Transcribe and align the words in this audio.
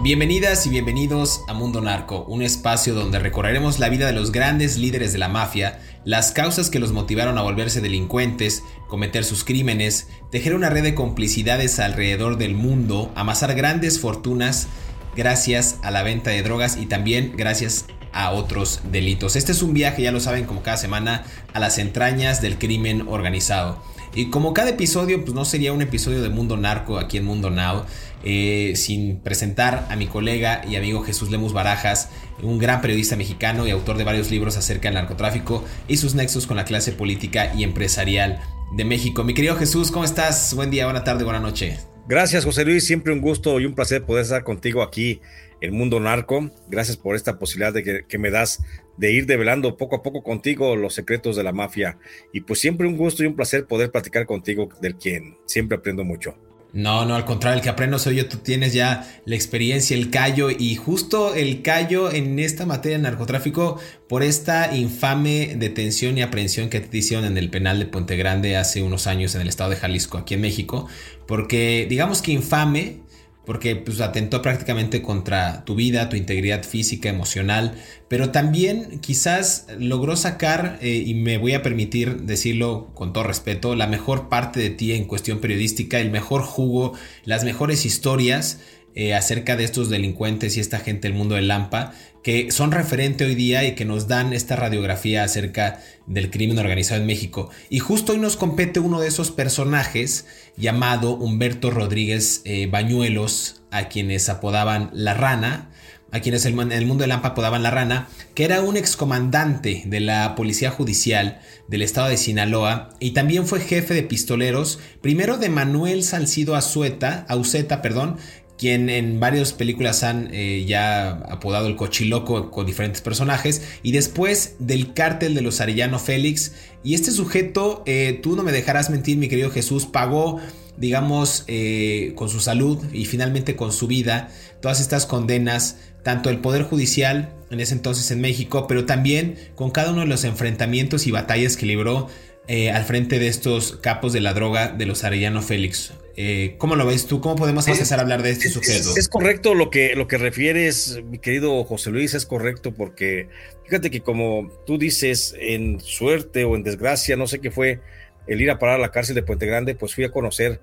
Bienvenidas 0.00 0.64
y 0.64 0.70
bienvenidos 0.70 1.42
a 1.48 1.54
Mundo 1.54 1.80
Narco, 1.80 2.24
un 2.28 2.42
espacio 2.42 2.94
donde 2.94 3.18
recorreremos 3.18 3.80
la 3.80 3.88
vida 3.88 4.06
de 4.06 4.12
los 4.12 4.30
grandes 4.30 4.78
líderes 4.78 5.12
de 5.12 5.18
la 5.18 5.28
mafia, 5.28 5.80
las 6.04 6.30
causas 6.30 6.70
que 6.70 6.78
los 6.78 6.92
motivaron 6.92 7.36
a 7.36 7.42
volverse 7.42 7.80
delincuentes, 7.80 8.62
cometer 8.86 9.24
sus 9.24 9.42
crímenes, 9.42 10.06
tejer 10.30 10.54
una 10.54 10.70
red 10.70 10.84
de 10.84 10.94
complicidades 10.94 11.80
alrededor 11.80 12.38
del 12.38 12.54
mundo, 12.54 13.10
amasar 13.16 13.56
grandes 13.56 13.98
fortunas 13.98 14.68
gracias 15.16 15.80
a 15.82 15.90
la 15.90 16.04
venta 16.04 16.30
de 16.30 16.44
drogas 16.44 16.76
y 16.76 16.86
también 16.86 17.32
gracias 17.36 17.86
a 18.12 18.30
otros 18.30 18.82
delitos. 18.92 19.34
Este 19.34 19.50
es 19.50 19.62
un 19.62 19.74
viaje, 19.74 20.02
ya 20.02 20.12
lo 20.12 20.20
saben, 20.20 20.44
como 20.44 20.62
cada 20.62 20.76
semana, 20.76 21.24
a 21.54 21.58
las 21.58 21.76
entrañas 21.78 22.40
del 22.40 22.56
crimen 22.56 23.06
organizado. 23.08 23.82
Y 24.14 24.30
como 24.30 24.54
cada 24.54 24.70
episodio, 24.70 25.22
pues 25.22 25.34
no 25.34 25.44
sería 25.44 25.72
un 25.72 25.82
episodio 25.82 26.22
de 26.22 26.28
Mundo 26.28 26.56
Narco 26.56 26.98
aquí 26.98 27.18
en 27.18 27.24
Mundo 27.24 27.50
Now, 27.50 27.84
eh, 28.24 28.72
sin 28.76 29.20
presentar 29.20 29.86
a 29.90 29.96
mi 29.96 30.06
colega 30.06 30.62
y 30.68 30.76
amigo 30.76 31.02
Jesús 31.02 31.30
Lemus 31.30 31.52
Barajas, 31.52 32.10
un 32.42 32.58
gran 32.58 32.80
periodista 32.80 33.16
mexicano 33.16 33.66
y 33.66 33.70
autor 33.70 33.96
de 33.96 34.04
varios 34.04 34.30
libros 34.30 34.56
acerca 34.56 34.88
del 34.88 34.94
narcotráfico 34.94 35.64
y 35.86 35.96
sus 35.96 36.14
nexos 36.14 36.46
con 36.46 36.56
la 36.56 36.64
clase 36.64 36.92
política 36.92 37.52
y 37.54 37.64
empresarial 37.64 38.40
de 38.76 38.84
México. 38.84 39.24
Mi 39.24 39.34
querido 39.34 39.56
Jesús, 39.56 39.90
¿cómo 39.90 40.04
estás? 40.04 40.54
Buen 40.54 40.70
día, 40.70 40.84
buena 40.84 41.04
tarde, 41.04 41.24
buena 41.24 41.40
noche. 41.40 41.78
Gracias, 42.08 42.44
José 42.44 42.64
Luis. 42.64 42.86
Siempre 42.86 43.12
un 43.12 43.20
gusto 43.20 43.60
y 43.60 43.66
un 43.66 43.74
placer 43.74 44.02
poder 44.02 44.22
estar 44.22 44.42
contigo 44.42 44.82
aquí 44.82 45.20
en 45.60 45.74
Mundo 45.74 46.00
Narco. 46.00 46.50
Gracias 46.68 46.96
por 46.96 47.14
esta 47.14 47.38
posibilidad 47.38 47.72
de 47.72 47.82
que, 47.82 48.04
que, 48.08 48.18
me 48.18 48.30
das 48.30 48.62
de 48.96 49.12
ir 49.12 49.26
develando 49.26 49.76
poco 49.76 49.96
a 49.96 50.02
poco 50.02 50.22
contigo 50.22 50.74
los 50.74 50.94
secretos 50.94 51.36
de 51.36 51.42
la 51.42 51.52
mafia. 51.52 51.98
Y 52.32 52.40
pues 52.40 52.60
siempre 52.60 52.86
un 52.86 52.96
gusto 52.96 53.22
y 53.22 53.26
un 53.26 53.36
placer 53.36 53.66
poder 53.66 53.90
platicar 53.90 54.24
contigo, 54.24 54.70
del 54.80 54.96
quien 54.96 55.36
siempre 55.44 55.76
aprendo 55.76 56.02
mucho. 56.02 56.36
No, 56.72 57.06
no, 57.06 57.14
al 57.14 57.24
contrario, 57.24 57.56
el 57.56 57.62
que 57.62 57.70
aprendo 57.70 57.98
soy 57.98 58.16
yo, 58.16 58.28
tú 58.28 58.38
tienes 58.38 58.74
ya 58.74 59.20
la 59.24 59.34
experiencia, 59.34 59.96
el 59.96 60.10
callo 60.10 60.50
y 60.50 60.76
justo 60.76 61.34
el 61.34 61.62
callo 61.62 62.12
en 62.12 62.38
esta 62.38 62.66
materia 62.66 62.98
de 62.98 63.04
narcotráfico 63.04 63.80
por 64.06 64.22
esta 64.22 64.76
infame 64.76 65.54
detención 65.56 66.18
y 66.18 66.22
aprehensión 66.22 66.68
que 66.68 66.80
te 66.80 66.98
hicieron 66.98 67.24
en 67.24 67.38
el 67.38 67.48
penal 67.48 67.78
de 67.78 67.86
Puente 67.86 68.16
Grande 68.16 68.56
hace 68.58 68.82
unos 68.82 69.06
años 69.06 69.34
en 69.34 69.40
el 69.40 69.48
estado 69.48 69.70
de 69.70 69.76
Jalisco, 69.76 70.18
aquí 70.18 70.34
en 70.34 70.42
México, 70.42 70.86
porque 71.26 71.86
digamos 71.88 72.20
que 72.20 72.32
infame 72.32 73.00
porque 73.48 73.76
pues, 73.76 74.02
atentó 74.02 74.42
prácticamente 74.42 75.00
contra 75.00 75.64
tu 75.64 75.74
vida, 75.74 76.10
tu 76.10 76.16
integridad 76.16 76.64
física, 76.64 77.08
emocional, 77.08 77.72
pero 78.06 78.28
también 78.28 78.98
quizás 79.00 79.68
logró 79.78 80.16
sacar, 80.16 80.78
eh, 80.82 81.02
y 81.06 81.14
me 81.14 81.38
voy 81.38 81.54
a 81.54 81.62
permitir 81.62 82.24
decirlo 82.24 82.90
con 82.92 83.14
todo 83.14 83.24
respeto, 83.24 83.74
la 83.74 83.86
mejor 83.86 84.28
parte 84.28 84.60
de 84.60 84.68
ti 84.68 84.92
en 84.92 85.06
cuestión 85.06 85.38
periodística, 85.38 85.98
el 85.98 86.10
mejor 86.10 86.42
jugo, 86.42 86.92
las 87.24 87.42
mejores 87.44 87.86
historias 87.86 88.60
eh, 88.94 89.14
acerca 89.14 89.56
de 89.56 89.64
estos 89.64 89.88
delincuentes 89.88 90.58
y 90.58 90.60
esta 90.60 90.78
gente 90.78 91.08
del 91.08 91.16
mundo 91.16 91.34
del 91.34 91.48
Lampa, 91.48 91.94
que 92.22 92.50
son 92.50 92.72
referente 92.72 93.24
hoy 93.24 93.34
día 93.34 93.64
y 93.64 93.74
que 93.74 93.84
nos 93.84 94.08
dan 94.08 94.32
esta 94.32 94.56
radiografía 94.56 95.24
acerca 95.24 95.80
del 96.06 96.30
crimen 96.30 96.58
organizado 96.58 97.00
en 97.00 97.06
México. 97.06 97.50
Y 97.70 97.78
justo 97.78 98.12
hoy 98.12 98.18
nos 98.18 98.36
compete 98.36 98.80
uno 98.80 99.00
de 99.00 99.08
esos 99.08 99.30
personajes 99.30 100.26
llamado 100.56 101.12
Humberto 101.12 101.70
Rodríguez 101.70 102.42
eh, 102.44 102.66
Bañuelos, 102.66 103.62
a 103.70 103.88
quienes 103.88 104.28
apodaban 104.28 104.90
La 104.92 105.14
Rana, 105.14 105.70
a 106.10 106.20
quienes 106.20 106.46
en 106.46 106.72
el 106.72 106.86
mundo 106.86 107.02
del 107.02 107.10
Lampa 107.10 107.28
apodaban 107.28 107.62
La 107.62 107.70
Rana, 107.70 108.08
que 108.34 108.44
era 108.44 108.62
un 108.62 108.76
excomandante 108.76 109.82
de 109.86 110.00
la 110.00 110.34
Policía 110.34 110.70
Judicial 110.70 111.40
del 111.68 111.82
estado 111.82 112.08
de 112.08 112.16
Sinaloa 112.16 112.90
y 112.98 113.10
también 113.10 113.46
fue 113.46 113.60
jefe 113.60 113.94
de 113.94 114.02
pistoleros, 114.02 114.78
primero 115.02 115.36
de 115.36 115.50
Manuel 115.50 116.02
Salcido 116.02 116.56
Azueta, 116.56 117.26
Auceta, 117.28 117.82
perdón, 117.82 118.16
quien 118.58 118.90
en 118.90 119.20
varias 119.20 119.52
películas 119.52 120.02
han 120.02 120.28
eh, 120.32 120.64
ya 120.66 121.10
apodado 121.10 121.68
el 121.68 121.76
cochiloco 121.76 122.50
con 122.50 122.66
diferentes 122.66 123.00
personajes, 123.00 123.62
y 123.82 123.92
después 123.92 124.56
del 124.58 124.92
cártel 124.92 125.34
de 125.34 125.42
los 125.42 125.60
Arellano 125.60 125.98
Félix. 125.98 126.52
Y 126.82 126.94
este 126.94 127.12
sujeto, 127.12 127.82
eh, 127.86 128.18
tú 128.22 128.36
no 128.36 128.42
me 128.42 128.52
dejarás 128.52 128.90
mentir, 128.90 129.16
mi 129.16 129.28
querido 129.28 129.50
Jesús, 129.50 129.86
pagó, 129.86 130.40
digamos, 130.76 131.44
eh, 131.46 132.12
con 132.16 132.28
su 132.28 132.40
salud 132.40 132.78
y 132.92 133.04
finalmente 133.06 133.56
con 133.56 133.72
su 133.72 133.86
vida, 133.86 134.28
todas 134.60 134.80
estas 134.80 135.06
condenas, 135.06 135.76
tanto 136.02 136.30
el 136.30 136.38
Poder 136.38 136.62
Judicial 136.62 137.34
en 137.50 137.60
ese 137.60 137.74
entonces 137.74 138.10
en 138.10 138.20
México, 138.20 138.66
pero 138.66 138.86
también 138.86 139.36
con 139.54 139.70
cada 139.70 139.92
uno 139.92 140.00
de 140.00 140.06
los 140.06 140.24
enfrentamientos 140.24 141.06
y 141.06 141.10
batallas 141.10 141.56
que 141.56 141.66
libró 141.66 142.08
al 142.48 142.84
frente 142.84 143.18
de 143.18 143.28
estos 143.28 143.76
capos 143.82 144.12
de 144.12 144.20
la 144.20 144.32
droga 144.32 144.68
de 144.68 144.86
los 144.86 145.04
Arellano 145.04 145.42
Félix. 145.42 145.92
Eh, 146.16 146.56
¿Cómo 146.58 146.74
lo 146.74 146.84
ves 146.84 147.06
tú? 147.06 147.20
¿Cómo 147.20 147.36
podemos 147.36 147.68
empezar 147.68 148.00
a 148.00 148.02
hablar 148.02 148.22
de 148.22 148.30
este 148.30 148.48
sujeto? 148.48 148.96
Es, 148.96 149.08
correcto 149.08 149.54
lo 149.54 149.70
que, 149.70 149.94
lo 149.94 150.08
que 150.08 150.18
refieres, 150.18 151.00
mi 151.04 151.18
querido 151.18 151.62
José 151.62 151.90
Luis, 151.90 152.14
es 152.14 152.26
correcto 152.26 152.74
porque 152.74 153.28
fíjate 153.64 153.88
que 153.90 154.00
como 154.00 154.50
tú 154.66 154.78
dices, 154.78 155.36
en 155.38 155.78
suerte 155.78 156.42
o 156.42 156.56
en 156.56 156.64
desgracia, 156.64 157.16
no 157.16 157.28
sé 157.28 157.38
qué 157.38 157.52
fue 157.52 157.80
el 158.26 158.40
ir 158.40 158.50
a 158.50 158.58
parar 158.58 158.76
a 158.76 158.78
la 158.78 158.90
cárcel 158.90 159.14
de 159.14 159.22
Puente 159.22 159.46
Grande, 159.46 159.76
pues 159.76 159.94
fui 159.94 160.02
a 160.02 160.10
conocer 160.10 160.60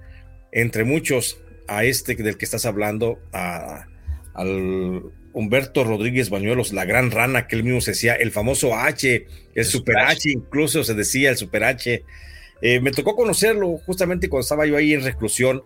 entre 0.51 0.83
muchos 0.83 1.37
a 1.67 1.85
este 1.85 2.15
del 2.15 2.37
que 2.37 2.43
estás 2.43 2.65
hablando, 2.65 3.19
a, 3.31 3.87
al 4.33 5.03
Humberto 5.35 5.83
Rodríguez 5.83 6.29
Bañuelos, 6.29 6.71
la 6.71 6.85
gran 6.85 7.11
rana 7.11 7.45
que 7.45 7.57
él 7.57 7.63
mismo 7.63 7.81
se 7.81 7.91
decía, 7.91 8.13
el 8.15 8.31
famoso 8.31 8.73
H, 8.73 9.27
el, 9.53 9.65
Super 9.65 9.97
H, 9.99 10.31
incluso 10.31 10.83
se 10.85 10.93
decía 10.93 11.29
el 11.29 11.37
Super 11.37 11.65
H. 11.65 12.03
Eh, 12.61 12.79
me 12.79 12.91
tocó 12.91 13.17
conocerlo 13.17 13.77
justamente 13.85 14.29
cuando 14.29 14.43
estaba 14.43 14.65
yo 14.65 14.77
ahí 14.77 14.93
en 14.93 15.03
reclusión 15.03 15.63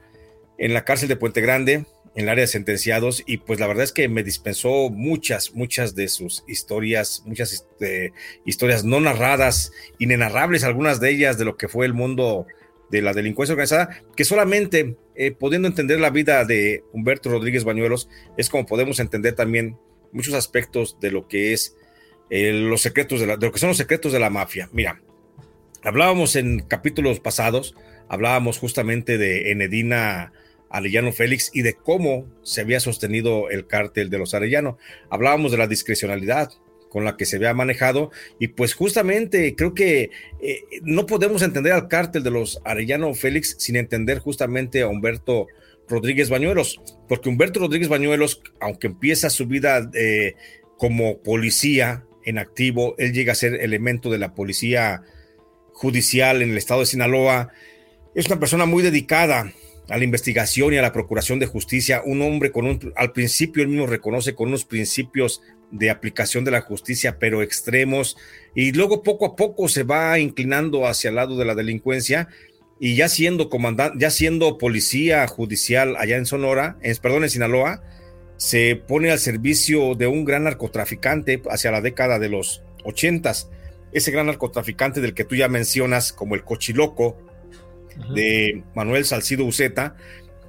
en 0.57 0.73
la 0.73 0.83
cárcel 0.83 1.07
de 1.07 1.17
Puente 1.17 1.39
Grande, 1.39 1.85
en 2.15 2.23
el 2.23 2.29
área 2.29 2.41
de 2.41 2.47
sentenciados, 2.47 3.23
y 3.27 3.37
pues 3.37 3.59
la 3.59 3.67
verdad 3.67 3.83
es 3.83 3.91
que 3.91 4.09
me 4.09 4.23
dispensó 4.23 4.89
muchas, 4.89 5.53
muchas 5.53 5.93
de 5.93 6.07
sus 6.07 6.43
historias, 6.47 7.21
muchas 7.27 7.53
este, 7.53 8.11
historias 8.45 8.83
no 8.83 8.99
narradas, 8.99 9.71
inenarrables, 9.99 10.63
algunas 10.63 10.99
de 10.99 11.11
ellas 11.11 11.37
de 11.37 11.45
lo 11.45 11.57
que 11.57 11.67
fue 11.67 11.85
el 11.85 11.93
mundo 11.93 12.47
de 12.89 13.03
la 13.03 13.13
delincuencia 13.13 13.53
organizada, 13.53 14.01
que 14.15 14.25
solamente 14.25 14.97
eh, 15.19 15.31
pudiendo 15.31 15.67
entender 15.67 15.99
la 15.99 16.09
vida 16.09 16.43
de 16.45 16.83
Humberto 16.93 17.29
Rodríguez 17.29 17.63
Bañuelos, 17.63 18.09
es 18.37 18.49
como 18.49 18.65
podemos 18.65 18.99
entender 18.99 19.35
también 19.35 19.77
muchos 20.11 20.33
aspectos 20.33 20.97
de 20.99 21.11
lo 21.11 21.27
que 21.27 21.53
es 21.53 21.75
eh, 22.31 22.53
los 22.53 22.81
secretos 22.81 23.19
de, 23.19 23.27
lo 23.27 23.51
que 23.51 23.59
son 23.59 23.69
los 23.69 23.77
secretos 23.77 24.11
de 24.11 24.19
la 24.19 24.31
mafia. 24.31 24.69
Mira, 24.71 25.01
Hablábamos 25.81 26.35
en 26.35 26.59
capítulos 26.59 27.21
pasados, 27.21 27.73
hablábamos 28.09 28.57
justamente 28.57 29.17
de 29.17 29.51
Enedina 29.51 30.33
Arellano 30.69 31.13
Félix 31.13 31.51
y 31.53 31.61
de 31.61 31.73
cómo 31.73 32.25
se 32.43 32.61
había 32.61 32.81
sostenido 32.81 33.49
el 33.49 33.65
cártel 33.65 34.09
de 34.09 34.17
los 34.17 34.33
Arellano. 34.33 34.77
Hablábamos 35.09 35.51
de 35.51 35.57
la 35.57 35.67
discrecionalidad 35.67 36.51
con 36.89 37.05
la 37.05 37.15
que 37.15 37.25
se 37.25 37.37
había 37.37 37.53
manejado. 37.53 38.11
Y 38.39 38.49
pues 38.49 38.73
justamente 38.73 39.55
creo 39.55 39.73
que 39.73 40.09
eh, 40.41 40.63
no 40.81 41.05
podemos 41.05 41.41
entender 41.41 41.73
al 41.73 41.87
cártel 41.87 42.23
de 42.23 42.31
los 42.31 42.61
Arellano 42.65 43.13
Félix 43.13 43.55
sin 43.59 43.75
entender 43.75 44.19
justamente 44.19 44.81
a 44.81 44.87
Humberto 44.87 45.47
Rodríguez 45.87 46.29
Bañuelos, 46.29 46.81
porque 47.07 47.29
Humberto 47.29 47.59
Rodríguez 47.59 47.89
Bañuelos, 47.89 48.41
aunque 48.59 48.87
empieza 48.87 49.29
su 49.29 49.47
vida 49.47 49.89
eh, 49.93 50.35
como 50.77 51.19
policía 51.19 52.05
en 52.23 52.37
activo, 52.37 52.95
él 52.99 53.11
llega 53.11 53.31
a 53.31 53.35
ser 53.35 53.55
elemento 53.55 54.11
de 54.11 54.19
la 54.19 54.35
policía 54.35 55.01
judicial 55.73 56.41
en 56.41 56.51
el 56.51 56.57
estado 56.57 56.81
de 56.81 56.85
Sinaloa, 56.85 57.51
es 58.13 58.27
una 58.27 58.39
persona 58.39 58.65
muy 58.65 58.83
dedicada 58.83 59.51
a 59.89 59.97
la 59.97 60.03
investigación 60.03 60.73
y 60.73 60.77
a 60.77 60.81
la 60.81 60.93
procuración 60.93 61.39
de 61.39 61.47
justicia, 61.47 62.01
un 62.05 62.21
hombre 62.21 62.51
con 62.51 62.67
un, 62.67 62.93
al 62.95 63.11
principio 63.11 63.63
él 63.63 63.69
mismo 63.69 63.87
reconoce 63.87 64.35
con 64.35 64.49
unos 64.49 64.65
principios 64.65 65.41
de 65.71 65.89
aplicación 65.89 66.43
de 66.45 66.51
la 66.51 66.61
justicia, 66.61 67.17
pero 67.19 67.41
extremos, 67.41 68.17
y 68.55 68.71
luego 68.71 69.03
poco 69.03 69.25
a 69.25 69.35
poco 69.35 69.67
se 69.67 69.83
va 69.83 70.19
inclinando 70.19 70.87
hacia 70.87 71.09
el 71.09 71.15
lado 71.15 71.37
de 71.37 71.45
la 71.45 71.55
delincuencia, 71.55 72.27
y 72.79 72.95
ya 72.95 73.09
siendo 73.09 73.49
comandante, 73.49 73.97
ya 73.99 74.09
siendo 74.09 74.57
policía 74.57 75.27
judicial 75.27 75.95
allá 75.97 76.17
en 76.17 76.25
Sonora, 76.25 76.77
en, 76.81 76.95
perdón, 76.97 77.23
en 77.23 77.29
Sinaloa, 77.29 77.83
se 78.37 78.77
pone 78.77 79.11
al 79.11 79.19
servicio 79.19 79.95
de 79.95 80.07
un 80.07 80.23
gran 80.23 80.45
narcotraficante 80.45 81.41
hacia 81.49 81.71
la 81.71 81.81
década 81.81 82.19
de 82.19 82.29
los 82.29 82.63
ochentas. 82.85 83.49
Ese 83.91 84.11
gran 84.11 84.27
narcotraficante 84.27 85.01
del 85.01 85.13
que 85.13 85.25
tú 85.25 85.35
ya 85.35 85.49
mencionas 85.49 86.13
como 86.13 86.35
el 86.35 86.45
cochiloco 86.45 87.17
de 88.13 88.63
Manuel 88.75 89.03
Salcido 89.03 89.43
Uceta, 89.43 89.97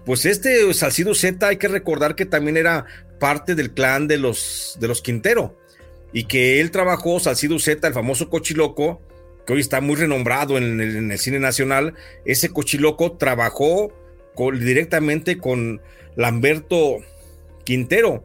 pues 0.05 0.25
este 0.27 0.73
Salcido 0.75 1.11
Uceta 1.13 1.49
hay 1.49 1.57
que 1.57 1.69
recordar 1.69 2.15
que 2.15 2.27
también 2.27 2.57
era 2.57 2.87
parte 3.19 3.55
del 3.55 3.73
clan 3.73 4.09
de 4.09 4.19
los, 4.19 4.77
de 4.81 4.89
los 4.89 5.03
Quintero 5.03 5.57
y 6.13 6.25
que 6.25 6.61
él 6.61 6.71
trabajó, 6.71 7.21
Salcido 7.21 7.57
Uceta, 7.57 7.87
el 7.87 7.95
famoso 7.95 8.29
cochiloco, 8.29 9.01
que 9.47 9.53
hoy 9.53 9.61
está 9.61 9.81
muy 9.81 9.97
renombrado 9.97 10.59
en 10.59 10.81
el, 10.81 11.19
cine 11.19 11.39
nacional, 11.39 11.95
ese 12.25 12.51
cochiloco 12.51 13.13
trabajó 13.13 13.93
directamente 14.59 15.39
con 15.39 15.81
Lamberto 16.17 16.99
Quintero. 17.65 18.25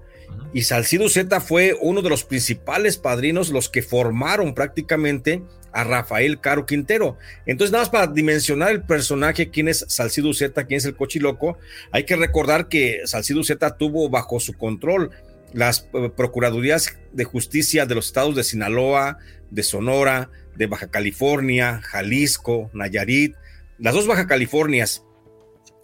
Y 0.54 0.64
Salcido 0.64 1.10
Z 1.10 1.40
fue 1.42 1.78
uno 1.80 2.02
de 2.02 2.10
los 2.10 2.24
principales 2.24 2.98
padrinos, 2.98 3.50
los 3.50 3.70
que 3.70 3.82
formaron 3.82 4.54
prácticamente 4.54 5.44
a 5.76 5.84
Rafael 5.84 6.40
Caro 6.40 6.66
Quintero. 6.66 7.18
Entonces, 7.46 7.74
nada 7.74 7.84
más 7.84 7.90
para 7.90 8.08
dimensionar 8.08 8.72
el 8.72 8.84
personaje, 8.84 9.50
quién 9.50 9.68
es 9.68 9.86
Salcido 9.90 10.34
Z, 10.34 10.66
quién 10.66 10.78
es 10.78 10.86
el 10.86 10.96
cochiloco, 10.96 11.58
hay 11.92 12.06
que 12.06 12.16
recordar 12.16 12.70
que 12.70 13.02
Salcido 13.04 13.44
Z 13.44 13.78
tuvo 13.78 14.10
bajo 14.10 14.40
su 14.40 14.54
control 14.54 15.12
las 15.52 15.90
eh, 15.94 16.10
Procuradurías 16.16 16.98
de 17.12 17.26
Justicia 17.26 17.86
de 17.86 17.94
los 17.94 18.08
estados 18.08 18.36
de 18.36 18.46
Sinaloa, 18.46 19.18
de 19.52 19.64
Sonora, 19.64 20.30
de 20.56 20.68
Baja 20.68 20.90
California, 20.90 21.82
Jalisco, 21.84 22.72
Nayarit, 22.74 23.36
las 23.78 23.94
dos 23.94 24.08
Baja 24.08 24.28
Californias 24.28 25.04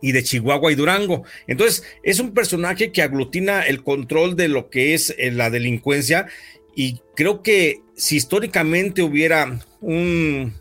y 0.01 0.13
de 0.13 0.23
Chihuahua 0.23 0.71
y 0.71 0.75
Durango. 0.75 1.25
Entonces, 1.47 1.83
es 2.01 2.21
un 2.21 2.33
personaje 2.33 2.93
que 2.93 3.01
aglutina 3.01 3.63
el 3.63 3.83
control 3.83 4.37
de 4.37 4.47
lo 4.47 4.69
que 4.69 4.93
es 4.93 5.13
eh, 5.17 5.31
la 5.31 5.49
delincuencia 5.49 6.27
y 6.77 7.01
creo 7.13 7.43
que 7.43 7.81
si 8.01 8.15
históricamente 8.15 9.03
hubiera 9.03 9.59
un, 9.79 10.55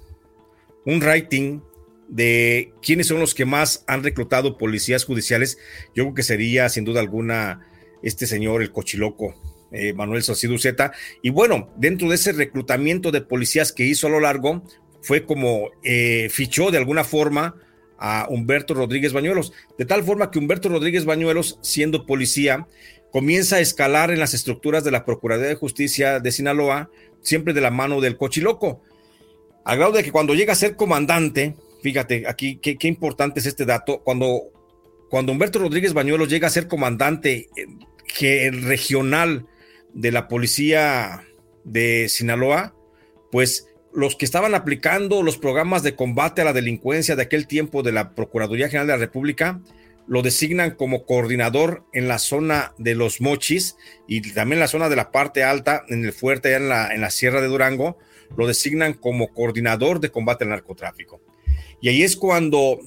un 0.85 1.01
rating 1.01 1.61
de 2.07 2.75
quiénes 2.83 3.07
son 3.07 3.19
los 3.19 3.33
que 3.33 3.47
más 3.47 3.83
han 3.87 4.03
reclutado 4.03 4.59
policías 4.59 5.07
judiciales, 5.07 5.57
yo 5.95 6.05
creo 6.05 6.15
que 6.15 6.23
sería 6.23 6.69
sin 6.69 6.85
duda 6.85 7.01
alguna 7.01 7.67
este 8.03 8.27
señor, 8.27 8.61
el 8.61 8.73
cochiloco, 8.73 9.35
eh, 9.73 9.95
Manuel 9.95 10.23
Salcido 10.23 10.59
Zeta. 10.59 10.93
Y 11.23 11.31
bueno, 11.31 11.73
dentro 11.79 12.11
de 12.11 12.17
ese 12.17 12.33
reclutamiento 12.33 13.11
de 13.11 13.23
policías 13.23 13.73
que 13.73 13.87
hizo 13.87 14.07
a 14.07 14.11
lo 14.11 14.21
largo, 14.21 14.63
fue 15.01 15.25
como 15.25 15.71
eh, 15.83 16.29
fichó 16.31 16.71
de 16.71 16.77
alguna 16.77 17.05
forma 17.05 17.55
a 17.97 18.27
Humberto 18.29 18.75
Rodríguez 18.75 19.15
Bañuelos, 19.15 19.55
de 19.79 19.87
tal 19.87 20.05
forma 20.05 20.31
que 20.31 20.39
Humberto 20.39 20.69
Rodríguez 20.69 21.07
Bañuelos, 21.07 21.59
siendo 21.63 22.05
policía, 22.05 22.67
comienza 23.11 23.57
a 23.57 23.61
escalar 23.61 24.11
en 24.11 24.21
las 24.21 24.35
estructuras 24.35 24.85
de 24.85 24.91
la 24.91 25.05
Procuraduría 25.05 25.49
de 25.49 25.57
Justicia 25.57 26.21
de 26.21 26.33
Sinaloa, 26.33 26.91
siempre 27.23 27.53
de 27.53 27.61
la 27.61 27.71
mano 27.71 28.01
del 28.01 28.17
cochiloco, 28.17 28.83
al 29.65 29.79
grado 29.79 29.93
de 29.93 30.03
que 30.03 30.13
cuando 30.13 30.35
llega 30.35 30.53
a 30.53 30.57
ser 30.57 30.77
comandante, 30.77 31.55
fíjate 31.83 32.27
aquí 32.27 32.57
qué, 32.57 32.77
qué 32.77 32.89
importante 32.89 33.41
es 33.41 33.47
este 33.47 33.65
dato, 33.65 34.01
cuando, 34.03 34.43
cuando 35.09 35.33
Humberto 35.33 35.59
Rodríguez 35.59 35.93
Bañuelos 35.93 36.29
llega 36.29 36.49
a 36.49 36.51
ser 36.51 36.69
comandante 36.69 37.49
eh, 37.57 38.51
regional 38.51 39.47
de 39.93 40.13
la 40.13 40.29
policía 40.29 41.25
de 41.65 42.09
Sinaloa, 42.09 42.75
pues 43.31 43.67
los 43.93 44.17
que 44.17 44.25
estaban 44.25 44.55
aplicando 44.55 45.23
los 45.23 45.37
programas 45.37 45.83
de 45.83 45.97
combate 45.97 46.43
a 46.43 46.45
la 46.45 46.53
delincuencia 46.53 47.17
de 47.17 47.23
aquel 47.23 47.47
tiempo 47.47 47.83
de 47.83 47.93
la 47.93 48.15
Procuraduría 48.15 48.69
General 48.69 48.87
de 48.87 48.93
la 48.93 48.99
República 48.99 49.61
lo 50.11 50.23
designan 50.23 50.73
como 50.73 51.07
coordinador 51.07 51.85
en 51.93 52.09
la 52.09 52.19
zona 52.19 52.75
de 52.79 52.97
los 52.97 53.21
Mochis 53.21 53.77
y 54.09 54.21
también 54.33 54.59
la 54.59 54.67
zona 54.67 54.89
de 54.89 54.97
la 54.97 55.13
parte 55.13 55.45
alta, 55.45 55.85
en 55.89 56.05
el 56.05 56.13
fuerte, 56.13 56.53
en 56.53 56.69
la, 56.69 56.93
en 56.93 57.01
la 57.01 57.11
Sierra 57.11 57.41
de 57.41 57.47
Durango, 57.47 57.97
lo 58.37 58.49
designan 58.49 58.95
como 58.95 59.33
coordinador 59.33 60.01
de 60.01 60.11
combate 60.11 60.43
al 60.43 60.51
narcotráfico. 60.51 61.21
Y 61.81 61.91
ahí 61.91 62.03
es 62.03 62.17
cuando 62.17 62.81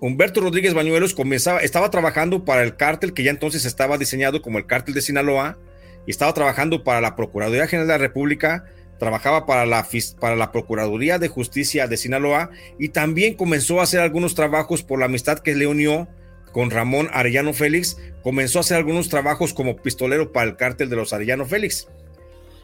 Humberto 0.00 0.40
Rodríguez 0.40 0.74
Bañuelos 0.74 1.14
comenzaba, 1.14 1.60
estaba 1.60 1.90
trabajando 1.90 2.44
para 2.44 2.64
el 2.64 2.74
cártel 2.74 3.14
que 3.14 3.22
ya 3.22 3.30
entonces 3.30 3.64
estaba 3.64 3.96
diseñado 3.96 4.42
como 4.42 4.58
el 4.58 4.66
cártel 4.66 4.94
de 4.94 5.02
Sinaloa, 5.02 5.60
y 6.08 6.10
estaba 6.10 6.34
trabajando 6.34 6.82
para 6.82 7.00
la 7.00 7.14
Procuraduría 7.14 7.68
General 7.68 7.86
de 7.86 7.94
la 7.94 7.98
República, 7.98 8.64
trabajaba 8.98 9.46
para 9.46 9.64
la, 9.64 9.86
para 10.18 10.34
la 10.34 10.50
Procuraduría 10.50 11.20
de 11.20 11.28
Justicia 11.28 11.86
de 11.86 11.96
Sinaloa 11.96 12.50
y 12.80 12.88
también 12.88 13.34
comenzó 13.34 13.78
a 13.78 13.84
hacer 13.84 14.00
algunos 14.00 14.34
trabajos 14.34 14.82
por 14.82 14.98
la 14.98 15.04
amistad 15.06 15.38
que 15.38 15.54
le 15.54 15.68
unió 15.68 16.08
con 16.52 16.70
Ramón 16.70 17.08
Arellano 17.12 17.52
Félix, 17.52 17.98
comenzó 18.22 18.58
a 18.58 18.60
hacer 18.60 18.76
algunos 18.76 19.08
trabajos 19.08 19.54
como 19.54 19.76
pistolero 19.76 20.32
para 20.32 20.48
el 20.48 20.56
cártel 20.56 20.90
de 20.90 20.96
los 20.96 21.12
Arellano 21.12 21.46
Félix. 21.46 21.88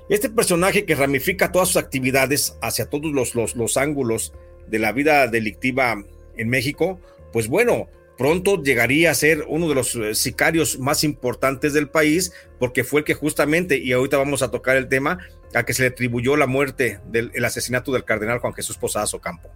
Este 0.08 0.30
personaje 0.30 0.84
que 0.84 0.94
ramifica 0.94 1.52
todas 1.52 1.68
sus 1.68 1.76
actividades 1.76 2.56
hacia 2.62 2.86
todos 2.86 3.12
los, 3.12 3.34
los, 3.34 3.56
los 3.56 3.76
ángulos 3.76 4.32
de 4.66 4.78
la 4.78 4.92
vida 4.92 5.26
delictiva 5.26 6.02
en 6.36 6.48
México, 6.48 7.00
pues 7.32 7.48
bueno, 7.48 7.88
pronto 8.16 8.62
llegaría 8.62 9.10
a 9.10 9.14
ser 9.14 9.44
uno 9.48 9.68
de 9.68 9.74
los 9.74 9.94
eh, 9.94 10.14
sicarios 10.14 10.78
más 10.78 11.04
importantes 11.04 11.72
del 11.72 11.88
país, 11.88 12.32
porque 12.58 12.84
fue 12.84 13.00
el 13.00 13.04
que 13.04 13.14
justamente, 13.14 13.78
y 13.78 13.92
ahorita 13.92 14.16
vamos 14.16 14.42
a 14.42 14.50
tocar 14.50 14.76
el 14.76 14.88
tema, 14.88 15.18
a 15.54 15.64
que 15.64 15.72
se 15.72 15.82
le 15.82 15.88
atribuyó 15.88 16.36
la 16.36 16.46
muerte 16.46 17.00
del 17.06 17.44
asesinato 17.44 17.92
del 17.92 18.04
cardenal 18.04 18.38
Juan 18.38 18.52
Jesús 18.52 18.76
Posadas 18.76 19.14
Ocampo. 19.14 19.50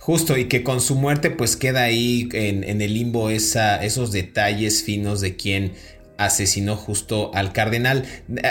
Justo, 0.00 0.36
y 0.36 0.46
que 0.46 0.62
con 0.64 0.80
su 0.80 0.94
muerte 0.94 1.30
pues 1.30 1.56
queda 1.56 1.82
ahí 1.82 2.28
en, 2.32 2.80
el 2.80 2.94
limbo 2.94 3.30
esa, 3.30 3.84
esos 3.84 4.12
detalles 4.12 4.82
finos 4.82 5.20
de 5.20 5.36
quién 5.36 5.74
asesinó 6.16 6.76
justo 6.76 7.30
al 7.34 7.52
cardenal. 7.52 8.06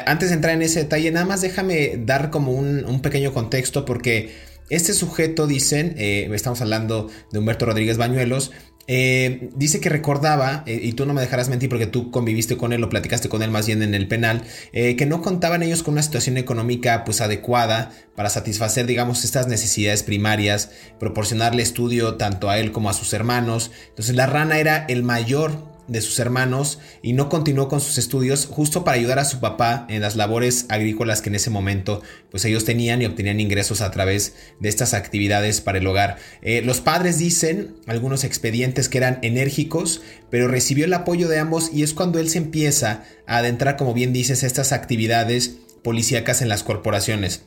Antes 0.06 0.30
de 0.30 0.36
entrar 0.36 0.54
en 0.54 0.62
ese 0.62 0.84
detalle, 0.84 1.12
nada 1.12 1.26
más 1.26 1.42
déjame 1.42 1.98
dar 1.98 2.30
como 2.30 2.54
un 2.54 3.02
pequeño 3.02 3.34
contexto 3.34 3.86
porque... 3.86 4.50
Este 4.70 4.94
sujeto, 4.94 5.48
dicen, 5.48 5.96
eh, 5.98 6.30
estamos 6.32 6.62
hablando 6.62 7.10
de 7.32 7.40
Humberto 7.40 7.66
Rodríguez 7.66 7.98
Bañuelos, 7.98 8.52
eh, 8.92 9.52
dice 9.56 9.80
que 9.80 9.88
recordaba, 9.88 10.64
eh, 10.66 10.80
y 10.82 10.94
tú 10.94 11.06
no 11.06 11.14
me 11.14 11.22
dejarás 11.22 11.48
mentir 11.48 11.70
porque 11.70 11.86
tú 11.86 12.10
conviviste 12.10 12.58
con 12.58 12.74
él 12.74 12.84
o 12.84 12.90
platicaste 12.90 13.30
con 13.30 13.44
él 13.44 13.52
más 13.52 13.68
bien 13.68 13.84
en 13.84 13.94
el 13.94 14.08
penal, 14.08 14.42
eh, 14.74 14.96
que 14.96 15.06
no 15.06 15.22
contaban 15.22 15.62
ellos 15.62 15.84
con 15.84 15.94
una 15.94 16.02
situación 16.02 16.38
económica 16.38 17.04
pues 17.04 17.22
adecuada 17.22 17.92
para 18.16 18.32
satisfacer, 18.32 18.88
digamos, 18.88 19.26
estas 19.26 19.48
necesidades 19.48 20.02
primarias, 20.02 20.72
proporcionarle 21.00 21.62
estudio 21.62 22.16
tanto 22.16 22.50
a 22.50 22.58
él 22.58 22.72
como 22.72 22.90
a 22.90 22.94
sus 22.94 23.14
hermanos. 23.14 23.70
Entonces 23.90 24.16
la 24.16 24.26
rana 24.26 24.58
era 24.58 24.86
el 24.90 25.04
mayor 25.04 25.69
de 25.90 26.02
sus 26.02 26.20
hermanos 26.20 26.80
y 27.02 27.14
no 27.14 27.30
continuó 27.30 27.68
con 27.68 27.82
sus 27.82 27.98
estudios 27.98 28.46
justo 28.46 28.84
para 28.84 28.98
ayudar 28.98 29.20
a 29.20 29.26
su 29.26 29.40
papá 29.40 29.86
en 29.90 30.02
las 30.02 30.16
labores 30.16 30.66
agrícolas 30.70 31.22
que 31.22 31.30
en 31.30 31.36
ese 31.36 31.50
momento 31.50 32.02
pues 32.32 32.46
ellos 32.46 32.66
tenían 32.66 33.02
y 33.02 33.06
obtenían 33.06 33.40
ingresos 33.40 33.82
a 33.82 33.92
través 33.92 34.36
de 34.60 34.70
estas 34.70 34.94
actividades 34.94 35.62
para 35.62 35.80
el 35.80 35.88
hogar. 35.88 36.18
Eh, 36.42 36.62
los 36.62 36.82
padres 36.82 37.18
dicen 37.18 37.76
algunos 37.88 38.24
expedientes 38.24 38.90
que 38.90 39.00
eran 39.00 39.20
enérgicos, 39.22 40.02
pero 40.30 40.48
recibió 40.48 40.86
el 40.86 40.94
apoyo 40.94 41.28
de 41.28 41.40
ambos 41.40 41.72
y 41.74 41.84
es 41.84 41.94
cuando 41.94 42.20
él 42.20 42.30
se 42.30 42.38
empieza 42.38 43.04
a 43.28 43.38
adentrar, 43.38 43.78
como 43.78 43.94
bien 43.94 44.14
dices, 44.14 44.44
estas 44.44 44.72
actividades 44.72 45.56
policíacas 45.84 46.42
en 46.42 46.50
las 46.50 46.64
corporaciones. 46.64 47.44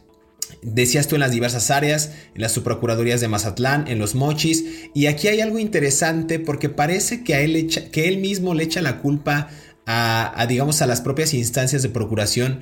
Decías 0.62 1.09
tú 1.09 1.16
en 1.16 1.21
las 1.21 1.30
diversas 1.30 1.71
áreas, 1.71 2.12
en 2.35 2.42
las 2.42 2.52
subprocuradurías 2.52 3.21
de 3.21 3.28
Mazatlán, 3.28 3.88
en 3.88 3.99
los 3.99 4.14
mochis, 4.14 4.64
y 4.94 5.06
aquí 5.06 5.28
hay 5.28 5.40
algo 5.40 5.59
interesante 5.59 6.38
porque 6.38 6.68
parece 6.68 7.25
que, 7.25 7.35
a 7.35 7.40
él, 7.40 7.68
que 7.90 8.09
él 8.09 8.18
mismo 8.18 8.54
le 8.54 8.64
echa 8.64 8.82
la 8.82 8.99
culpa 8.99 9.49
a, 9.87 10.47
digamos, 10.49 10.82
a 10.82 10.87
las 10.87 11.00
propias 11.00 11.35
instancias 11.35 11.82
de 11.82 11.88
procuración 11.88 12.61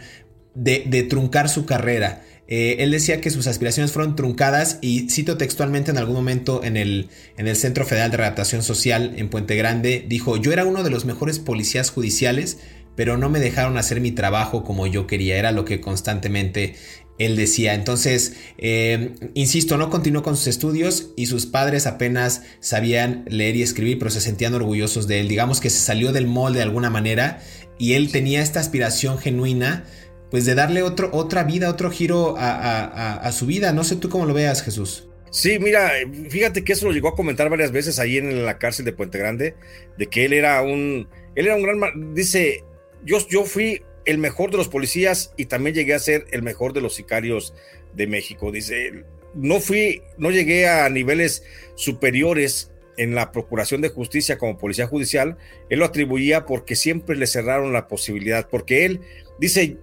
de, 0.55 1.07
truncar 1.09 1.49
su 1.49 1.67
carrera. 1.67 2.23
Eh, 2.49 2.77
él 2.81 2.91
decía 2.91 3.21
que 3.21 3.31
sus 3.31 3.47
aspiraciones 3.47 3.93
fueron 3.93 4.17
truncadas 4.17 4.79
y 4.81 5.09
cito 5.09 5.37
textualmente 5.37 5.93
en 5.93 5.99
algún 5.99 6.17
momento 6.17 6.65
en 6.65 6.77
el, 6.77 7.09
en 7.37 7.47
el 7.47 7.55
Centro 7.55 7.85
Federal 7.85 8.11
de 8.11 8.17
Readaptación 8.17 8.65
Social 8.65 9.13
en 9.17 9.29
Puente 9.29 9.55
Grande, 9.55 10.05
dijo, 10.09 10.37
yo 10.37 10.53
era 10.53 10.65
uno 10.65 10.83
de 10.83 10.91
los 10.91 11.05
mejores 11.05 11.39
policías 11.39 11.91
judiciales, 11.91 12.59
pero 12.97 13.17
no 13.17 13.31
me 13.31 13.39
dejaron 13.39 13.79
hacer 13.79 14.01
mi 14.01 14.11
trabajo 14.11 14.65
como 14.65 14.87
yo 14.87 15.07
quería, 15.07 15.37
era 15.39 15.53
lo 15.53 15.65
que 15.65 15.81
constantemente 15.81 16.75
él 17.21 17.37
decía. 17.37 17.75
Entonces, 17.75 18.35
eh, 18.57 19.15
insisto, 19.35 19.77
no 19.77 19.91
continuó 19.91 20.23
con 20.23 20.37
sus 20.37 20.47
estudios 20.47 21.11
y 21.17 21.27
sus 21.27 21.45
padres 21.45 21.87
apenas 21.87 22.43
sabían 22.61 23.25
leer 23.29 23.57
y 23.57 23.63
escribir, 23.63 23.99
pero 23.99 24.11
se 24.11 24.23
sentían 24.23 24.55
orgullosos 24.55 25.07
de 25.07 25.21
él. 25.21 25.29
Digamos 25.29 25.61
que 25.61 25.69
se 25.69 25.79
salió 25.79 26.13
del 26.13 26.27
molde 26.27 26.59
de 26.59 26.65
alguna 26.65 26.89
manera 26.89 27.41
y 27.79 27.93
él 27.93 28.11
tenía 28.11 28.41
esta 28.41 28.59
aspiración 28.59 29.19
genuina, 29.19 29.85
pues 30.31 30.47
de 30.47 30.55
darle 30.55 30.83
otro, 30.83 31.11
otra 31.13 31.45
vida, 31.45 31.69
otro 31.69 31.91
giro 31.91 32.37
a, 32.39 33.31
su 33.33 33.45
vida. 33.45 33.73
No 33.75 33.85
sé 33.85 33.97
tú 33.97 34.09
cómo 34.09 34.25
lo 34.25 34.33
veas, 34.33 34.63
Jesús. 34.63 35.07
Sí, 35.31 35.59
mira, 35.59 35.93
fíjate 36.31 36.65
que 36.65 36.73
eso 36.73 36.87
lo 36.87 36.93
llegó 36.93 37.09
a 37.09 37.15
comentar 37.15 37.51
varias 37.51 37.71
veces 37.71 37.99
ahí 37.99 38.17
en 38.17 38.47
la 38.47 38.59
cárcel 38.59 38.87
de 38.87 38.95
Puente 38.95 39.19
Grande, 39.19 39.55
de 39.97 40.07
que 40.07 40.25
él 40.25 40.33
era 40.33 40.63
un, 40.63 41.07
él 41.37 41.47
era 41.47 41.55
un 41.55 41.63
gran, 41.63 42.15
dice, 42.15 42.65
yo, 43.05 43.19
yo 43.29 43.45
fui 43.45 43.83
el 44.11 44.19
mejor 44.19 44.51
de 44.51 44.59
los 44.59 44.69
policías 44.69 45.33
y 45.37 45.47
también 45.47 45.75
llegué 45.75 45.95
a 45.95 45.99
ser 45.99 46.27
el 46.31 46.43
mejor 46.43 46.73
de 46.73 46.81
los 46.81 46.95
sicarios 46.95 47.55
de 47.95 48.07
México. 48.07 48.53
Dice, 48.53 49.05
no 49.35 49.61
fui, 49.61 50.03
no 50.19 50.31
llegué 50.31 50.69
a 50.69 50.89
niveles 50.89 51.45
superiores 51.75 52.71
en 52.97 53.15
la 53.15 53.33
Procuración 53.33 53.81
de 53.81 53.89
Justicia 53.89 54.37
como 54.37 54.59
policía 54.59 54.87
judicial, 54.87 55.39
él 55.71 55.79
lo 55.79 55.87
atribuía 55.87 56.45
porque 56.45 56.77
siempre 56.77 57.17
le 57.17 57.27
cerraron 57.27 57.73
la 57.73 57.89
posibilidad, 57.89 58.47
porque 58.49 58.85
él 58.85 59.01
dice, 59.39 59.79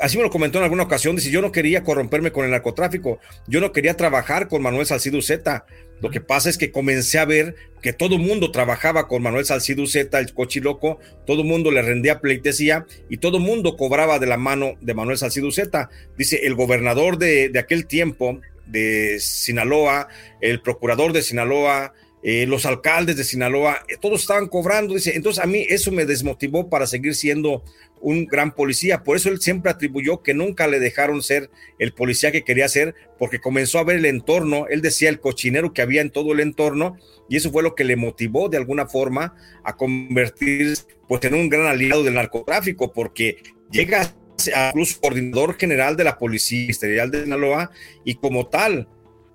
así 0.00 0.16
me 0.16 0.24
lo 0.24 0.30
comentó 0.30 0.58
en 0.58 0.64
alguna 0.64 0.82
ocasión, 0.82 1.14
dice, 1.14 1.30
yo 1.30 1.42
no 1.42 1.52
quería 1.52 1.84
corromperme 1.84 2.32
con 2.32 2.44
el 2.44 2.50
narcotráfico, 2.50 3.20
yo 3.46 3.60
no 3.60 3.70
quería 3.70 3.94
trabajar 3.94 4.48
con 4.48 4.62
Manuel 4.62 4.86
Salcido 4.86 5.22
Zeta, 5.22 5.66
lo 6.00 6.10
que 6.10 6.20
pasa 6.20 6.50
es 6.50 6.58
que 6.58 6.70
comencé 6.70 7.18
a 7.18 7.24
ver 7.24 7.54
que 7.82 7.92
todo 7.92 8.16
el 8.16 8.22
mundo 8.22 8.50
trabajaba 8.50 9.08
con 9.08 9.22
Manuel 9.22 9.44
Salcido 9.44 9.86
Zeta, 9.86 10.18
el 10.18 10.32
cochiloco, 10.34 10.98
todo 11.26 11.42
el 11.42 11.48
mundo 11.48 11.70
le 11.70 11.82
rendía 11.82 12.20
pleitesía 12.20 12.86
y 13.08 13.18
todo 13.18 13.38
el 13.38 13.44
mundo 13.44 13.76
cobraba 13.76 14.18
de 14.18 14.26
la 14.26 14.36
mano 14.36 14.74
de 14.80 14.94
Manuel 14.94 15.18
Salcido 15.18 15.50
Zeta. 15.52 15.88
Dice, 16.18 16.46
el 16.46 16.54
gobernador 16.54 17.18
de, 17.18 17.48
de 17.48 17.58
aquel 17.58 17.86
tiempo, 17.86 18.40
de 18.66 19.18
Sinaloa, 19.20 20.08
el 20.40 20.60
procurador 20.60 21.12
de 21.12 21.22
Sinaloa, 21.22 21.94
eh, 22.22 22.44
los 22.46 22.66
alcaldes 22.66 23.16
de 23.16 23.24
Sinaloa, 23.24 23.84
eh, 23.88 23.96
todos 24.00 24.22
estaban 24.22 24.48
cobrando, 24.48 24.94
dice, 24.94 25.14
entonces 25.14 25.42
a 25.42 25.46
mí 25.46 25.64
eso 25.68 25.92
me 25.92 26.06
desmotivó 26.06 26.68
para 26.68 26.86
seguir 26.86 27.14
siendo 27.14 27.62
un 28.00 28.26
gran 28.26 28.54
policía, 28.54 29.02
por 29.02 29.16
eso 29.16 29.28
él 29.28 29.40
siempre 29.40 29.70
atribuyó 29.70 30.22
que 30.22 30.34
nunca 30.34 30.66
le 30.66 30.78
dejaron 30.78 31.22
ser 31.22 31.50
el 31.78 31.92
policía 31.92 32.32
que 32.32 32.44
quería 32.44 32.68
ser, 32.68 32.94
porque 33.18 33.40
comenzó 33.40 33.78
a 33.78 33.84
ver 33.84 33.96
el 33.96 34.04
entorno, 34.04 34.66
él 34.68 34.82
decía 34.82 35.08
el 35.08 35.20
cochinero 35.20 35.72
que 35.72 35.82
había 35.82 36.02
en 36.02 36.10
todo 36.10 36.32
el 36.32 36.40
entorno, 36.40 36.96
y 37.28 37.36
eso 37.36 37.50
fue 37.50 37.62
lo 37.62 37.74
que 37.74 37.84
le 37.84 37.96
motivó 37.96 38.48
de 38.48 38.58
alguna 38.58 38.86
forma 38.86 39.34
a 39.64 39.76
convertirse 39.76 40.84
pues, 41.08 41.24
en 41.24 41.34
un 41.34 41.48
gran 41.48 41.66
aliado 41.66 42.04
del 42.04 42.14
narcotráfico, 42.14 42.92
porque 42.92 43.38
llega 43.70 44.14
a 44.54 44.68
incluso 44.68 45.00
coordinador 45.00 45.56
general 45.56 45.96
de 45.96 46.04
la 46.04 46.18
Policía 46.18 46.60
Ministerial 46.60 47.10
de 47.10 47.24
Sinaloa 47.24 47.70
y 48.04 48.16
como 48.16 48.46
tal 48.48 48.88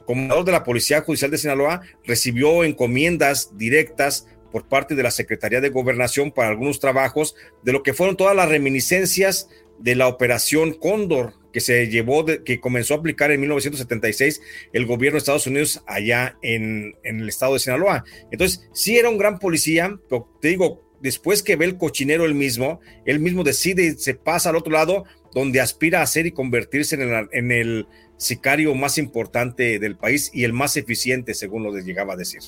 comandador 0.06 0.46
de 0.46 0.52
la 0.52 0.64
Policía 0.64 1.02
Judicial 1.02 1.32
de 1.32 1.38
Sinaloa 1.38 1.82
recibió 2.06 2.64
encomiendas 2.64 3.58
directas 3.58 4.28
por 4.52 4.68
parte 4.68 4.96
de 4.96 5.04
la 5.04 5.12
Secretaría 5.12 5.62
de 5.62 5.70
Gobernación 5.70 6.32
para 6.32 6.50
algunos 6.50 6.80
trabajos 6.80 7.36
de 7.64 7.72
lo 7.72 7.84
que 7.84 7.94
fueron 7.94 8.18
todas 8.18 8.36
las 8.36 8.50
reminiscencias 8.50 9.50
de 9.80 9.96
la 9.96 10.08
operación 10.08 10.74
Cóndor 10.74 11.34
que 11.52 11.60
se 11.60 11.88
llevó, 11.88 12.26
que 12.26 12.60
comenzó 12.60 12.94
a 12.94 12.98
aplicar 12.98 13.32
en 13.32 13.42
1976 13.42 14.42
el 14.74 14.86
gobierno 14.86 15.16
de 15.16 15.20
Estados 15.20 15.48
Unidos 15.48 15.84
allá 15.86 16.38
en, 16.42 16.96
en 17.04 17.20
el 17.20 17.30
estado 17.30 17.54
de 17.54 17.60
Sinaloa. 17.60 18.06
Entonces, 18.32 18.70
sí 18.74 18.98
era 18.98 19.10
un 19.10 19.18
gran 19.18 19.40
policía, 19.40 20.00
pero 20.08 20.30
te 20.40 20.50
digo, 20.50 20.82
después 21.02 21.44
que 21.44 21.56
ve 21.56 21.66
el 21.66 21.78
cochinero 21.78 22.26
él 22.26 22.36
mismo, 22.36 22.80
él 23.06 23.20
mismo 23.20 23.44
decide 23.44 23.84
y 23.84 23.92
se 23.92 24.14
pasa 24.14 24.50
al 24.50 24.56
otro 24.56 24.72
lado, 24.72 25.04
donde 25.34 25.60
aspira 25.62 26.02
a 26.02 26.08
ser 26.08 26.26
y 26.26 26.32
convertirse 26.32 26.96
en 26.96 27.02
el, 27.02 27.30
en 27.32 27.52
el 27.52 27.88
sicario 28.18 28.76
más 28.76 28.98
importante 28.98 29.80
del 29.80 29.98
país 29.98 30.30
y 30.34 30.44
el 30.44 30.54
más 30.54 30.78
eficiente, 30.78 31.34
según 31.34 31.64
lo 31.64 31.78
llegaba 31.78 32.14
a 32.14 32.18
decir. 32.18 32.42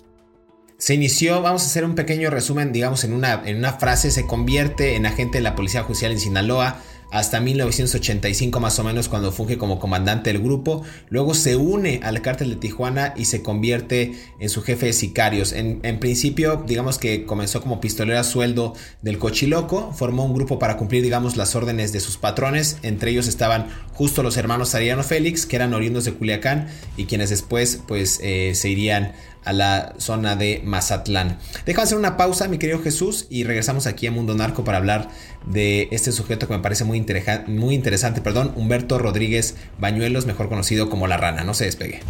Se 0.84 0.94
inició, 0.94 1.42
vamos 1.42 1.64
a 1.64 1.68
hacer 1.68 1.86
un 1.86 1.96
pequeño 1.96 2.30
resumen, 2.30 2.74
digamos, 2.74 3.06
en 3.06 3.14
una, 3.14 3.42
en 3.46 3.56
una 3.56 3.72
frase, 3.72 4.12
se 4.12 4.28
convierte 4.28 4.98
en 4.98 5.06
agente 5.06 5.38
de 5.38 5.42
la 5.42 5.56
Policía 5.56 5.84
Judicial 5.84 6.12
en 6.12 6.20
Sinaloa, 6.20 6.82
hasta 7.10 7.40
1985 7.40 8.60
más 8.60 8.80
o 8.80 8.84
menos 8.84 9.08
cuando 9.08 9.32
funge 9.32 9.58
como 9.58 9.80
comandante 9.80 10.34
del 10.34 10.42
grupo. 10.42 10.84
Luego 11.08 11.36
se 11.36 11.56
une 11.56 12.02
al 12.04 12.22
cártel 12.22 12.50
de 12.50 12.56
Tijuana 12.58 13.14
y 13.16 13.26
se 13.26 13.42
convierte 13.44 14.14
en 14.40 14.50
su 14.50 14.62
jefe 14.62 14.88
de 14.88 14.94
sicarios. 14.94 15.54
En, 15.54 16.00
principio, 16.00 16.64
digamos 16.68 16.98
que 16.98 17.26
comenzó 17.26 17.62
como 17.62 17.80
pistolero 17.80 18.20
a 18.20 18.24
sueldo 18.26 18.74
del 19.02 19.20
Cochiloco, 19.20 19.94
formó 19.94 20.26
un 20.26 20.34
grupo 20.34 20.60
para 20.60 20.76
cumplir, 20.76 21.04
digamos, 21.04 21.38
las 21.38 21.56
órdenes 21.56 21.94
de 21.94 22.02
sus 22.02 22.18
patrones. 22.18 22.78
Entre 22.82 23.12
ellos 23.12 23.28
estaban 23.28 23.70
justo 23.94 24.22
los 24.22 24.36
hermanos 24.36 24.76
Ariano 24.76 25.04
Félix, 25.04 25.46
que 25.46 25.56
eran 25.56 25.74
oriundos 25.74 26.04
de 26.04 26.14
Culiacán 26.14 26.68
y 26.98 27.06
quienes 27.06 27.30
después 27.30 27.80
pues 27.88 28.20
eh, 28.24 28.54
se 28.56 28.70
irían 28.70 29.14
a 29.46 29.54
la 29.54 29.94
zona 29.98 30.36
de 30.36 30.62
Mazatlán. 30.64 31.38
Déjame 31.66 31.84
hacer 31.84 31.98
una 31.98 32.18
pausa, 32.18 32.48
mi 32.48 32.58
querido 32.58 32.80
Jesús, 32.82 33.28
y 33.30 33.44
regresamos 33.44 33.88
aquí 33.88 34.08
a 34.08 34.12
Mundo 34.12 34.36
Narco 34.36 34.64
para 34.64 34.78
hablar 34.78 35.10
de 35.46 35.88
este 35.92 36.12
sujeto 36.12 36.48
que 36.48 36.54
me 36.54 36.60
parece 36.60 36.84
muy, 36.84 37.06
muy 37.48 37.76
interesante, 37.76 38.22
perdón, 38.22 38.54
Humberto 38.56 38.98
Rodríguez 38.98 39.56
Bañuelos, 39.80 40.26
mejor 40.26 40.50
conocido 40.50 40.90
como 40.90 41.08
La 41.08 41.18
Rana. 41.18 41.44
No 41.44 41.54
se 41.54 41.66
despegue. 41.66 42.02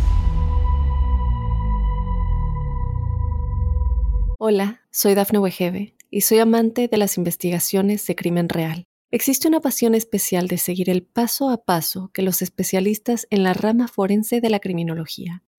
Hola, 4.40 4.82
soy 4.92 5.16
Dafne 5.16 5.40
Wegebe 5.40 5.96
y 6.10 6.22
soy 6.22 6.40
amante 6.40 6.88
de 6.88 6.98
las 6.98 7.18
investigaciones 7.18 8.06
de 8.06 8.16
crimen 8.16 8.50
real. 8.50 8.86
Existe 9.10 9.48
una 9.48 9.62
pasión 9.62 9.96
especial 9.96 10.48
de 10.48 10.58
seguir 10.58 10.90
el 10.90 11.04
paso 11.04 11.50
a 11.50 11.64
paso 11.64 12.10
que 12.14 12.24
los 12.24 12.42
especialistas 12.42 13.26
en 13.30 13.44
la 13.44 13.54
rama 13.54 13.88
forense 13.88 14.42
de 14.42 14.50
la 14.50 14.60
criminología 14.60 15.44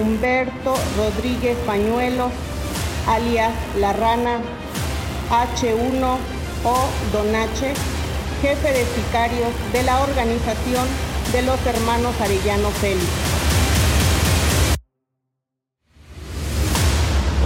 Humberto 0.00 0.74
Rodríguez 0.96 1.54
Pañuelos, 1.66 2.32
alias 3.06 3.52
La 3.78 3.92
Rana, 3.92 4.40
H1 5.28 6.16
o 6.64 6.88
Donache, 7.12 7.74
jefe 8.40 8.72
de 8.72 8.86
sicarios 8.86 9.50
de 9.74 9.82
la 9.82 10.00
organización 10.00 10.86
de 11.30 11.42
los 11.42 11.60
hermanos 11.66 12.18
Arellano 12.22 12.70
Félix. 12.70 13.04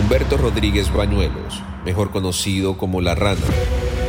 Humberto 0.00 0.36
Rodríguez 0.36 0.92
Bañuelos, 0.92 1.64
mejor 1.84 2.12
conocido 2.12 2.78
como 2.78 3.00
La 3.00 3.16
Rana, 3.16 3.40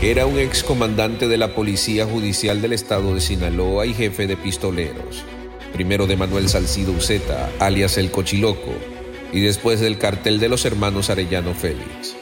era 0.04 0.28
un 0.28 0.38
excomandante 0.38 1.28
de 1.28 1.38
la 1.38 1.56
Policía 1.56 2.06
Judicial 2.06 2.62
del 2.62 2.74
Estado 2.74 3.16
de 3.16 3.22
Sinaloa 3.22 3.88
y 3.88 3.96
jefe 3.96 4.28
de 4.28 4.38
pistoleros 4.38 5.26
primero 5.74 6.08
de 6.08 6.18
Manuel 6.18 6.50
Salcido 6.50 6.92
Uceta, 6.92 7.50
alias 7.60 7.98
El 7.98 8.12
Cochiloco, 8.12 8.74
y 9.32 9.42
después 9.42 9.80
del 9.80 9.98
cartel 9.98 10.40
de 10.40 10.50
los 10.50 10.66
hermanos 10.66 11.10
Arellano 11.10 11.54
Félix. 11.54 12.16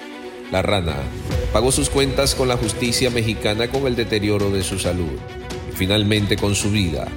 La 0.51 0.61
rana 0.61 0.95
pagó 1.51 1.71
sus 1.71 1.89
cuentas 1.89 2.35
con 2.35 2.47
la 2.47 2.57
justicia 2.57 3.09
mexicana 3.09 3.67
con 3.67 3.87
el 3.87 3.95
deterioro 3.95 4.49
de 4.49 4.63
su 4.63 4.79
salud 4.79 5.17
y 5.71 5.75
finalmente 5.75 6.37
con 6.37 6.55
su 6.55 6.71
vida, 6.71 7.07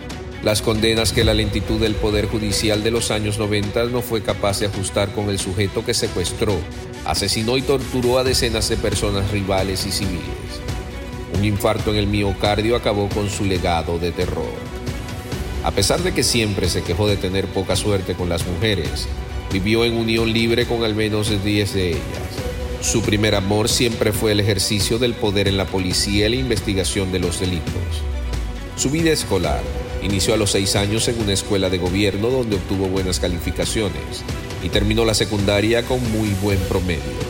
las 0.43 0.63
condenas 0.63 1.13
que 1.13 1.23
la 1.23 1.35
lentitud 1.35 1.79
del 1.79 1.95
Poder 1.95 2.27
Judicial 2.27 2.83
de 2.83 2.91
los 2.91 3.11
años 3.11 3.39
90 3.39 3.85
no 3.87 4.01
fue 4.01 4.23
capaz 4.23 4.61
de 4.61 4.67
ajustar 4.67 5.13
con 5.13 5.29
el 5.29 5.39
sujeto 5.39 5.85
que 5.85 5.93
secuestró, 5.93 6.55
asesinó 7.05 7.59
y 7.59 7.63
torturó 7.63 8.19
a 8.19 8.25
decenas 8.25 8.71
de 8.71 8.79
personas 8.79 9.31
rivales 9.33 9.85
y 9.87 9.93
civiles. 9.93 10.25
Un 11.37 11.45
infarto 11.45 11.91
en 11.91 11.99
el 11.99 12.07
miocardio 12.07 12.75
acabó 12.75 13.11
con 13.11 13.29
su 13.29 13.45
legado 13.45 13.99
de 13.99 14.13
terror. 14.13 14.80
A 15.63 15.73
pesar 15.73 16.03
de 16.03 16.13
que 16.13 16.23
siempre 16.23 16.69
se 16.71 16.83
quejó 16.83 17.07
de 17.07 17.19
tener 17.19 17.47
poca 17.47 17.77
suerte 17.77 18.15
con 18.15 18.31
las 18.31 18.47
mujeres, 18.47 19.07
vivió 19.53 19.85
en 19.85 19.95
unión 19.95 20.33
libre 20.33 20.65
con 20.65 20.85
al 20.85 20.95
menos 20.95 21.29
10 21.45 21.75
de 21.75 21.91
ellas. 21.91 22.03
Su 22.81 23.03
primer 23.03 23.35
amor 23.35 23.69
siempre 23.69 24.13
fue 24.13 24.33
el 24.33 24.41
ejercicio 24.41 24.99
del 24.99 25.13
poder 25.13 25.49
en 25.49 25.59
la 25.59 25.67
policía 25.67 26.27
y 26.27 26.31
la 26.31 26.37
investigación 26.37 27.13
de 27.13 27.19
los 27.19 27.41
delitos. 27.41 27.75
Su 28.77 28.89
vida 28.89 29.11
escolar 29.11 29.61
inició 30.03 30.33
a 30.33 30.39
los 30.39 30.53
seis 30.53 30.77
años 30.77 31.07
en 31.09 31.21
una 31.21 31.35
escuela 31.35 31.69
de 31.69 31.77
gobierno 31.77 32.31
donde 32.31 32.57
obtuvo 32.57 32.89
buenas 32.89 33.21
calificaciones 33.21 34.25
y 34.63 34.71
terminó 34.71 35.05
la 35.05 35.13
secundaria 35.13 35.83
con 35.83 36.01
muy 36.11 36.31
buen 36.43 36.59
promedio. 36.61 37.30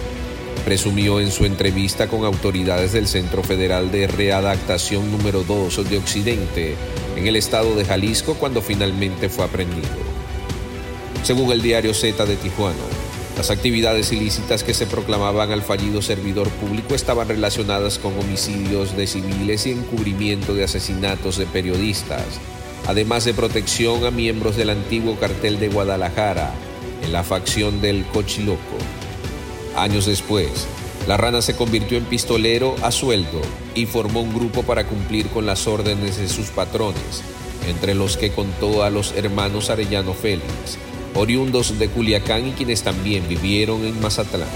Presumió 0.64 1.20
en 1.20 1.30
su 1.30 1.46
entrevista 1.46 2.06
con 2.06 2.24
autoridades 2.24 2.92
del 2.92 3.08
Centro 3.08 3.42
Federal 3.42 3.90
de 3.90 4.06
Readaptación 4.06 5.10
número 5.10 5.42
2 5.42 5.88
de 5.88 5.96
Occidente 5.96 6.76
en 7.16 7.26
el 7.26 7.36
estado 7.36 7.74
de 7.74 7.84
Jalisco 7.84 8.34
cuando 8.34 8.60
finalmente 8.60 9.28
fue 9.28 9.44
aprendido. 9.44 9.88
Según 11.22 11.50
el 11.50 11.62
diario 11.62 11.94
Z 11.94 12.26
de 12.26 12.36
Tijuana, 12.36 12.76
las 13.36 13.50
actividades 13.50 14.12
ilícitas 14.12 14.62
que 14.62 14.74
se 14.74 14.86
proclamaban 14.86 15.50
al 15.50 15.62
fallido 15.62 16.02
servidor 16.02 16.48
público 16.50 16.94
estaban 16.94 17.26
relacionadas 17.26 17.98
con 17.98 18.18
homicidios 18.18 18.94
de 18.96 19.06
civiles 19.06 19.66
y 19.66 19.72
encubrimiento 19.72 20.54
de 20.54 20.64
asesinatos 20.64 21.38
de 21.38 21.46
periodistas, 21.46 22.26
además 22.86 23.24
de 23.24 23.32
protección 23.32 24.04
a 24.04 24.10
miembros 24.10 24.56
del 24.56 24.70
antiguo 24.70 25.16
cartel 25.18 25.58
de 25.58 25.68
Guadalajara 25.68 26.52
en 27.02 27.12
la 27.12 27.24
facción 27.24 27.80
del 27.80 28.04
Cochiloco. 28.04 28.76
Años 29.76 30.06
después, 30.06 30.66
la 31.06 31.16
rana 31.16 31.42
se 31.42 31.56
convirtió 31.56 31.96
en 31.96 32.04
pistolero 32.04 32.74
a 32.82 32.90
sueldo 32.90 33.40
y 33.74 33.86
formó 33.86 34.20
un 34.20 34.34
grupo 34.34 34.62
para 34.62 34.86
cumplir 34.86 35.28
con 35.28 35.46
las 35.46 35.66
órdenes 35.66 36.18
de 36.18 36.28
sus 36.28 36.48
patrones, 36.48 37.22
entre 37.68 37.94
los 37.94 38.16
que 38.16 38.32
contó 38.32 38.82
a 38.82 38.90
los 38.90 39.12
hermanos 39.12 39.70
Arellano 39.70 40.12
Félix, 40.12 40.78
oriundos 41.14 41.78
de 41.78 41.88
Culiacán 41.88 42.48
y 42.48 42.52
quienes 42.52 42.82
también 42.82 43.28
vivieron 43.28 43.84
en 43.84 44.00
Mazatlán. 44.00 44.48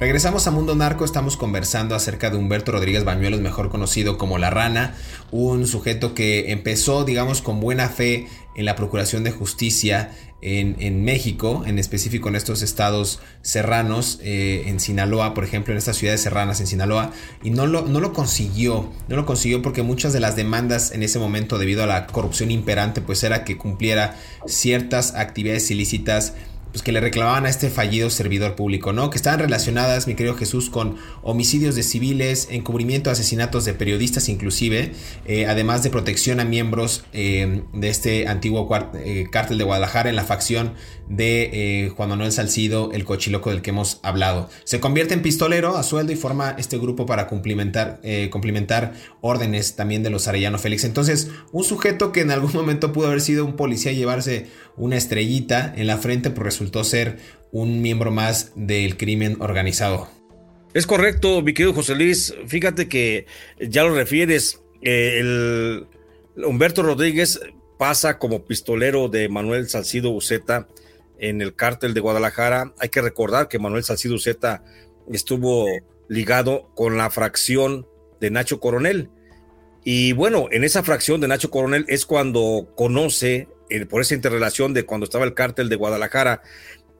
Regresamos 0.00 0.46
a 0.46 0.50
Mundo 0.50 0.74
Narco, 0.74 1.04
estamos 1.04 1.36
conversando 1.36 1.94
acerca 1.94 2.30
de 2.30 2.38
Humberto 2.38 2.72
Rodríguez 2.72 3.04
Bañuelos, 3.04 3.42
mejor 3.42 3.68
conocido 3.68 4.16
como 4.16 4.38
La 4.38 4.48
Rana, 4.48 4.94
un 5.30 5.66
sujeto 5.66 6.14
que 6.14 6.52
empezó, 6.52 7.04
digamos, 7.04 7.42
con 7.42 7.60
buena 7.60 7.90
fe 7.90 8.26
en 8.54 8.64
la 8.64 8.76
Procuración 8.76 9.24
de 9.24 9.30
Justicia 9.30 10.10
en, 10.40 11.04
México, 11.04 11.64
en 11.66 11.78
específico 11.78 12.30
en 12.30 12.36
estos 12.36 12.62
estados 12.62 13.20
serranos, 13.42 14.20
eh, 14.22 14.64
en 14.68 14.80
Sinaloa, 14.80 15.34
por 15.34 15.44
ejemplo, 15.44 15.74
en 15.74 15.78
estas 15.78 15.98
ciudades 15.98 16.22
serranas 16.22 16.60
en 16.60 16.66
Sinaloa, 16.66 17.12
y 17.42 17.50
no 17.50 17.66
lo, 17.66 17.82
no 17.82 18.00
lo 18.00 18.14
consiguió, 18.14 18.90
no 19.08 19.16
lo 19.16 19.26
consiguió 19.26 19.60
porque 19.60 19.82
muchas 19.82 20.14
de 20.14 20.20
las 20.20 20.34
demandas 20.34 20.92
en 20.92 21.02
ese 21.02 21.18
momento 21.18 21.58
debido 21.58 21.82
a 21.82 21.86
la 21.86 22.06
corrupción 22.06 22.50
imperante, 22.50 23.02
pues 23.02 23.22
era 23.22 23.44
que 23.44 23.58
cumpliera 23.58 24.16
ciertas 24.46 25.14
actividades 25.14 25.70
ilícitas 25.70 26.32
pues 26.72 26.82
que 26.82 26.92
le 26.92 27.00
reclamaban 27.00 27.46
a 27.46 27.48
este 27.48 27.70
fallido 27.70 28.10
servidor 28.10 28.54
público, 28.54 28.92
¿no? 28.92 29.10
Que 29.10 29.16
estaban 29.16 29.40
relacionadas, 29.40 30.06
mi 30.06 30.14
querido 30.14 30.36
Jesús, 30.36 30.70
con 30.70 30.96
homicidios 31.22 31.74
de 31.74 31.82
civiles, 31.82 32.48
encubrimiento 32.50 33.10
asesinatos 33.10 33.64
de 33.64 33.74
periodistas 33.74 34.28
inclusive, 34.28 34.92
eh, 35.26 35.46
además 35.46 35.82
de 35.82 35.90
protección 35.90 36.40
a 36.40 36.44
miembros 36.44 37.04
eh, 37.12 37.62
de 37.72 37.88
este 37.88 38.28
antiguo 38.28 38.68
eh, 38.94 39.26
cártel 39.30 39.58
de 39.58 39.64
Guadalajara 39.64 40.10
en 40.10 40.16
la 40.16 40.24
facción 40.24 40.74
de 41.08 41.92
Juan 41.96 42.10
Manuel 42.10 42.30
Salcido, 42.30 42.92
el 42.92 43.04
cochiloco 43.04 43.50
del 43.50 43.62
que 43.62 43.70
hemos 43.70 43.98
hablado. 44.04 44.48
Se 44.62 44.78
convierte 44.78 45.12
en 45.12 45.22
pistolero 45.22 45.76
a 45.76 45.82
sueldo 45.82 46.12
y 46.12 46.16
forma 46.16 46.54
este 46.56 46.78
grupo 46.78 47.04
para 47.04 47.26
cumplimentar, 47.26 48.00
cumplimentar 48.30 48.92
órdenes 49.20 49.74
también 49.74 50.04
de 50.04 50.10
los 50.10 50.28
Arellano 50.28 50.58
Félix. 50.58 50.84
Entonces, 50.84 51.30
un 51.50 51.64
sujeto 51.64 52.12
que 52.12 52.20
en 52.20 52.30
algún 52.30 52.52
momento 52.52 52.92
pudo 52.92 53.08
haber 53.08 53.20
sido 53.22 53.44
un 53.44 53.56
policía 53.56 53.90
y 53.90 53.96
llevarse 53.96 54.46
una 54.80 54.96
estrellita 54.96 55.72
en 55.76 55.86
la 55.86 55.98
frente, 55.98 56.30
pues 56.30 56.42
resultó 56.42 56.84
ser 56.84 57.18
un 57.52 57.82
miembro 57.82 58.10
más 58.10 58.52
del 58.56 58.96
crimen 58.96 59.36
organizado. 59.40 60.08
Es 60.72 60.86
correcto, 60.86 61.42
mi 61.42 61.52
querido 61.52 61.74
José 61.74 61.94
Luis. 61.94 62.34
Fíjate 62.46 62.88
que 62.88 63.26
ya 63.60 63.82
lo 63.82 63.94
refieres, 63.94 64.62
eh, 64.80 65.18
el 65.20 65.86
Humberto 66.44 66.82
Rodríguez 66.82 67.40
pasa 67.78 68.18
como 68.18 68.46
pistolero 68.46 69.08
de 69.08 69.28
Manuel 69.28 69.68
Salcido 69.68 70.10
Uceta 70.12 70.66
en 71.18 71.42
el 71.42 71.54
cártel 71.54 71.92
de 71.92 72.00
Guadalajara. 72.00 72.72
Hay 72.78 72.88
que 72.88 73.02
recordar 73.02 73.48
que 73.48 73.58
Manuel 73.58 73.84
Salcido 73.84 74.14
Uceta 74.14 74.64
estuvo 75.12 75.66
ligado 76.08 76.70
con 76.74 76.96
la 76.96 77.10
fracción 77.10 77.86
de 78.18 78.30
Nacho 78.30 78.60
Coronel. 78.60 79.10
Y 79.84 80.12
bueno, 80.14 80.48
en 80.50 80.64
esa 80.64 80.82
fracción 80.82 81.20
de 81.20 81.28
Nacho 81.28 81.50
Coronel 81.50 81.84
es 81.88 82.06
cuando 82.06 82.72
conoce 82.76 83.48
por 83.88 84.00
esa 84.00 84.14
interrelación 84.14 84.74
de 84.74 84.84
cuando 84.84 85.04
estaba 85.04 85.24
el 85.24 85.34
cártel 85.34 85.68
de 85.68 85.76
Guadalajara 85.76 86.42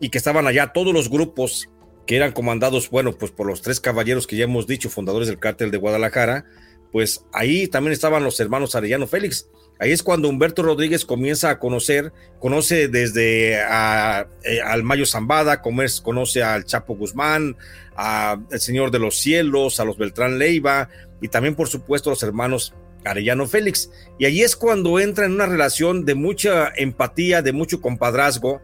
y 0.01 0.11
que 0.11 0.19
estaban 0.19 0.47
allá 0.47 0.73
todos 0.73 0.95
los 0.95 1.11
grupos 1.11 1.69
que 2.07 2.17
eran 2.17 2.33
comandados, 2.33 2.91
bueno, 2.91 3.17
pues 3.17 3.31
por 3.31 3.47
los 3.47 3.63
tres 3.63 3.81
caballeros 3.81 4.27
que 4.27 4.37
ya 4.37 4.45
hemos 4.45 4.67
dicho, 4.67 4.91
fundadores 4.91 5.29
del 5.29 5.39
cártel 5.39 5.71
de 5.71 5.79
Guadalajara, 5.79 6.45
pues 6.91 7.25
ahí 7.33 7.69
también 7.69 7.93
estaban 7.93 8.25
los 8.25 8.41
hermanos 8.41 8.75
Arellano 8.75 9.07
Félix. 9.07 9.49
Ahí 9.79 9.93
es 9.93 10.03
cuando 10.03 10.29
Humberto 10.29 10.63
Rodríguez 10.63 11.07
comienza 11.07 11.49
a 11.49 11.59
conocer, 11.59 12.13
conoce 12.39 12.89
desde 12.89 13.55
eh, 13.55 14.61
al 14.63 14.83
Mayo 14.83 15.07
Zambada, 15.07 15.63
conoce 15.63 16.43
al 16.43 16.65
Chapo 16.65 16.97
Guzmán, 16.97 17.57
al 17.95 18.45
Señor 18.61 18.91
de 18.91 18.99
los 18.99 19.17
Cielos, 19.17 19.81
a 19.81 19.85
los 19.85 19.97
Beltrán 19.97 20.39
Leiva 20.39 20.91
y 21.23 21.29
también 21.29 21.55
por 21.55 21.69
supuesto 21.69 22.11
a 22.11 22.13
los 22.13 22.23
hermanos 22.23 22.75
Arellano 23.05 23.47
Félix. 23.47 23.91
Y 24.19 24.27
allí 24.27 24.43
es 24.43 24.57
cuando 24.57 24.99
entra 25.01 25.27
en 25.27 25.33
una 25.33 25.47
relación 25.47 26.05
de 26.05 26.15
mucha 26.15 26.73
empatía, 26.77 27.43
de 27.43 27.53
mucho 27.53 27.81
compadrazgo, 27.81 28.61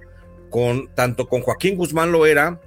con, 0.51 0.89
tanto 0.95 1.29
con 1.29 1.43
Joaquín 1.43 1.77
Guzmán 1.77 2.13
Loera 2.13 2.61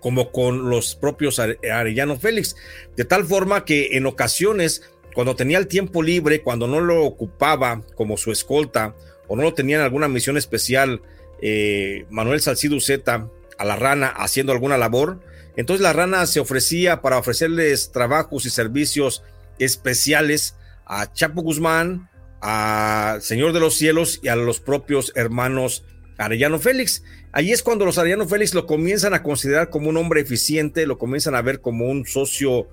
como 0.00 0.32
con 0.32 0.68
los 0.68 0.96
propios 0.96 1.38
Arellano 1.38 2.18
Félix. 2.18 2.56
De 2.96 3.04
tal 3.04 3.24
forma 3.24 3.64
que 3.64 3.96
en 3.96 4.06
ocasiones, 4.06 4.82
cuando 5.14 5.36
tenía 5.36 5.58
el 5.58 5.68
tiempo 5.68 6.02
libre, 6.02 6.42
cuando 6.42 6.66
no 6.66 6.80
lo 6.80 7.04
ocupaba 7.04 7.82
como 7.94 8.16
su 8.16 8.32
escolta 8.32 8.96
o 9.28 9.36
no 9.36 9.42
lo 9.42 9.54
tenía 9.54 9.76
en 9.76 9.82
alguna 9.82 10.08
misión 10.08 10.36
especial, 10.36 11.02
eh, 11.40 12.04
Manuel 12.10 12.40
Salcido 12.40 12.80
Zeta 12.80 13.28
a 13.58 13.64
la 13.64 13.76
rana 13.76 14.08
haciendo 14.08 14.52
alguna 14.52 14.76
labor, 14.76 15.20
entonces 15.56 15.82
la 15.82 15.92
rana 15.92 16.26
se 16.26 16.40
ofrecía 16.40 17.00
para 17.00 17.18
ofrecerles 17.18 17.92
trabajos 17.92 18.46
y 18.46 18.50
servicios 18.50 19.22
especiales 19.58 20.56
a 20.86 21.12
Chapo 21.12 21.42
Guzmán, 21.42 22.08
a 22.40 23.18
Señor 23.20 23.52
de 23.52 23.60
los 23.60 23.74
Cielos 23.74 24.20
y 24.22 24.28
a 24.28 24.36
los 24.36 24.60
propios 24.60 25.12
hermanos 25.14 25.84
Arellano 26.18 26.58
Félix. 26.58 27.02
Ahí 27.32 27.52
es 27.52 27.62
cuando 27.62 27.84
los 27.84 27.98
Arellano 27.98 28.28
Félix 28.28 28.54
lo 28.54 28.66
comienzan 28.66 29.14
a 29.14 29.22
considerar 29.22 29.70
como 29.70 29.88
un 29.88 29.96
hombre 29.96 30.20
eficiente, 30.20 30.86
lo 30.86 30.98
comienzan 30.98 31.34
a 31.34 31.42
ver 31.42 31.60
como 31.60 31.86
un 31.86 32.06
socio 32.06 32.68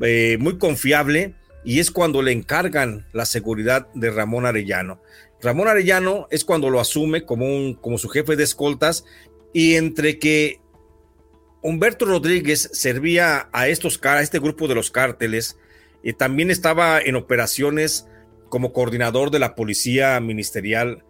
eh, 0.00 0.36
muy 0.40 0.58
confiable 0.58 1.34
y 1.64 1.80
es 1.80 1.90
cuando 1.90 2.22
le 2.22 2.32
encargan 2.32 3.06
la 3.12 3.26
seguridad 3.26 3.88
de 3.94 4.10
Ramón 4.10 4.46
Arellano. 4.46 5.00
Ramón 5.42 5.68
Arellano 5.68 6.26
es 6.30 6.44
cuando 6.44 6.70
lo 6.70 6.80
asume 6.80 7.24
como, 7.24 7.46
un, 7.46 7.74
como 7.74 7.98
su 7.98 8.08
jefe 8.08 8.36
de 8.36 8.44
escoltas 8.44 9.04
y 9.52 9.74
entre 9.74 10.18
que 10.18 10.60
Humberto 11.62 12.04
Rodríguez 12.06 12.70
servía 12.72 13.48
a, 13.52 13.68
estos, 13.68 14.00
a 14.04 14.22
este 14.22 14.38
grupo 14.38 14.68
de 14.68 14.74
los 14.74 14.90
cárteles, 14.90 15.58
y 16.02 16.12
también 16.12 16.50
estaba 16.50 17.00
en 17.00 17.16
operaciones 17.16 18.06
como 18.48 18.72
coordinador 18.72 19.30
de 19.30 19.38
la 19.38 19.54
Policía 19.54 20.18
Ministerial 20.20 21.04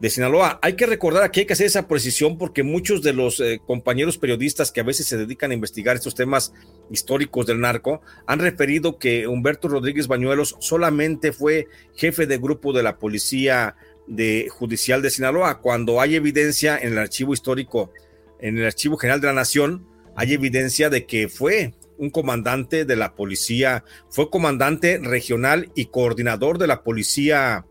de 0.00 0.10
Sinaloa. 0.10 0.58
Hay 0.62 0.74
que 0.74 0.86
recordar 0.86 1.30
que 1.30 1.40
hay 1.40 1.46
que 1.46 1.52
hacer 1.52 1.66
esa 1.66 1.86
precisión 1.86 2.38
porque 2.38 2.62
muchos 2.62 3.02
de 3.02 3.12
los 3.12 3.38
eh, 3.38 3.60
compañeros 3.64 4.16
periodistas 4.16 4.72
que 4.72 4.80
a 4.80 4.84
veces 4.84 5.06
se 5.06 5.18
dedican 5.18 5.50
a 5.50 5.54
investigar 5.54 5.94
estos 5.94 6.14
temas 6.14 6.52
históricos 6.90 7.46
del 7.46 7.60
narco 7.60 8.00
han 8.26 8.38
referido 8.38 8.98
que 8.98 9.26
Humberto 9.26 9.68
Rodríguez 9.68 10.08
Bañuelos 10.08 10.56
solamente 10.58 11.32
fue 11.32 11.68
jefe 11.94 12.26
de 12.26 12.38
grupo 12.38 12.72
de 12.72 12.82
la 12.82 12.96
Policía 12.98 13.76
de 14.06 14.48
Judicial 14.50 15.02
de 15.02 15.10
Sinaloa, 15.10 15.60
cuando 15.60 16.00
hay 16.00 16.16
evidencia 16.16 16.76
en 16.76 16.92
el 16.92 16.98
archivo 16.98 17.32
histórico, 17.32 17.92
en 18.40 18.58
el 18.58 18.66
archivo 18.66 18.96
general 18.96 19.20
de 19.20 19.28
la 19.28 19.34
Nación, 19.34 19.86
hay 20.16 20.32
evidencia 20.32 20.90
de 20.90 21.06
que 21.06 21.28
fue 21.28 21.74
un 22.00 22.10
comandante 22.10 22.86
de 22.86 22.96
la 22.96 23.14
policía, 23.14 23.84
fue 24.08 24.30
comandante 24.30 24.98
regional 24.98 25.70
y 25.74 25.86
coordinador 25.86 26.56
de 26.56 26.66
la 26.66 26.82
policía 26.82 27.66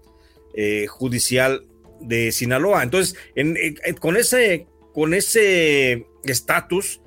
eh, 0.53 0.85
judicial 0.87 1.65
de 1.99 2.31
Sinaloa. 2.31 2.83
Entonces, 2.83 3.15
con 3.99 4.15
ese 4.15 4.67
con 4.93 5.13
ese 5.13 6.07
estatus, 6.23 7.01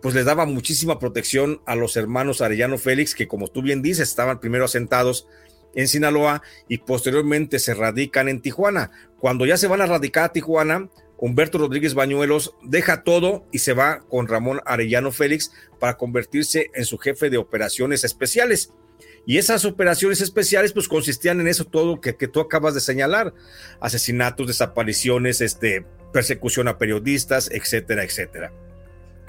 pues 0.00 0.14
le 0.14 0.22
daba 0.22 0.46
muchísima 0.46 0.98
protección 0.98 1.60
a 1.66 1.74
los 1.74 1.96
hermanos 1.96 2.40
Arellano 2.40 2.78
Félix, 2.78 3.14
que 3.14 3.26
como 3.26 3.48
tú 3.48 3.62
bien 3.62 3.82
dices, 3.82 4.08
estaban 4.08 4.38
primero 4.38 4.64
asentados 4.64 5.26
en 5.74 5.88
Sinaloa 5.88 6.42
y 6.68 6.78
posteriormente 6.78 7.58
se 7.58 7.74
radican 7.74 8.28
en 8.28 8.40
Tijuana. 8.40 8.90
Cuando 9.18 9.46
ya 9.46 9.56
se 9.56 9.66
van 9.66 9.80
a 9.80 9.86
radicar 9.86 10.24
a 10.24 10.32
Tijuana, 10.32 10.88
Humberto 11.18 11.58
Rodríguez 11.58 11.94
Bañuelos 11.94 12.54
deja 12.62 13.02
todo 13.02 13.44
y 13.52 13.58
se 13.58 13.72
va 13.72 14.00
con 14.08 14.28
Ramón 14.28 14.60
Arellano 14.64 15.10
Félix 15.10 15.52
para 15.80 15.96
convertirse 15.96 16.70
en 16.74 16.84
su 16.84 16.96
jefe 16.96 17.28
de 17.28 17.38
operaciones 17.38 18.04
especiales. 18.04 18.72
Y 19.26 19.36
esas 19.36 19.64
operaciones 19.64 20.20
especiales 20.20 20.72
pues 20.72 20.88
consistían 20.88 21.40
en 21.40 21.48
eso 21.48 21.64
todo 21.64 22.00
que, 22.00 22.16
que 22.16 22.28
tú 22.28 22.40
acabas 22.40 22.74
de 22.74 22.80
señalar, 22.80 23.34
asesinatos, 23.80 24.46
desapariciones, 24.46 25.40
este, 25.40 25.84
persecución 26.12 26.68
a 26.68 26.78
periodistas, 26.78 27.50
etcétera, 27.50 28.04
etcétera. 28.04 28.52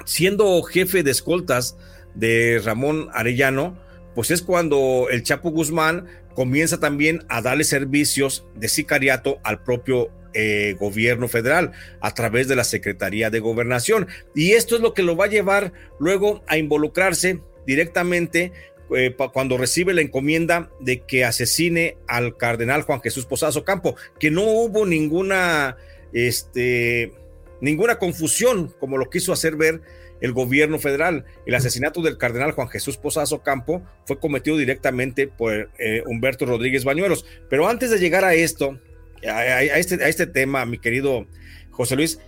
Siendo 0.05 0.61
jefe 0.63 1.03
de 1.03 1.11
escoltas 1.11 1.75
de 2.13 2.61
Ramón 2.63 3.09
Arellano, 3.13 3.77
pues 4.15 4.31
es 4.31 4.41
cuando 4.41 5.07
el 5.09 5.23
Chapo 5.23 5.51
Guzmán 5.51 6.07
comienza 6.35 6.79
también 6.79 7.25
a 7.29 7.41
darle 7.41 7.63
servicios 7.63 8.45
de 8.55 8.69
sicariato 8.69 9.39
al 9.43 9.63
propio 9.63 10.09
eh, 10.33 10.75
gobierno 10.79 11.27
federal 11.27 11.71
a 12.01 12.13
través 12.13 12.47
de 12.47 12.55
la 12.55 12.63
Secretaría 12.63 13.29
de 13.29 13.39
Gobernación. 13.39 14.07
Y 14.35 14.51
esto 14.51 14.75
es 14.75 14.81
lo 14.81 14.93
que 14.93 15.03
lo 15.03 15.17
va 15.17 15.25
a 15.25 15.29
llevar 15.29 15.73
luego 15.99 16.43
a 16.47 16.57
involucrarse 16.57 17.41
directamente 17.65 18.51
eh, 18.95 19.15
cuando 19.33 19.57
recibe 19.57 19.93
la 19.93 20.01
encomienda 20.01 20.69
de 20.79 21.01
que 21.01 21.25
asesine 21.25 21.97
al 22.07 22.37
cardenal 22.37 22.83
Juan 22.83 23.01
Jesús 23.01 23.25
Posazo 23.25 23.63
Campo, 23.63 23.95
que 24.19 24.31
no 24.31 24.43
hubo 24.43 24.85
ninguna, 24.85 25.77
este, 26.13 27.11
ninguna 27.59 27.99
confusión 27.99 28.73
como 28.79 28.97
lo 28.97 29.09
quiso 29.09 29.33
hacer 29.33 29.55
ver 29.55 29.81
el 30.21 30.33
gobierno 30.33 30.79
federal. 30.79 31.25
El 31.45 31.55
asesinato 31.55 32.01
del 32.01 32.17
cardenal 32.17 32.51
Juan 32.51 32.69
Jesús 32.69 32.97
Posazo 32.97 33.41
Campo 33.41 33.83
fue 34.05 34.19
cometido 34.19 34.57
directamente 34.57 35.27
por 35.27 35.69
eh, 35.79 36.03
Humberto 36.05 36.45
Rodríguez 36.45 36.83
Bañuelos. 36.83 37.25
Pero 37.49 37.67
antes 37.67 37.89
de 37.89 37.99
llegar 37.99 38.25
a 38.25 38.33
esto, 38.33 38.79
a, 39.27 39.63
este, 39.63 40.03
a 40.03 40.07
este 40.07 40.27
tema, 40.27 40.65
mi 40.65 40.79
querido 40.79 41.27
José 41.71 41.95
Luis, 41.95 42.19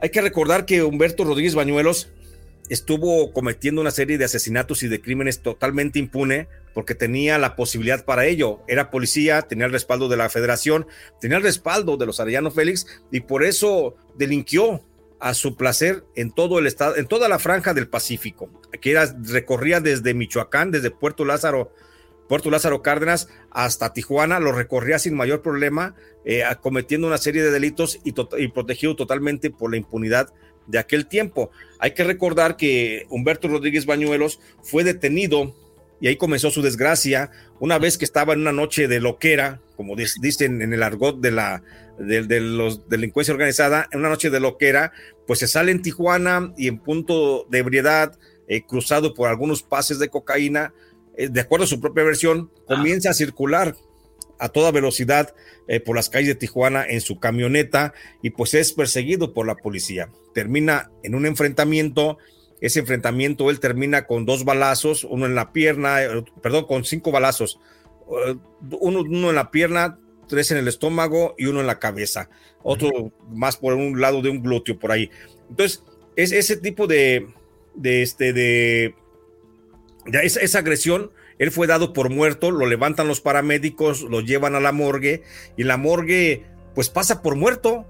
hay 0.00 0.10
que 0.10 0.20
recordar 0.20 0.66
que 0.66 0.82
Humberto 0.82 1.24
Rodríguez 1.24 1.54
Bañuelos 1.54 2.10
estuvo 2.68 3.32
cometiendo 3.32 3.80
una 3.80 3.90
serie 3.90 4.18
de 4.18 4.24
asesinatos 4.24 4.82
y 4.82 4.88
de 4.88 5.00
crímenes 5.00 5.40
totalmente 5.40 5.98
impune 5.98 6.48
porque 6.74 6.94
tenía 6.94 7.38
la 7.38 7.56
posibilidad 7.56 8.04
para 8.04 8.26
ello. 8.26 8.60
Era 8.68 8.90
policía, 8.90 9.42
tenía 9.42 9.66
el 9.66 9.72
respaldo 9.72 10.08
de 10.08 10.16
la 10.16 10.28
federación, 10.28 10.86
tenía 11.20 11.38
el 11.38 11.42
respaldo 11.42 11.96
de 11.96 12.06
los 12.06 12.20
Arellano 12.20 12.50
Félix 12.50 12.86
y 13.10 13.20
por 13.20 13.44
eso 13.44 13.96
delinquió 14.16 14.82
a 15.20 15.34
su 15.34 15.56
placer 15.56 16.04
en 16.14 16.30
todo 16.30 16.58
el 16.58 16.66
estado, 16.66 16.96
en 16.96 17.06
toda 17.06 17.28
la 17.28 17.38
franja 17.38 17.74
del 17.74 17.88
Pacífico, 17.88 18.50
que 18.80 18.90
era, 18.90 19.14
recorría 19.22 19.80
desde 19.80 20.14
Michoacán, 20.14 20.70
desde 20.70 20.90
Puerto 20.90 21.24
Lázaro, 21.24 21.72
Puerto 22.28 22.50
Lázaro 22.50 22.82
Cárdenas 22.82 23.28
hasta 23.50 23.92
Tijuana, 23.92 24.40
lo 24.40 24.52
recorría 24.52 24.98
sin 24.98 25.14
mayor 25.14 25.42
problema, 25.42 25.94
eh, 26.24 26.42
cometiendo 26.60 27.06
una 27.06 27.18
serie 27.18 27.42
de 27.42 27.50
delitos 27.50 28.00
y, 28.04 28.14
y 28.38 28.48
protegido 28.48 28.96
totalmente 28.96 29.50
por 29.50 29.70
la 29.70 29.76
impunidad 29.76 30.32
de 30.66 30.78
aquel 30.78 31.06
tiempo. 31.06 31.50
Hay 31.78 31.92
que 31.92 32.04
recordar 32.04 32.56
que 32.56 33.06
Humberto 33.08 33.48
Rodríguez 33.48 33.86
Bañuelos 33.86 34.40
fue 34.62 34.84
detenido 34.84 35.54
y 36.00 36.08
ahí 36.08 36.16
comenzó 36.16 36.50
su 36.50 36.62
desgracia 36.62 37.30
una 37.60 37.78
vez 37.78 37.98
que 37.98 38.04
estaba 38.04 38.34
en 38.34 38.40
una 38.40 38.52
noche 38.52 38.88
de 38.88 39.00
loquera, 39.00 39.60
como 39.76 39.94
dicen 39.96 40.62
en 40.62 40.72
el 40.72 40.82
argot 40.82 41.20
de 41.20 41.30
la 41.30 41.62
de, 41.98 42.40
los 42.40 42.88
delincuencia 42.88 43.32
organizada, 43.32 43.88
en 43.90 44.00
una 44.00 44.10
noche 44.10 44.30
de 44.30 44.40
loquera, 44.40 44.92
pues 45.26 45.38
se 45.38 45.48
sale 45.48 45.72
en 45.72 45.82
Tijuana 45.82 46.52
y 46.56 46.68
en 46.68 46.78
punto 46.78 47.46
de 47.50 47.58
ebriedad, 47.58 48.18
eh, 48.48 48.62
cruzado 48.62 49.14
por 49.14 49.28
algunos 49.28 49.62
pases 49.62 49.98
de 49.98 50.08
cocaína, 50.08 50.74
eh, 51.16 51.28
de 51.28 51.40
acuerdo 51.40 51.64
a 51.64 51.68
su 51.68 51.80
propia 51.80 52.04
versión, 52.04 52.50
ah. 52.54 52.74
comienza 52.76 53.10
a 53.10 53.14
circular 53.14 53.76
a 54.38 54.50
toda 54.50 54.70
velocidad 54.70 55.34
eh, 55.66 55.80
por 55.80 55.96
las 55.96 56.10
calles 56.10 56.28
de 56.28 56.34
Tijuana 56.34 56.84
en 56.86 57.00
su 57.00 57.18
camioneta 57.18 57.94
y 58.22 58.30
pues 58.30 58.54
es 58.54 58.72
perseguido 58.72 59.32
por 59.32 59.46
la 59.46 59.56
policía. 59.56 60.10
Termina 60.34 60.90
en 61.02 61.14
un 61.14 61.24
enfrentamiento, 61.24 62.18
ese 62.66 62.80
enfrentamiento 62.80 63.50
él 63.50 63.60
termina 63.60 64.06
con 64.06 64.26
dos 64.26 64.44
balazos, 64.44 65.04
uno 65.04 65.26
en 65.26 65.34
la 65.34 65.52
pierna, 65.52 65.98
perdón, 66.42 66.66
con 66.66 66.84
cinco 66.84 67.10
balazos, 67.10 67.60
uno, 68.06 69.00
uno 69.00 69.30
en 69.30 69.34
la 69.34 69.50
pierna, 69.50 69.98
tres 70.28 70.50
en 70.50 70.58
el 70.58 70.68
estómago 70.68 71.34
y 71.38 71.46
uno 71.46 71.60
en 71.60 71.66
la 71.66 71.78
cabeza, 71.78 72.28
otro 72.62 73.12
más 73.28 73.56
por 73.56 73.74
un 73.74 74.00
lado 74.00 74.22
de 74.22 74.30
un 74.30 74.42
glúteo 74.42 74.78
por 74.78 74.92
ahí. 74.92 75.10
Entonces, 75.48 75.82
es 76.16 76.32
ese 76.32 76.56
tipo 76.56 76.86
de, 76.86 77.28
de 77.74 78.02
este, 78.02 78.32
de, 78.32 78.94
esa, 80.22 80.40
esa, 80.40 80.58
agresión, 80.58 81.12
él 81.38 81.50
fue 81.50 81.66
dado 81.66 81.92
por 81.92 82.10
muerto, 82.10 82.50
lo 82.50 82.66
levantan 82.66 83.08
los 83.08 83.20
paramédicos, 83.20 84.02
lo 84.02 84.20
llevan 84.20 84.54
a 84.54 84.60
la 84.60 84.72
morgue 84.72 85.22
y 85.56 85.64
la 85.64 85.76
morgue 85.76 86.44
pues 86.74 86.90
pasa 86.90 87.22
por 87.22 87.36
muerto, 87.36 87.86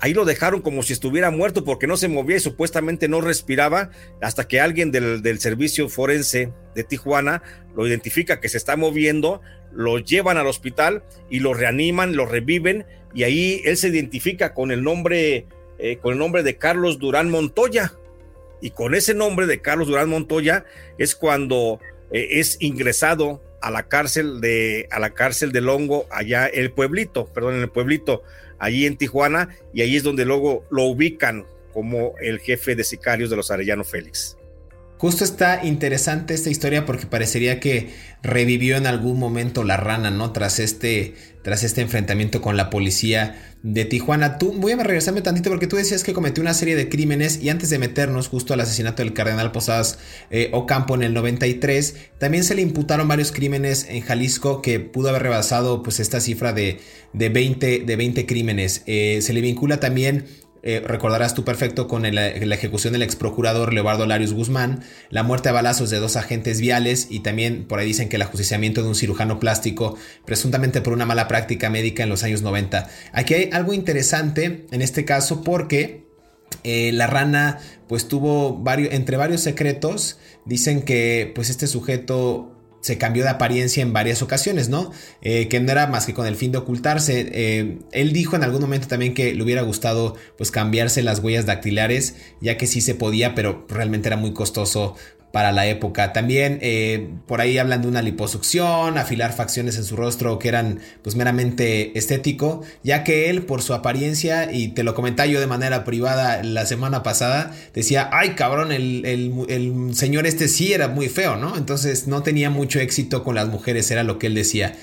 Ahí 0.00 0.14
lo 0.14 0.24
dejaron 0.24 0.62
como 0.62 0.82
si 0.82 0.92
estuviera 0.92 1.30
muerto 1.30 1.64
porque 1.64 1.88
no 1.88 1.96
se 1.96 2.08
movía 2.08 2.36
y 2.36 2.40
supuestamente 2.40 3.08
no 3.08 3.20
respiraba 3.20 3.90
hasta 4.20 4.46
que 4.46 4.60
alguien 4.60 4.92
del, 4.92 5.40
servicio 5.40 5.88
forense 5.88 6.52
de 6.74 6.84
Tijuana 6.84 7.42
lo 7.74 7.86
identifica 7.86 8.40
que 8.40 8.48
se 8.48 8.58
está 8.58 8.76
moviendo, 8.76 9.40
lo 9.72 9.98
llevan 9.98 10.36
al 10.36 10.46
hospital 10.46 11.02
y 11.30 11.40
lo 11.40 11.52
reaniman, 11.52 12.14
lo 12.14 12.26
reviven 12.26 12.86
y 13.12 13.24
ahí 13.24 13.60
él 13.64 13.76
se 13.76 13.88
identifica 13.88 14.54
con 14.54 14.70
el 14.70 14.84
nombre, 14.84 15.46
eh, 15.78 15.96
con 15.98 16.12
el 16.12 16.18
nombre 16.18 16.44
de 16.44 16.56
Carlos 16.56 16.98
Durán 16.98 17.30
Montoya. 17.30 17.94
Y 18.60 18.70
con 18.70 18.94
ese 18.94 19.14
nombre 19.14 19.46
de 19.46 19.60
Carlos 19.60 19.86
Durán 19.86 20.08
Montoya 20.08 20.64
es 20.98 21.14
cuando 21.14 21.80
eh, 22.10 22.26
es 22.32 22.56
ingresado 22.60 23.40
a 23.60 23.70
la 23.70 23.88
cárcel 23.88 24.40
de 24.40 24.88
a 24.90 25.00
la 25.00 25.10
cárcel 25.10 25.52
de 25.52 25.60
Longo 25.60 26.06
allá 26.10 26.46
el 26.46 26.72
pueblito, 26.72 27.26
perdón, 27.26 27.56
en 27.56 27.62
el 27.62 27.70
pueblito 27.70 28.22
allí 28.58 28.86
en 28.86 28.96
Tijuana, 28.96 29.48
y 29.72 29.82
ahí 29.82 29.96
es 29.96 30.02
donde 30.02 30.24
luego 30.24 30.64
lo 30.70 30.84
ubican 30.84 31.46
como 31.72 32.14
el 32.20 32.40
jefe 32.40 32.74
de 32.74 32.84
sicarios 32.84 33.30
de 33.30 33.36
los 33.36 33.50
Arellano 33.50 33.84
Félix. 33.84 34.36
Justo 34.98 35.22
está 35.22 35.64
interesante 35.64 36.34
esta 36.34 36.50
historia 36.50 36.84
porque 36.84 37.06
parecería 37.06 37.60
que 37.60 37.94
revivió 38.20 38.76
en 38.76 38.86
algún 38.86 39.16
momento 39.16 39.62
la 39.62 39.76
rana, 39.76 40.10
¿no? 40.10 40.32
Tras 40.32 40.58
este, 40.58 41.14
tras 41.42 41.62
este 41.62 41.80
enfrentamiento 41.80 42.40
con 42.40 42.56
la 42.56 42.70
policía 42.70 43.36
de 43.62 43.84
Tijuana. 43.84 44.38
Tú, 44.38 44.52
voy 44.52 44.72
a 44.72 44.76
regresarme 44.76 45.20
tantito 45.20 45.50
porque 45.50 45.66
tú 45.66 45.76
decías 45.76 46.04
que 46.04 46.12
cometió 46.12 46.42
una 46.42 46.54
serie 46.54 46.76
de 46.76 46.88
crímenes 46.88 47.42
y 47.42 47.48
antes 47.48 47.70
de 47.70 47.78
meternos 47.78 48.28
justo 48.28 48.54
al 48.54 48.60
asesinato 48.60 49.02
del 49.02 49.12
cardenal 49.12 49.52
Posadas 49.52 49.98
eh, 50.30 50.50
Ocampo 50.52 50.94
en 50.94 51.02
el 51.02 51.14
93, 51.14 51.96
también 52.18 52.44
se 52.44 52.54
le 52.54 52.62
imputaron 52.62 53.08
varios 53.08 53.32
crímenes 53.32 53.86
en 53.88 54.02
Jalisco 54.02 54.62
que 54.62 54.80
pudo 54.80 55.08
haber 55.08 55.22
rebasado 55.22 55.82
pues 55.82 56.00
esta 56.00 56.20
cifra 56.20 56.52
de, 56.52 56.80
de, 57.12 57.28
20, 57.28 57.80
de 57.80 57.96
20 57.96 58.26
crímenes. 58.26 58.82
Eh, 58.86 59.20
se 59.22 59.32
le 59.32 59.40
vincula 59.40 59.80
también 59.80 60.26
eh, 60.62 60.82
recordarás 60.84 61.34
tú 61.34 61.44
perfecto 61.44 61.88
con 61.88 62.02
la 62.02 62.26
ejecución 62.28 62.92
del 62.92 63.02
ex 63.02 63.16
procurador 63.16 63.72
Leobardo 63.72 64.06
Larios 64.06 64.32
Guzmán, 64.32 64.82
la 65.10 65.22
muerte 65.22 65.48
a 65.48 65.52
balazos 65.52 65.90
de 65.90 65.98
dos 65.98 66.16
agentes 66.16 66.60
viales 66.60 67.06
y 67.10 67.20
también 67.20 67.66
por 67.66 67.78
ahí 67.78 67.86
dicen 67.86 68.08
que 68.08 68.16
el 68.16 68.22
ajusticiamiento 68.22 68.82
de 68.82 68.88
un 68.88 68.94
cirujano 68.94 69.38
plástico, 69.38 69.96
presuntamente 70.24 70.80
por 70.80 70.92
una 70.92 71.06
mala 71.06 71.28
práctica 71.28 71.70
médica 71.70 72.02
en 72.02 72.08
los 72.08 72.24
años 72.24 72.42
90. 72.42 72.88
Aquí 73.12 73.34
hay 73.34 73.50
algo 73.52 73.72
interesante 73.72 74.66
en 74.70 74.82
este 74.82 75.04
caso 75.04 75.42
porque 75.42 76.06
eh, 76.64 76.92
la 76.92 77.06
rana 77.06 77.58
pues 77.86 78.08
tuvo 78.08 78.58
varios, 78.58 78.92
entre 78.92 79.16
varios 79.16 79.40
secretos, 79.40 80.18
dicen 80.44 80.82
que 80.82 81.32
pues 81.34 81.50
este 81.50 81.66
sujeto 81.66 82.57
se 82.88 82.96
cambió 82.96 83.22
de 83.22 83.28
apariencia 83.28 83.82
en 83.82 83.92
varias 83.92 84.22
ocasiones, 84.22 84.70
¿no? 84.70 84.90
Eh, 85.20 85.48
que 85.48 85.60
no 85.60 85.70
era 85.70 85.86
más 85.86 86.06
que 86.06 86.14
con 86.14 86.26
el 86.26 86.36
fin 86.36 86.52
de 86.52 86.58
ocultarse. 86.58 87.28
Eh, 87.32 87.78
él 87.92 88.12
dijo 88.14 88.34
en 88.34 88.42
algún 88.42 88.62
momento 88.62 88.88
también 88.88 89.12
que 89.12 89.34
le 89.34 89.42
hubiera 89.42 89.60
gustado 89.60 90.16
pues 90.38 90.50
cambiarse 90.50 91.02
las 91.02 91.18
huellas 91.20 91.44
dactilares, 91.44 92.16
ya 92.40 92.56
que 92.56 92.66
sí 92.66 92.80
se 92.80 92.94
podía, 92.94 93.34
pero 93.34 93.66
realmente 93.68 94.08
era 94.08 94.16
muy 94.16 94.32
costoso 94.32 94.96
para 95.32 95.52
la 95.52 95.66
época. 95.66 96.12
También 96.12 96.58
eh, 96.62 97.10
por 97.26 97.40
ahí 97.40 97.58
hablan 97.58 97.82
de 97.82 97.88
una 97.88 98.02
liposucción, 98.02 98.98
afilar 98.98 99.32
facciones 99.32 99.76
en 99.76 99.84
su 99.84 99.96
rostro 99.96 100.38
que 100.38 100.48
eran 100.48 100.80
pues 101.02 101.16
meramente 101.16 101.96
estético, 101.98 102.62
ya 102.82 103.04
que 103.04 103.30
él 103.30 103.42
por 103.42 103.62
su 103.62 103.74
apariencia, 103.74 104.50
y 104.52 104.68
te 104.68 104.82
lo 104.82 104.94
comentaba 104.94 105.26
yo 105.26 105.40
de 105.40 105.46
manera 105.46 105.84
privada 105.84 106.42
la 106.42 106.66
semana 106.66 107.02
pasada, 107.02 107.52
decía, 107.74 108.08
ay 108.12 108.30
cabrón, 108.30 108.72
el, 108.72 109.04
el 109.04 109.94
señor 109.94 110.26
este 110.26 110.48
sí 110.48 110.72
era 110.72 110.88
muy 110.88 111.08
feo, 111.08 111.36
¿no? 111.36 111.56
Entonces 111.56 112.06
no 112.06 112.22
tenía 112.22 112.50
mucho 112.50 112.80
éxito 112.80 113.22
con 113.22 113.34
las 113.34 113.48
mujeres, 113.48 113.90
era 113.90 114.04
lo 114.04 114.18
que 114.18 114.28
él 114.28 114.34
decía. 114.34 114.74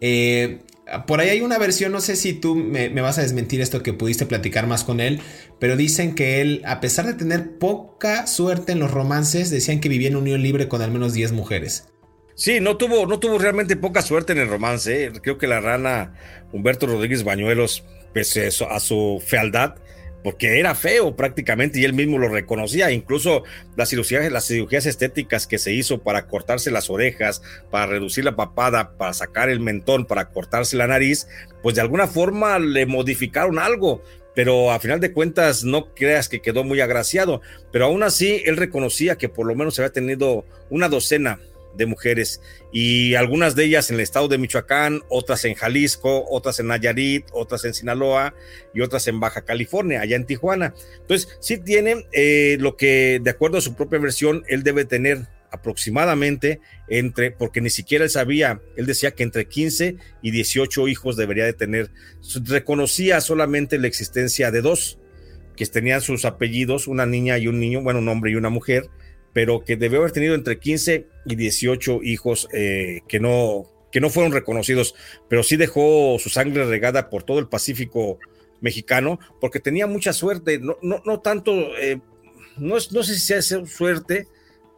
Eh, 0.00 0.58
por 1.06 1.20
ahí 1.20 1.30
hay 1.30 1.40
una 1.40 1.58
versión, 1.58 1.92
no 1.92 2.00
sé 2.00 2.16
si 2.16 2.34
tú 2.34 2.54
me, 2.54 2.88
vas 2.88 3.18
a 3.18 3.22
desmentir 3.22 3.60
esto 3.60 3.82
que 3.82 3.92
pudiste 3.92 4.26
platicar 4.26 4.66
más 4.66 4.84
con 4.84 5.00
él, 5.00 5.20
pero 5.58 5.76
dicen 5.76 6.14
que 6.14 6.40
él, 6.40 6.62
a 6.66 6.80
pesar 6.80 7.06
de 7.06 7.14
tener 7.14 7.58
poca 7.58 8.26
suerte 8.26 8.72
en 8.72 8.80
los 8.80 8.90
romances, 8.90 9.50
decían 9.50 9.80
que 9.80 9.88
vivía 9.88 10.08
en 10.08 10.16
unión 10.16 10.42
libre 10.42 10.68
con 10.68 10.82
al 10.82 10.90
menos 10.90 11.14
10 11.14 11.32
mujeres. 11.32 11.88
Sí, 12.34 12.60
no 12.60 12.76
tuvo, 12.76 13.06
no 13.06 13.20
tuvo 13.20 13.38
realmente 13.38 13.76
poca 13.76 14.02
suerte 14.02 14.32
en 14.32 14.40
el 14.40 14.48
romance. 14.48 15.04
¿eh? 15.04 15.12
Creo 15.22 15.38
que 15.38 15.46
la 15.46 15.60
rana 15.60 16.14
Humberto 16.52 16.86
Rodríguez 16.86 17.22
Bañuelos, 17.22 17.84
pese 18.12 18.48
a 18.48 18.80
su 18.80 19.22
fealdad, 19.24 19.76
porque 20.24 20.58
era 20.58 20.74
feo 20.74 21.14
prácticamente 21.14 21.78
y 21.78 21.84
él 21.84 21.92
mismo 21.92 22.18
lo 22.18 22.28
reconocía. 22.28 22.90
Incluso 22.90 23.44
las 23.76 23.90
cirugías, 23.90 24.32
las 24.32 24.46
cirugías 24.46 24.86
estéticas 24.86 25.46
que 25.46 25.58
se 25.58 25.74
hizo 25.74 26.02
para 26.02 26.26
cortarse 26.26 26.70
las 26.70 26.88
orejas, 26.88 27.42
para 27.70 27.86
reducir 27.86 28.24
la 28.24 28.34
papada, 28.34 28.96
para 28.96 29.12
sacar 29.12 29.50
el 29.50 29.60
mentón, 29.60 30.06
para 30.06 30.30
cortarse 30.30 30.78
la 30.78 30.86
nariz, 30.86 31.28
pues 31.62 31.74
de 31.74 31.82
alguna 31.82 32.06
forma 32.06 32.58
le 32.58 32.86
modificaron 32.86 33.58
algo. 33.58 34.02
pero 34.34 34.72
a 34.72 34.80
final 34.80 34.98
de 34.98 35.12
cuentas 35.12 35.62
no 35.62 35.94
creas 35.94 36.28
que 36.28 36.40
quedó 36.40 36.64
muy 36.64 36.80
agraciado, 36.80 37.40
pero 37.70 37.84
aún 37.84 38.02
así 38.02 38.42
él 38.46 38.56
reconocía 38.56 39.16
que 39.16 39.28
por 39.28 39.46
lo 39.46 39.54
menos 39.54 39.78
había 39.78 39.92
tenido 39.92 40.44
una 40.70 40.88
docena 40.88 41.38
de 41.76 41.86
mujeres 41.86 42.40
y 42.72 43.14
algunas 43.14 43.54
de 43.54 43.64
ellas 43.64 43.90
en 43.90 43.96
el 43.96 44.00
estado 44.00 44.28
de 44.28 44.38
Michoacán, 44.38 45.02
otras 45.08 45.44
en 45.44 45.54
Jalisco, 45.54 46.24
otras 46.28 46.60
en 46.60 46.68
Nayarit, 46.68 47.26
otras 47.32 47.64
en 47.64 47.74
Sinaloa 47.74 48.34
y 48.74 48.80
otras 48.80 49.06
en 49.08 49.20
Baja 49.20 49.42
California, 49.42 50.00
allá 50.00 50.16
en 50.16 50.26
Tijuana. 50.26 50.74
Entonces, 51.00 51.36
sí 51.40 51.58
tiene 51.58 52.06
eh, 52.12 52.56
lo 52.60 52.76
que, 52.76 53.20
de 53.22 53.30
acuerdo 53.30 53.58
a 53.58 53.60
su 53.60 53.74
propia 53.74 53.98
versión, 53.98 54.44
él 54.48 54.62
debe 54.62 54.84
tener 54.84 55.28
aproximadamente 55.54 56.60
entre, 56.88 57.30
porque 57.30 57.60
ni 57.60 57.70
siquiera 57.70 58.04
él 58.04 58.10
sabía, 58.10 58.60
él 58.76 58.86
decía 58.86 59.12
que 59.12 59.22
entre 59.22 59.46
15 59.46 59.96
y 60.20 60.30
18 60.32 60.88
hijos 60.88 61.16
debería 61.16 61.44
de 61.44 61.52
tener. 61.52 61.90
Reconocía 62.44 63.20
solamente 63.20 63.78
la 63.78 63.86
existencia 63.86 64.50
de 64.50 64.62
dos, 64.62 64.98
que 65.56 65.66
tenían 65.66 66.00
sus 66.00 66.24
apellidos, 66.24 66.88
una 66.88 67.06
niña 67.06 67.38
y 67.38 67.46
un 67.46 67.60
niño, 67.60 67.82
bueno, 67.82 68.00
un 68.00 68.08
hombre 68.08 68.32
y 68.32 68.34
una 68.34 68.50
mujer, 68.50 68.88
pero 69.34 69.64
que 69.64 69.76
debió 69.76 69.98
haber 69.98 70.12
tenido 70.12 70.34
entre 70.34 70.58
15 70.58 71.06
y 71.26 71.34
18 71.34 72.02
hijos 72.02 72.48
eh, 72.54 73.00
que, 73.06 73.20
no, 73.20 73.64
que 73.92 74.00
no 74.00 74.08
fueron 74.08 74.32
reconocidos, 74.32 74.94
pero 75.28 75.42
sí 75.42 75.56
dejó 75.56 76.16
su 76.18 76.30
sangre 76.30 76.64
regada 76.64 77.10
por 77.10 77.24
todo 77.24 77.40
el 77.40 77.48
Pacífico 77.48 78.18
mexicano, 78.62 79.18
porque 79.40 79.60
tenía 79.60 79.86
mucha 79.86 80.14
suerte, 80.14 80.58
no, 80.58 80.78
no, 80.80 81.02
no 81.04 81.20
tanto, 81.20 81.52
eh, 81.76 82.00
no, 82.56 82.76
no 82.76 83.02
sé 83.02 83.14
si 83.14 83.20
sea 83.20 83.42
suerte, 83.42 84.28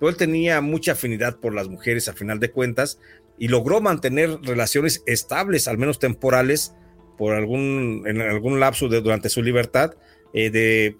pero 0.00 0.10
él 0.10 0.16
tenía 0.16 0.60
mucha 0.60 0.92
afinidad 0.92 1.38
por 1.38 1.54
las 1.54 1.68
mujeres 1.68 2.08
a 2.08 2.14
final 2.14 2.40
de 2.40 2.50
cuentas 2.50 2.98
y 3.38 3.48
logró 3.48 3.80
mantener 3.80 4.38
relaciones 4.42 5.02
estables, 5.06 5.68
al 5.68 5.78
menos 5.78 5.98
temporales, 5.98 6.74
por 7.18 7.34
algún, 7.34 8.04
en 8.06 8.20
algún 8.20 8.58
lapso 8.60 8.88
de, 8.88 9.00
durante 9.00 9.28
su 9.28 9.42
libertad, 9.42 9.94
eh, 10.32 10.50
de 10.50 10.96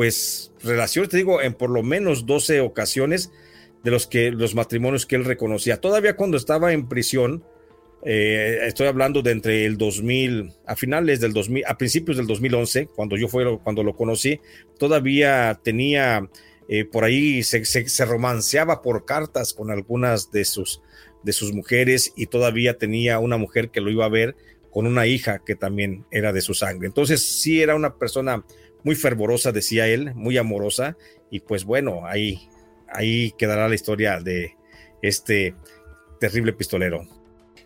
pues 0.00 0.50
relaciones, 0.62 1.10
te 1.10 1.18
digo, 1.18 1.42
en 1.42 1.52
por 1.52 1.68
lo 1.68 1.82
menos 1.82 2.24
12 2.24 2.62
ocasiones 2.62 3.30
de 3.84 3.90
los 3.90 4.06
que 4.06 4.30
los 4.30 4.54
matrimonios 4.54 5.04
que 5.04 5.14
él 5.14 5.26
reconocía. 5.26 5.78
Todavía 5.78 6.16
cuando 6.16 6.38
estaba 6.38 6.72
en 6.72 6.88
prisión, 6.88 7.44
eh, 8.06 8.60
estoy 8.62 8.86
hablando 8.86 9.20
de 9.20 9.32
entre 9.32 9.66
el 9.66 9.76
2000, 9.76 10.54
a 10.64 10.74
finales 10.74 11.20
del 11.20 11.34
2000, 11.34 11.64
a 11.66 11.76
principios 11.76 12.16
del 12.16 12.26
2011, 12.26 12.86
cuando 12.86 13.18
yo 13.18 13.28
fue, 13.28 13.58
cuando 13.58 13.82
lo 13.82 13.94
conocí, 13.94 14.40
todavía 14.78 15.60
tenía 15.62 16.30
eh, 16.66 16.86
por 16.86 17.04
ahí 17.04 17.42
se, 17.42 17.62
se, 17.66 18.04
romanceaba 18.06 18.80
por 18.80 19.04
cartas 19.04 19.52
con 19.52 19.70
algunas 19.70 20.32
de 20.32 20.46
sus, 20.46 20.80
de 21.22 21.34
sus 21.34 21.52
mujeres 21.52 22.14
y 22.16 22.24
todavía 22.24 22.78
tenía 22.78 23.18
una 23.18 23.36
mujer 23.36 23.68
que 23.68 23.82
lo 23.82 23.90
iba 23.90 24.06
a 24.06 24.08
ver 24.08 24.34
con 24.70 24.86
una 24.86 25.06
hija 25.06 25.40
que 25.44 25.56
también 25.56 26.06
era 26.10 26.32
de 26.32 26.40
su 26.40 26.54
sangre. 26.54 26.86
Entonces 26.86 27.42
sí 27.42 27.60
era 27.60 27.74
una 27.74 27.98
persona 27.98 28.46
muy 28.84 28.94
fervorosa, 28.94 29.52
decía 29.52 29.86
él, 29.86 30.14
muy 30.14 30.38
amorosa, 30.38 30.96
y 31.30 31.40
pues 31.40 31.64
bueno, 31.64 32.06
ahí, 32.06 32.48
ahí 32.88 33.32
quedará 33.38 33.68
la 33.68 33.74
historia 33.74 34.20
de 34.20 34.56
este 35.02 35.54
terrible 36.20 36.52
pistolero. 36.52 37.06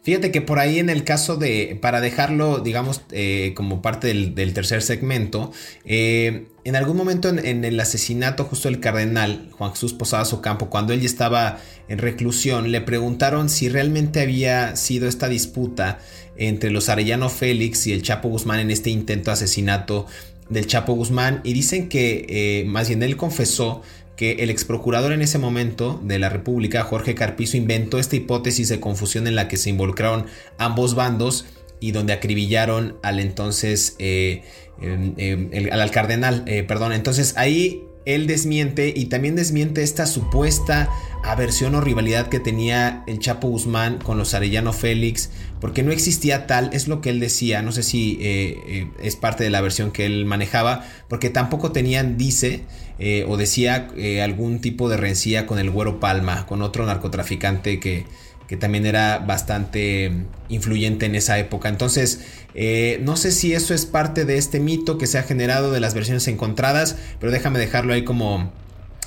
Fíjate 0.05 0.31
que 0.31 0.42
por 0.42 0.59
ahí 0.59 0.79
en 0.79 0.90
el 0.90 1.03
caso 1.03 1.37
de, 1.37 1.79
para 1.81 2.03
dejarlo, 2.03 2.59
digamos, 2.59 3.00
eh, 3.11 3.53
como 3.57 3.81
parte 3.81 4.09
del, 4.09 4.53
tercer 4.53 4.83
segmento, 4.83 5.50
eh, 5.87 6.48
en 6.64 6.77
algún 6.77 6.98
momento 6.98 7.31
en, 7.31 7.64
el 7.64 7.81
asesinato 7.81 8.44
justo 8.44 8.68
del 8.68 8.81
cardenal 8.81 9.48
Juan 9.53 9.70
Jesús 9.70 9.94
Posadas 9.94 10.35
Ocampo, 10.35 10.68
cuando 10.68 10.92
él 10.92 11.00
ya 11.00 11.07
estaba 11.07 11.59
en 11.88 11.96
reclusión, 11.96 12.70
le 12.70 12.83
preguntaron 12.83 13.48
si 13.48 13.70
realmente 13.70 14.20
había 14.20 14.77
sido 14.77 15.09
esta 15.09 15.31
disputa 15.31 15.98
entre 16.37 16.70
los 16.70 16.90
Arellano 16.90 17.31
Félix 17.31 17.87
y 17.87 17.94
el 17.94 18.03
Chapo 18.03 18.29
Guzmán 18.29 18.61
en 18.61 18.70
este 18.70 18.90
intento 18.90 19.31
de 19.31 19.35
asesinato 19.35 20.07
del 20.48 20.66
Chapo 20.66 20.94
Guzmán 20.94 21.40
y 21.44 21.52
dicen 21.52 21.88
que 21.88 22.26
eh, 22.28 22.64
más 22.66 22.88
bien 22.88 23.02
él 23.02 23.16
confesó 23.16 23.83
que 24.16 24.33
el 24.40 24.50
ex 24.50 24.64
procurador 24.64 25.12
en 25.12 25.22
ese 25.22 25.38
momento 25.38 26.00
de 26.04 26.18
la 26.18 26.28
República, 26.28 26.85
Jorge 26.85 27.14
Carpizo, 27.14 27.57
inventó 27.57 27.98
esta 27.98 28.16
hipótesis 28.16 28.68
de 28.68 28.78
confusión 28.78 29.26
en 29.26 29.35
la 29.35 29.48
que 29.48 29.57
se 29.57 29.70
involucraron 29.70 30.26
ambos 30.59 30.94
bandos 30.94 31.46
y 31.80 31.90
donde 31.92 32.12
acribillaron 32.12 32.96
al 33.02 33.18
entonces, 33.18 33.96
eh, 33.98 34.42
em, 34.80 35.14
em, 35.16 35.50
al 35.72 35.90
cardenal, 35.90 36.44
eh, 36.46 36.62
perdón. 36.62 36.92
Entonces 36.92 37.35
ahí 37.37 37.83
él 38.04 38.26
desmiente 38.26 38.92
y 38.94 39.06
también 39.06 39.36
desmiente 39.36 39.82
esta 39.82 40.06
supuesta 40.06 40.90
aversión 41.22 41.74
o 41.74 41.80
rivalidad 41.80 42.28
que 42.28 42.38
tenía 42.38 43.02
el 43.06 43.18
Chapo 43.18 43.48
Guzmán 43.48 43.98
con 43.98 44.18
los 44.18 44.34
Arellano 44.34 44.72
Félix, 44.72 45.30
porque 45.60 45.82
no 45.82 45.90
existía 45.90 46.46
tal, 46.46 46.70
es 46.74 46.86
lo 46.86 47.00
que 47.00 47.10
él 47.10 47.20
decía, 47.20 47.62
no 47.62 47.72
sé 47.72 47.82
si 47.82 48.18
eh, 48.20 48.58
eh, 48.66 48.90
es 49.02 49.16
parte 49.16 49.42
de 49.44 49.50
la 49.50 49.62
versión 49.62 49.90
que 49.90 50.04
él 50.04 50.26
manejaba, 50.26 50.84
porque 51.08 51.30
tampoco 51.30 51.72
tenían, 51.72 52.18
dice, 52.18 52.64
eh, 52.98 53.24
o 53.26 53.36
decía 53.36 53.88
algún 54.22 54.60
tipo 54.60 54.88
de 54.88 54.98
rencilla 54.98 55.46
con 55.46 55.58
el 55.58 55.70
Güero 55.70 55.98
Palma, 55.98 56.46
con 56.46 56.60
otro 56.60 56.84
narcotraficante 56.84 57.80
que, 57.80 58.04
que 58.48 58.57
también 58.57 58.87
era 58.87 59.18
bastante 59.18 60.12
influyente 60.48 61.07
en 61.07 61.14
esa 61.14 61.38
época. 61.38 61.68
Entonces, 61.68 62.24
eh, 62.54 63.00
no 63.02 63.16
sé 63.16 63.33
si 63.33 63.52
eso 63.52 63.74
es 63.74 63.87
parte 63.87 64.24
de 64.24 64.37
este 64.37 64.61
mito 64.61 64.98
que 64.98 65.07
se 65.07 65.18
ha 65.18 65.22
generado 65.22 65.72
de 65.72 65.80
las 65.80 65.94
versiones 65.94 66.28
encontradas, 66.28 66.96
pero 67.20 67.33
déjame 67.33 67.59
dejarlo 67.59 67.92
ahí 67.92 68.04
como 68.04 68.52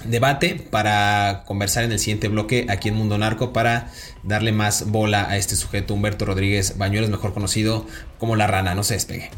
debate 0.06 0.56
para 0.70 1.44
conversar 1.46 1.84
en 1.84 1.92
el 1.92 2.00
siguiente 2.00 2.28
bloque 2.28 2.66
aquí 2.70 2.90
en 2.90 2.96
Mundo 2.96 3.18
Narco 3.18 3.54
para 3.54 3.92
darle 4.24 4.52
más 4.52 4.92
bola 4.92 5.30
a 5.30 5.38
este 5.38 5.56
sujeto, 5.56 5.94
Humberto 5.94 6.26
Rodríguez 6.26 6.78
Bañuelos, 6.78 7.10
mejor 7.10 7.34
conocido 7.34 7.86
como 8.18 8.36
La 8.36 8.48
Rana. 8.48 8.76
No 8.76 8.84
se 8.84 8.96
despegue. 8.96 9.30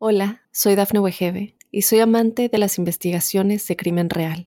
Hola, 0.00 0.42
soy 0.52 0.74
Dafne 0.74 1.00
Wegebe 1.00 1.56
y 1.70 1.82
soy 1.82 2.00
amante 2.00 2.48
de 2.48 2.58
las 2.58 2.78
investigaciones 2.78 3.66
de 3.66 3.76
crimen 3.76 4.10
real. 4.10 4.46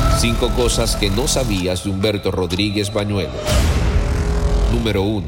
Cinco 0.21 0.49
cosas 0.49 0.97
que 0.97 1.09
no 1.09 1.27
sabías 1.27 1.83
de 1.83 1.89
Humberto 1.89 2.29
Rodríguez 2.29 2.93
Bañuelos. 2.93 3.33
Número 4.71 5.01
1. 5.01 5.25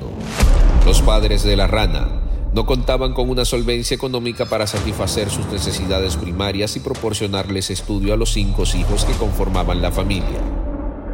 Los 0.86 1.02
padres 1.02 1.42
de 1.42 1.56
la 1.56 1.66
rana 1.66 2.22
no 2.54 2.68
contaban 2.68 3.14
con 3.14 3.28
una 3.28 3.44
solvencia 3.44 3.96
económica 3.96 4.46
para 4.46 4.68
satisfacer 4.68 5.32
sus 5.32 5.48
necesidades 5.48 6.16
primarias 6.16 6.76
y 6.76 6.80
proporcionarles 6.80 7.72
estudio 7.72 8.14
a 8.14 8.18
los 8.18 8.34
cinco 8.34 8.66
hijos 8.76 9.06
que 9.06 9.14
conformaban 9.14 9.82
la 9.82 9.92
familia. 9.92 10.40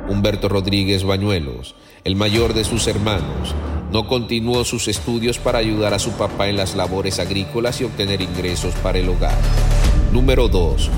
Humberto 0.10 0.50
Rodríguez 0.50 1.06
Bañuelos, 1.06 1.74
el 2.04 2.18
mayor 2.18 2.54
de 2.54 2.66
sus 2.66 2.86
hermanos, 2.86 3.56
no 3.94 4.10
continuó 4.10 4.66
sus 4.66 4.90
estudios 4.90 5.40
para 5.40 5.60
ayudar 5.60 5.94
a 5.94 6.00
su 6.00 6.12
papá 6.12 6.50
en 6.50 6.58
las 6.58 6.76
labores 6.76 7.18
agrícolas 7.20 7.80
y 7.80 7.86
obtener 7.86 8.20
ingresos 8.20 8.74
para 8.84 8.98
el 8.98 9.08
hogar. 9.08 9.38
Número 10.12 10.50
2. 10.50 10.90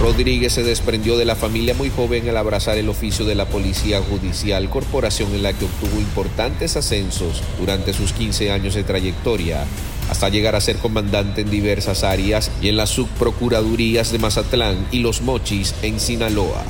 Rodríguez 0.00 0.54
se 0.54 0.62
desprendió 0.62 1.18
de 1.18 1.26
la 1.26 1.36
familia 1.36 1.74
muy 1.74 1.90
joven 1.90 2.26
al 2.26 2.38
abrazar 2.38 2.78
el 2.78 2.88
oficio 2.88 3.26
de 3.26 3.34
la 3.34 3.44
Policía 3.44 4.00
Judicial, 4.00 4.70
corporación 4.70 5.34
en 5.34 5.42
la 5.42 5.52
que 5.52 5.66
obtuvo 5.66 6.00
importantes 6.00 6.74
ascensos 6.76 7.42
durante 7.58 7.92
sus 7.92 8.14
15 8.14 8.50
años 8.50 8.74
de 8.74 8.82
trayectoria, 8.82 9.66
hasta 10.08 10.30
llegar 10.30 10.56
a 10.56 10.62
ser 10.62 10.76
comandante 10.78 11.42
en 11.42 11.50
diversas 11.50 12.02
áreas 12.02 12.50
y 12.62 12.68
en 12.68 12.78
las 12.78 12.88
subprocuradurías 12.88 14.10
de 14.10 14.18
Mazatlán 14.18 14.86
y 14.90 15.00
Los 15.00 15.20
Mochis 15.20 15.74
en 15.82 16.00
Sinaloa. 16.00 16.64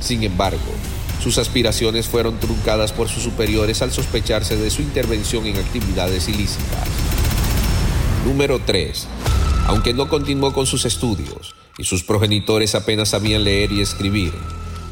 Sin 0.00 0.22
embargo, 0.22 0.72
sus 1.22 1.36
aspiraciones 1.36 2.06
fueron 2.06 2.40
truncadas 2.40 2.92
por 2.92 3.10
sus 3.10 3.22
superiores 3.22 3.82
al 3.82 3.92
sospecharse 3.92 4.56
de 4.56 4.70
su 4.70 4.80
intervención 4.80 5.44
en 5.44 5.58
actividades 5.58 6.26
ilícitas. 6.26 6.88
Número 8.24 8.60
3. 8.64 9.08
Aunque 9.66 9.92
no 9.92 10.08
continuó 10.08 10.54
con 10.54 10.64
sus 10.64 10.86
estudios, 10.86 11.54
y 11.78 11.84
sus 11.84 12.04
progenitores 12.04 12.74
apenas 12.74 13.10
sabían 13.10 13.44
leer 13.44 13.72
y 13.72 13.80
escribir. 13.80 14.32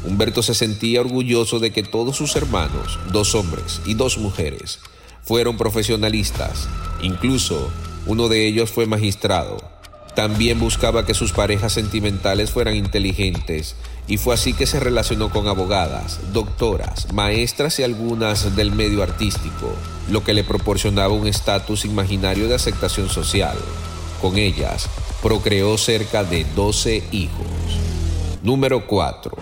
Humberto 0.03 0.41
se 0.41 0.55
sentía 0.55 1.01
orgulloso 1.01 1.59
de 1.59 1.71
que 1.71 1.83
todos 1.83 2.17
sus 2.17 2.35
hermanos, 2.35 2.99
dos 3.11 3.35
hombres 3.35 3.81
y 3.85 3.93
dos 3.93 4.17
mujeres, 4.17 4.79
fueron 5.23 5.57
profesionalistas. 5.57 6.67
Incluso 7.01 7.69
uno 8.07 8.27
de 8.27 8.47
ellos 8.47 8.71
fue 8.71 8.87
magistrado. 8.87 9.57
También 10.15 10.59
buscaba 10.59 11.05
que 11.05 11.13
sus 11.13 11.31
parejas 11.31 11.71
sentimentales 11.71 12.51
fueran 12.51 12.75
inteligentes 12.75 13.75
y 14.07 14.17
fue 14.17 14.33
así 14.33 14.53
que 14.53 14.65
se 14.65 14.79
relacionó 14.79 15.29
con 15.29 15.47
abogadas, 15.47 16.19
doctoras, 16.33 17.13
maestras 17.13 17.79
y 17.79 17.83
algunas 17.83 18.55
del 18.57 18.71
medio 18.71 19.03
artístico, 19.03 19.73
lo 20.09 20.23
que 20.23 20.33
le 20.33 20.43
proporcionaba 20.43 21.13
un 21.13 21.27
estatus 21.27 21.85
imaginario 21.85 22.49
de 22.49 22.55
aceptación 22.55 23.07
social. 23.07 23.57
Con 24.21 24.37
ellas, 24.37 24.89
procreó 25.21 25.77
cerca 25.77 26.23
de 26.23 26.45
12 26.55 27.03
hijos. 27.11 27.47
Número 28.43 28.87
4. 28.87 29.37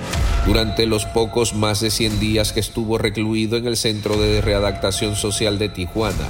Durante 0.45 0.85
los 0.85 1.05
pocos 1.05 1.53
más 1.53 1.79
de 1.79 1.91
100 1.91 2.19
días 2.19 2.51
que 2.51 2.59
estuvo 2.59 2.97
recluido 2.97 3.57
en 3.57 3.67
el 3.67 3.77
Centro 3.77 4.17
de 4.17 4.41
Readaptación 4.41 5.15
Social 5.15 5.57
de 5.59 5.69
Tijuana, 5.69 6.27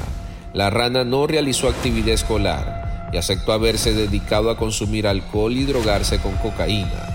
la 0.54 0.70
rana 0.70 1.04
no 1.04 1.28
realizó 1.28 1.68
actividad 1.68 2.10
escolar 2.10 3.10
y 3.12 3.18
aceptó 3.18 3.54
haberse 3.54 3.94
dedicado 3.94 4.52
a 4.52 4.58
consumir 4.58 5.08
alcohol 5.08 5.54
y 5.54 5.64
drogarse 5.64 6.20
con 6.20 6.34
cocaína. 6.36 7.08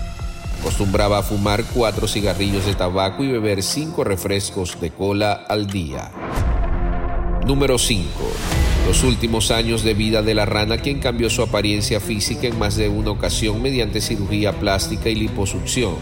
Acostumbraba 0.59 1.19
a 1.19 1.23
fumar 1.23 1.63
cuatro 1.73 2.07
cigarrillos 2.07 2.65
de 2.65 2.75
tabaco 2.75 3.23
y 3.23 3.31
beber 3.31 3.61
cinco 3.61 4.03
refrescos 4.03 4.79
de 4.81 4.89
cola 4.89 5.45
al 5.47 5.67
día. 5.67 6.11
Número 7.45 7.77
5. 7.77 8.64
Los 8.85 9.03
últimos 9.03 9.49
años 9.49 9.83
de 9.83 9.95
vida 9.95 10.21
de 10.21 10.35
la 10.35 10.45
rana, 10.45 10.77
quien 10.77 10.99
cambió 10.99 11.31
su 11.31 11.41
apariencia 11.41 11.99
física 11.99 12.45
en 12.45 12.59
más 12.59 12.75
de 12.75 12.87
una 12.87 13.09
ocasión 13.09 13.59
mediante 13.59 13.99
cirugía 13.99 14.53
plástica 14.53 15.09
y 15.09 15.15
liposucción, 15.15 15.95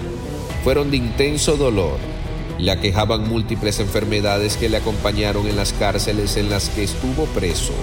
fueron 0.65 0.91
de 0.91 0.97
intenso 0.97 1.55
dolor. 1.55 1.97
Le 2.59 2.71
aquejaban 2.71 3.27
múltiples 3.27 3.79
enfermedades 3.79 4.57
que 4.57 4.67
le 4.67 4.77
acompañaron 4.77 5.47
en 5.47 5.55
las 5.55 5.71
cárceles 5.71 6.35
en 6.35 6.49
las 6.49 6.67
que 6.69 6.83
estuvo 6.83 7.23
preso. 7.27 7.73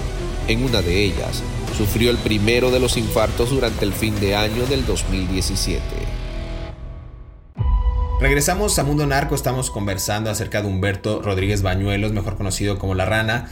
En 0.49 0.65
una 0.65 0.83
de 0.83 1.03
ellas, 1.05 1.43
sufrió 1.79 2.11
el 2.11 2.19
primero 2.19 2.71
de 2.71 2.81
los 2.81 2.99
infartos 2.99 3.51
durante 3.51 3.87
el 3.87 3.95
fin 3.95 4.21
de 4.21 4.37
año 4.37 4.67
del 4.67 4.85
2017. 4.85 5.81
Regresamos 8.21 8.79
a 8.79 8.85
Mundo 8.85 9.07
Narco, 9.07 9.35
estamos 9.35 9.71
conversando 9.71 10.29
acerca 10.29 10.61
de 10.61 10.69
Humberto 10.69 11.23
Rodríguez 11.23 11.63
Bañuelos, 11.63 12.13
mejor 12.13 12.37
conocido 12.37 12.79
como 12.79 12.95
La 12.95 13.07
Rana. 13.07 13.49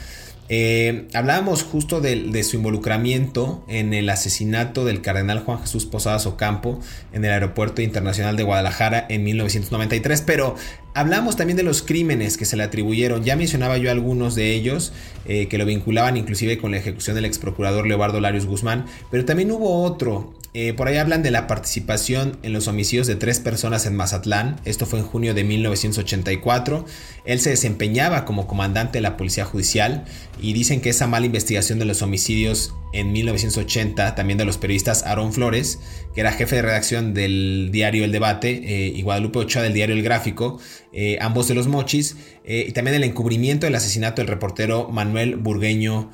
Eh, 0.50 1.08
hablábamos 1.12 1.62
justo 1.62 2.00
de, 2.00 2.42
su 2.42 2.56
involucramiento 2.56 3.62
en 3.68 3.92
el 3.92 4.08
asesinato 4.08 4.87
del 4.87 5.02
cardenal 5.02 5.40
Juan 5.40 5.61
Jesús 5.61 5.84
Posadas 5.84 6.24
Ocampo 6.24 6.80
en 7.12 7.24
el 7.24 7.32
Aeropuerto 7.32 7.82
Internacional 7.82 8.37
de 8.37 8.44
Guadalajara 8.44 9.04
en 9.11 9.24
1993, 9.24 10.22
pero 10.22 10.56
hablamos 10.94 11.37
también 11.37 11.58
de 11.58 11.64
los 11.64 11.82
crímenes 11.82 12.38
que 12.38 12.46
se 12.46 12.56
le 12.56 12.62
atribuyeron. 12.62 13.24
Ya 13.24 13.37
mencionaba 13.37 13.76
yo 13.76 13.90
algunos 13.90 14.34
de 14.34 14.54
ellos 14.54 14.92
eh, 15.26 15.48
que 15.48 15.58
lo 15.58 15.66
vinculaban 15.66 16.16
inclusive 16.16 16.56
con 16.56 16.70
la 16.70 16.78
ejecución 16.78 17.14
del 17.14 17.26
ex 17.26 17.38
procurador 17.38 17.87
Leobardo 17.87 18.20
Larios 18.20 18.46
Guzmán, 18.46 18.87
pero 19.11 19.26
también 19.26 19.50
hubo 19.52 19.82
otro 19.82 20.32
eh, 20.54 20.72
por 20.72 20.88
ahí 20.88 20.96
hablan 20.96 21.22
de 21.22 21.30
la 21.30 21.46
participación 21.46 22.38
en 22.42 22.52
los 22.52 22.68
homicidios 22.68 23.06
de 23.06 23.16
tres 23.16 23.38
personas 23.38 23.84
en 23.84 23.94
Mazatlán. 23.94 24.61
Esto 24.64 24.87
fue 24.87 24.98
en 24.98 25.04
junio 25.04 25.34
de 25.34 25.44
1984. 25.44 26.87
Él 27.26 27.40
se 27.40 27.50
desempeñaba 27.50 28.24
como 28.24 28.46
comandante 28.46 28.98
de 28.98 29.02
la 29.02 29.16
Policía 29.16 29.44
Judicial 29.44 30.04
y 30.40 30.54
dicen 30.54 30.80
que 30.80 30.90
esa 30.90 31.06
mala 31.06 31.26
investigación 31.26 31.78
de 31.78 31.84
los 31.84 32.00
homicidios 32.00 32.74
en 32.92 33.12
1980, 33.12 34.14
también 34.14 34.38
de 34.38 34.46
los 34.46 34.56
periodistas 34.56 35.04
Aaron 35.04 35.32
Flores, 35.32 35.78
que 36.14 36.22
era 36.22 36.32
jefe 36.32 36.56
de 36.56 36.62
redacción 36.62 37.12
del 37.12 37.68
diario 37.70 38.04
El 38.04 38.12
Debate, 38.12 38.62
eh, 38.64 38.92
y 38.94 39.02
Guadalupe 39.02 39.40
Ochoa 39.40 39.62
del 39.62 39.74
diario 39.74 39.94
El 39.94 40.02
Gráfico, 40.02 40.58
eh, 40.92 41.18
ambos 41.20 41.48
de 41.48 41.55
los 41.55 41.68
Mochis, 41.68 42.16
eh, 42.44 42.66
y 42.68 42.72
también 42.72 42.96
el 42.96 43.05
encubrimiento 43.05 43.66
del 43.66 43.74
asesinato 43.74 44.22
del 44.22 44.29
reportero 44.29 44.88
Manuel 44.88 45.37
Burgueño 45.37 46.11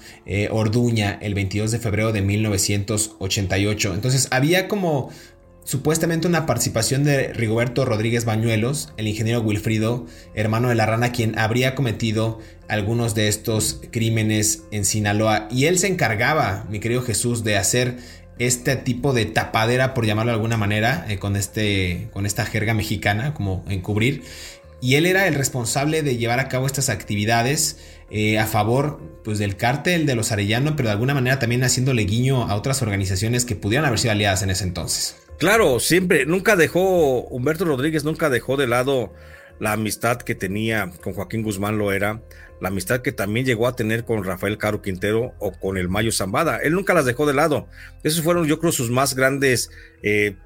Orduña 0.51 1.19
el 1.23 1.35
22 1.35 1.71
de 1.71 1.79
febrero 1.79 2.13
de 2.13 2.23
1988. 2.23 3.95
Entonces 3.95 4.29
había 4.31 4.69
como 4.69 5.11
supuestamente 5.65 6.29
una 6.29 6.47
participación 6.47 7.05
de 7.05 7.33
Rigoberto 7.33 7.85
Rodríguez 7.85 8.25
Bañuelos, 8.25 8.93
el 8.97 9.09
ingeniero 9.09 9.41
Wilfrido, 9.41 10.07
hermano 10.35 10.69
de 10.69 10.75
la 10.75 10.87
rana, 10.87 11.11
quien 11.11 11.39
habría 11.39 11.75
cometido 11.75 12.39
algunos 12.69 13.15
de 13.15 13.29
estos 13.29 13.81
crímenes 13.91 14.65
en 14.71 14.85
Sinaloa. 14.85 15.49
Y 15.51 15.65
él 15.65 15.79
se 15.79 15.89
encargaba, 15.89 16.67
mi 16.71 16.81
querido 16.81 17.03
Jesús, 17.03 17.45
de 17.45 17.57
hacer 17.57 17.97
este 18.39 18.77
tipo 18.77 19.13
de 19.13 19.27
tapadera, 19.27 19.95
por 19.95 20.07
llamarlo 20.07 20.33
de 20.33 20.37
alguna 20.37 20.57
manera, 20.57 21.07
eh, 21.09 21.19
con, 21.19 21.37
este, 21.37 22.09
con 22.13 22.27
esta 22.27 22.45
jerga 22.45 22.75
mexicana, 22.75 23.33
como 23.33 23.65
encubrir. 23.69 24.23
Y 24.85 24.97
él 24.97 25.07
era 25.07 25.27
el 25.27 25.35
responsable 25.35 26.03
de 26.03 26.19
llevar 26.19 26.41
a 26.41 26.49
cabo 26.49 26.67
estas 26.67 26.91
actividades 26.91 27.79
eh, 28.11 28.39
a 28.39 28.45
favor 28.45 29.01
pues, 29.25 29.39
del 29.39 29.57
cártel 29.57 30.05
de 30.05 30.15
los 30.15 30.31
Arellano, 30.31 30.77
pero 30.77 30.91
de 30.91 30.93
alguna 30.93 31.15
manera 31.15 31.39
también 31.39 31.65
haciéndole 31.65 32.03
guiño 32.03 32.43
a 32.43 32.55
otras 32.55 32.83
organizaciones 32.83 33.47
que 33.47 33.57
pudieran 33.57 33.87
haber 33.87 33.99
sido 33.99 34.13
aliadas 34.13 34.43
en 34.43 34.51
ese 34.51 34.65
entonces. 34.65 35.17
Claro, 35.39 35.81
siempre, 35.81 36.27
nunca 36.27 36.55
dejó, 36.55 37.23
Humberto 37.23 37.65
Rodríguez 37.65 38.05
nunca 38.05 38.29
dejó 38.29 38.59
de 38.59 38.67
lado 38.67 39.15
la 39.59 39.73
amistad 39.73 40.19
que 40.19 40.35
tenía 40.35 40.91
con 41.03 41.15
Joaquín 41.15 41.45
Guzmán 41.45 41.79
lo 41.79 41.91
era, 41.91 42.21
la 42.61 42.69
amistad 42.69 43.01
que 43.01 43.13
también 43.13 43.47
llegó 43.47 43.67
a 43.67 43.77
tener 43.77 44.05
con 44.05 44.23
Rafael 44.23 44.59
Caro 44.59 44.83
Quintero 44.83 45.33
o 45.39 45.53
con 45.53 45.79
el 45.79 45.89
Mayo 45.89 46.13
Zambada. 46.13 46.59
Él 46.59 46.75
nunca 46.75 46.93
las 46.93 47.07
dejó 47.07 47.25
de 47.25 47.33
lado. 47.33 47.69
Esos 48.03 48.23
fueron, 48.23 48.47
yo 48.47 48.59
creo, 48.59 48.71
sus 48.71 48.91
más 48.91 49.15
grandes 49.15 49.71
eh, 50.03 50.37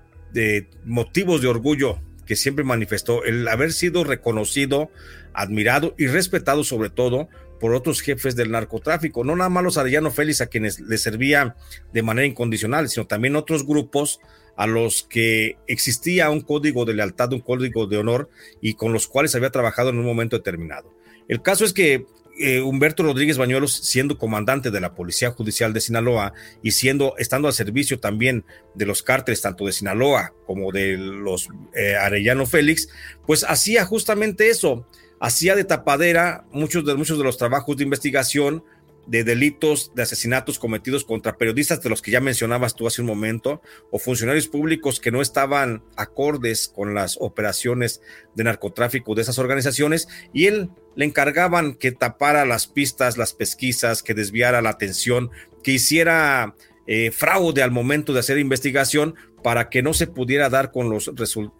motivos 0.85 1.42
de 1.42 1.48
orgullo 1.48 1.98
que 2.29 2.37
siempre 2.37 2.62
manifestó, 2.62 3.25
el 3.25 3.49
haber 3.49 3.73
sido 3.73 4.05
reconocido, 4.05 4.91
admirado 5.33 5.95
y 5.97 6.09
respetado 6.09 6.62
sobre 6.62 6.91
todo 6.91 7.31
por 7.59 7.75
otros 7.75 8.03
jefes 8.03 8.37
del 8.37 8.51
narcotráfico, 8.51 9.25
no 9.25 9.35
nada 9.35 9.49
más 9.49 9.64
los 9.64 9.79
Arellano 9.79 10.11
Félix 10.11 10.43
a 10.43 10.49
quienes 10.49 10.79
le 10.79 10.99
servía 10.99 11.57
de 11.95 12.03
manera 12.03 12.27
incondicional, 12.27 12.91
sino 12.91 13.07
también 13.07 13.35
otros 13.35 13.67
grupos 13.67 14.21
a 14.57 14.67
los 14.67 15.05
que 15.05 15.57
existía 15.67 16.29
un 16.29 16.43
código 16.43 16.85
de 16.85 16.93
lealtad, 16.93 17.33
un 17.33 17.41
código 17.41 17.87
de 17.87 17.97
honor 17.97 18.29
y 18.61 18.75
con 18.75 18.93
los 18.93 19.09
cuales 19.09 19.35
había 19.35 19.51
trabajado 19.51 19.88
en 19.88 19.99
un 19.99 20.05
momento 20.05 20.37
determinado. 20.37 20.95
El 21.29 21.41
caso 21.41 21.64
es 21.64 21.73
que 21.73 22.05
eh, 22.38 22.61
Humberto 22.61 23.03
Rodríguez 23.03 23.38
Bañuelos, 23.38 23.72
siendo 23.72 24.18
comandante 24.18 24.70
de 24.70 24.81
la 24.81 24.94
Policía 24.94 25.31
Judicial 25.31 25.72
de 25.72 25.81
Sinaloa 25.81 26.33
y 26.62 26.72
siendo, 26.72 27.16
estando 27.18 27.48
al 27.48 27.55
servicio 27.55 28.01
también 28.01 28.44
de 28.74 28.87
los 28.87 29.03
cárteles, 29.03 29.42
tanto 29.42 29.66
de 29.66 29.72
Sinaloa 29.72 30.33
como 30.46 30.72
de 30.72 30.96
los 30.96 31.48
eh, 31.74 31.96
Arellano 31.96 32.46
Félix, 32.46 32.88
pues 33.27 33.44
hacía 33.44 33.85
justamente 33.85 34.51
eso, 34.51 34.87
hacía 35.20 35.57
de 35.57 35.64
tapadera 35.64 36.44
muchos 36.53 36.85
de, 36.85 36.94
muchos 36.94 37.18
de 37.18 37.24
los 37.24 37.37
trabajos 37.37 37.77
de 37.77 37.85
investigación, 37.85 38.64
de 39.09 39.25
delitos 39.25 39.90
de 39.94 40.03
asesinatos 40.03 40.59
cometidos 40.59 41.05
contra 41.05 41.38
periodistas 41.38 41.83
de 41.83 41.88
los 41.88 42.03
que 42.03 42.11
ya 42.11 42.21
mencionabas 42.21 42.77
tú 42.77 42.87
hace 42.87 43.01
un 43.01 43.09
momento, 43.09 43.62
o 43.90 43.99
funcionarios 43.99 44.49
públicos 44.49 45.01
que 45.01 45.11
no 45.11 45.23
estaban 45.23 45.83
acordes 45.97 46.68
con 46.68 46.94
las 46.94 47.16
operaciones 47.18 48.03
de 48.35 48.44
narcotráfico 48.44 49.14
de 49.14 49.23
esas 49.23 49.38
organizaciones, 49.38 50.09
y 50.35 50.47
él 50.47 50.71
le 50.94 51.07
encargaban 51.07 51.75
que 51.75 51.90
tapara 51.90 52.44
las 52.44 52.66
pistas, 52.66 53.16
las 53.16 53.33
pesquisas, 53.33 54.03
que 54.03 54.14
desviara 54.14 54.61
la 54.61 54.71
atención, 54.71 55.31
que 55.62 55.73
hiciera 55.73 56.55
eh, 56.87 57.11
fraude 57.11 57.62
al 57.62 57.71
momento 57.71 58.12
de 58.12 58.21
hacer 58.21 58.38
investigación 58.38 59.14
para 59.42 59.71
que 59.71 59.83
no 59.83 59.94
se 59.94 60.07
pudiera 60.07 60.51
dar 60.51 60.71
con 60.71 60.90
los, 60.90 61.11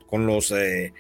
con 0.07 0.27
los 0.27 0.51
eh, 0.51 0.93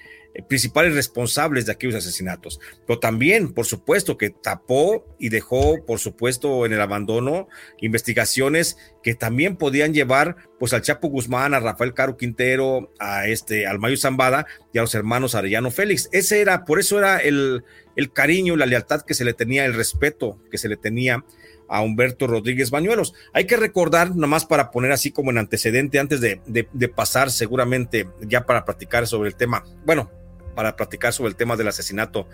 principales 0.47 0.95
responsables 0.95 1.67
de 1.67 1.73
aquellos 1.73 1.97
asesinatos. 1.97 2.61
Pero 2.87 2.99
también, 3.01 3.53
por 3.53 3.67
supuesto, 3.67 4.17
que 4.17 4.31
tapó 4.31 5.05
y 5.19 5.31
dejó, 5.31 5.85
por 5.85 5.99
supuesto, 5.99 6.65
en 6.65 6.73
el 6.73 6.81
abandono 6.81 7.49
investigaciones 7.81 8.77
que 9.03 9.15
también 9.15 9.57
podían 9.57 9.95
llevar 9.95 10.37
pues 10.59 10.73
al 10.73 10.83
Chapo 10.83 11.09
Guzmán, 11.09 11.55
a 11.55 11.61
Rafael 11.61 11.95
Caro 11.95 12.17
Quintero, 12.17 12.93
a 12.99 13.27
este, 13.27 13.67
al 13.67 13.79
Mayo 13.79 13.97
Zambada 13.97 14.47
y 14.73 14.79
a 14.79 14.83
los 14.83 14.95
hermanos 14.95 15.35
Arellano 15.35 15.71
Félix. 15.71 16.09
Ese 16.13 16.41
era, 16.41 16.65
por 16.65 16.79
eso 16.79 16.99
era 16.99 17.19
el, 17.19 17.65
el 17.97 18.13
cariño, 18.13 18.57
la 18.57 18.67
lealtad 18.67 19.03
que 19.03 19.15
se 19.15 19.25
le 19.25 19.35
tenía, 19.35 19.65
el 19.65 19.75
respeto 19.75 20.41
que 20.51 20.59
se 20.59 20.69
le 20.69 20.77
tenía 20.77 21.25
a 21.69 21.83
Humberto 21.83 22.27
Rodríguez 22.27 22.71
Bañuelos. 22.71 23.15
Hay 23.33 23.47
que 23.47 23.57
recordar, 23.57 24.17
nomás 24.17 24.45
para 24.45 24.71
poner 24.71 24.93
así 24.93 25.11
como 25.11 25.31
en 25.31 25.39
antecedente, 25.39 25.99
antes 25.99 26.21
de, 26.21 26.41
de, 26.47 26.89
pasar 26.89 27.31
seguramente 27.31 28.09
ya 28.21 28.47
para 28.47 28.65
platicar 28.65 29.07
sobre 29.07 29.29
el 29.29 29.37
tema, 29.37 29.65
bueno, 29.85 30.11
para 30.55 30.75
platicar 30.75 31.13
sobre 31.13 31.31
el 31.31 31.37
tema 31.37 31.57
del 31.57 31.69
asesinato 31.69 32.27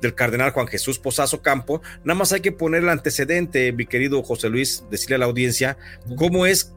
del 0.00 0.14
cardenal 0.14 0.52
Juan 0.52 0.66
Jesús 0.66 0.98
Posazo 0.98 1.42
Campo, 1.42 1.82
nada 2.04 2.18
más 2.18 2.32
hay 2.32 2.40
que 2.40 2.52
poner 2.52 2.82
el 2.82 2.88
antecedente, 2.88 3.72
mi 3.72 3.86
querido 3.86 4.22
José 4.22 4.48
Luis, 4.48 4.84
decirle 4.90 5.16
a 5.16 5.18
la 5.18 5.26
audiencia 5.26 5.76
cómo 6.16 6.46
es, 6.46 6.72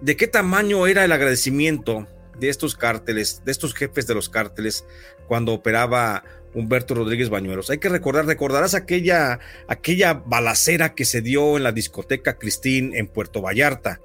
de 0.00 0.16
qué 0.16 0.26
tamaño 0.26 0.86
era 0.86 1.04
el 1.04 1.12
agradecimiento 1.12 2.06
de 2.38 2.48
estos 2.48 2.74
cárteles, 2.74 3.42
de 3.44 3.52
estos 3.52 3.72
jefes 3.72 4.06
de 4.06 4.14
los 4.14 4.28
cárteles, 4.28 4.84
cuando 5.28 5.52
operaba 5.52 6.24
Humberto 6.54 6.94
Rodríguez 6.94 7.30
Bañuelos. 7.30 7.70
Hay 7.70 7.78
que 7.78 7.88
recordar, 7.88 8.26
recordarás 8.26 8.74
aquella, 8.74 9.38
aquella 9.68 10.14
balacera 10.14 10.94
que 10.94 11.04
se 11.04 11.22
dio 11.22 11.56
en 11.56 11.62
la 11.62 11.72
discoteca 11.72 12.38
Cristín 12.38 12.94
en 12.94 13.06
Puerto 13.06 13.40
Vallarta, 13.40 14.00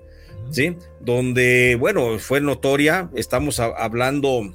¿sí? 0.51 0.77
Donde, 0.99 1.75
bueno, 1.79 2.19
fue 2.19 2.41
notoria, 2.41 3.09
estamos 3.15 3.59
hablando 3.59 4.53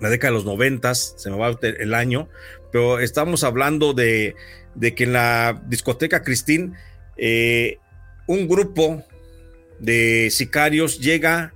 la 0.00 0.10
década 0.10 0.30
de 0.30 0.36
los 0.36 0.44
noventas, 0.44 1.14
se 1.16 1.30
me 1.30 1.36
va 1.36 1.58
el 1.60 1.94
año, 1.94 2.28
pero 2.70 3.00
estamos 3.00 3.44
hablando 3.44 3.94
de, 3.94 4.34
que 4.80 5.04
en 5.04 5.12
la 5.12 5.62
discoteca 5.66 6.22
Cristín, 6.22 6.74
eh, 7.16 7.78
un 8.26 8.46
grupo 8.46 9.04
de 9.78 10.28
sicarios 10.30 11.00
llega, 11.00 11.54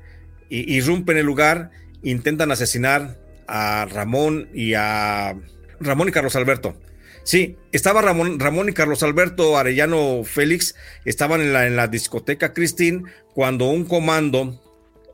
y, 0.48 0.76
irrumpe 0.76 1.12
en 1.12 1.18
el 1.18 1.26
lugar, 1.26 1.70
intentan 2.02 2.50
asesinar 2.50 3.18
a 3.46 3.86
Ramón 3.86 4.48
y 4.54 4.74
a 4.74 5.36
Ramón 5.80 6.08
y 6.08 6.12
Carlos 6.12 6.36
Alberto. 6.36 6.76
Sí, 7.24 7.56
estaba 7.70 8.02
Ramón, 8.02 8.40
Ramón 8.40 8.68
y 8.68 8.72
Carlos 8.72 9.02
Alberto 9.02 9.56
Arellano 9.56 10.24
Félix, 10.24 10.74
estaban 11.04 11.40
en 11.40 11.52
la, 11.52 11.66
en 11.66 11.76
la 11.76 11.86
discoteca 11.86 12.52
Cristín 12.52 13.04
cuando 13.32 13.70
un 13.70 13.84
comando 13.84 14.60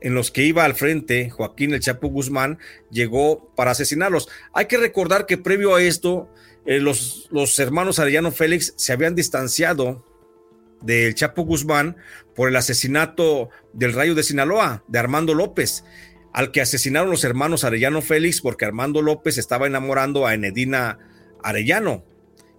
en 0.01 0.13
los 0.13 0.31
que 0.31 0.43
iba 0.43 0.63
al 0.65 0.75
frente 0.75 1.29
Joaquín 1.29 1.73
el 1.73 1.81
Chapo 1.81 2.07
Guzmán 2.07 2.57
llegó 2.89 3.53
para 3.55 3.71
asesinarlos. 3.71 4.29
Hay 4.53 4.65
que 4.65 4.77
recordar 4.77 5.25
que 5.25 5.37
previo 5.37 5.75
a 5.75 5.81
esto, 5.81 6.33
eh, 6.65 6.79
los, 6.79 7.27
los 7.31 7.57
hermanos 7.59 7.99
Arellano 7.99 8.31
Félix 8.31 8.73
se 8.75 8.93
habían 8.93 9.15
distanciado 9.15 10.05
del 10.81 11.15
Chapo 11.15 11.43
Guzmán 11.43 11.97
por 12.35 12.49
el 12.49 12.55
asesinato 12.55 13.49
del 13.73 13.93
Rayo 13.93 14.15
de 14.15 14.23
Sinaloa, 14.23 14.83
de 14.87 14.99
Armando 14.99 15.33
López, 15.33 15.83
al 16.33 16.51
que 16.51 16.61
asesinaron 16.61 17.09
los 17.09 17.23
hermanos 17.23 17.63
Arellano 17.63 18.01
Félix 18.01 18.41
porque 18.41 18.65
Armando 18.65 19.01
López 19.01 19.37
estaba 19.37 19.67
enamorando 19.67 20.27
a 20.27 20.33
Enedina 20.33 20.99
Arellano 21.43 22.03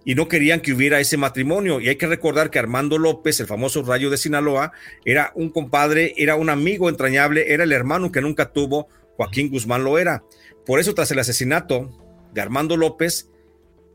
y 0.03 0.15
no 0.15 0.27
querían 0.27 0.61
que 0.61 0.73
hubiera 0.73 0.99
ese 0.99 1.17
matrimonio. 1.17 1.79
Y 1.79 1.89
hay 1.89 1.95
que 1.95 2.07
recordar 2.07 2.49
que 2.49 2.59
Armando 2.59 2.97
López, 2.97 3.39
el 3.39 3.47
famoso 3.47 3.83
Rayo 3.83 4.09
de 4.09 4.17
Sinaloa, 4.17 4.71
era 5.05 5.31
un 5.35 5.49
compadre, 5.49 6.13
era 6.17 6.35
un 6.35 6.49
amigo 6.49 6.89
entrañable, 6.89 7.53
era 7.53 7.63
el 7.63 7.71
hermano 7.71 8.11
que 8.11 8.21
nunca 8.21 8.51
tuvo, 8.51 8.87
Joaquín 9.17 9.49
Guzmán 9.49 9.83
lo 9.83 9.99
era. 9.99 10.23
Por 10.65 10.79
eso, 10.79 10.95
tras 10.95 11.11
el 11.11 11.19
asesinato 11.19 11.91
de 12.33 12.41
Armando 12.41 12.77
López, 12.77 13.29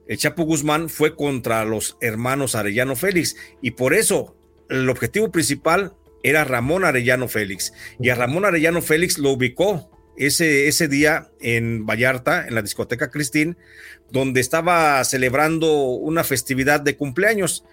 el 0.06 0.18
Chapo 0.18 0.44
Guzmán 0.44 0.88
fue 0.88 1.16
contra 1.16 1.64
los 1.64 1.96
hermanos 2.00 2.54
Arellano 2.54 2.94
Félix. 2.94 3.36
Y 3.60 3.72
por 3.72 3.92
eso, 3.92 4.36
el 4.68 4.88
objetivo 4.88 5.32
principal 5.32 5.94
era 6.28 6.44
Ramón 6.44 6.84
Arellano 6.84 7.28
Félix. 7.28 7.72
Y 8.00 8.10
a 8.10 8.14
Ramón 8.14 8.44
Arellano 8.44 8.82
Félix 8.82 9.18
lo 9.18 9.30
ubicó 9.30 9.90
ese, 10.16 10.66
ese 10.66 10.88
día 10.88 11.28
en 11.40 11.86
Vallarta, 11.86 12.46
en 12.46 12.54
la 12.54 12.62
discoteca 12.62 13.10
Cristín, 13.10 13.56
donde 14.10 14.40
estaba 14.40 15.02
celebrando 15.04 15.72
una 15.84 16.24
festividad 16.24 16.80
de 16.80 16.96
cumpleaños. 16.96 17.64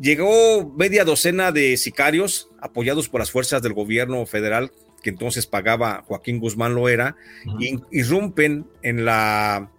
Llegó 0.00 0.72
media 0.76 1.04
docena 1.04 1.52
de 1.52 1.76
sicarios 1.76 2.50
apoyados 2.60 3.08
por 3.08 3.20
las 3.20 3.30
fuerzas 3.30 3.62
del 3.62 3.72
gobierno 3.72 4.24
federal 4.26 4.70
que 5.06 5.10
entonces 5.10 5.46
pagaba 5.46 6.02
Joaquín 6.08 6.40
Guzmán 6.40 6.74
Loera, 6.74 7.14
y 7.60 7.78
irrumpen 7.92 8.66
en 8.82 9.04
la, 9.04 9.70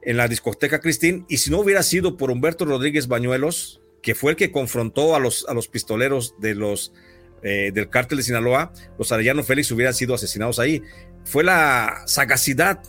en 0.00 0.16
la 0.16 0.28
discoteca 0.28 0.80
Cristín 0.80 1.26
y 1.28 1.36
si 1.36 1.50
no 1.50 1.58
hubiera 1.58 1.82
sido 1.82 2.16
por 2.16 2.30
Humberto 2.30 2.64
Rodríguez 2.64 3.06
Bañuelos, 3.06 3.81
que 4.02 4.14
fue 4.14 4.32
el 4.32 4.36
que 4.36 4.50
confrontó 4.50 5.14
a 5.14 5.20
los, 5.20 5.46
a 5.48 5.54
los 5.54 5.68
pistoleros 5.68 6.34
de 6.38 6.54
los, 6.54 6.92
eh, 7.42 7.70
del 7.72 7.88
cártel 7.88 8.18
de 8.18 8.24
Sinaloa, 8.24 8.72
los 8.98 9.12
Arellano 9.12 9.44
Félix 9.44 9.70
hubieran 9.70 9.94
sido 9.94 10.14
asesinados 10.14 10.58
ahí. 10.58 10.82
Fue 11.24 11.44
la 11.44 12.02
sagacidad 12.06 12.82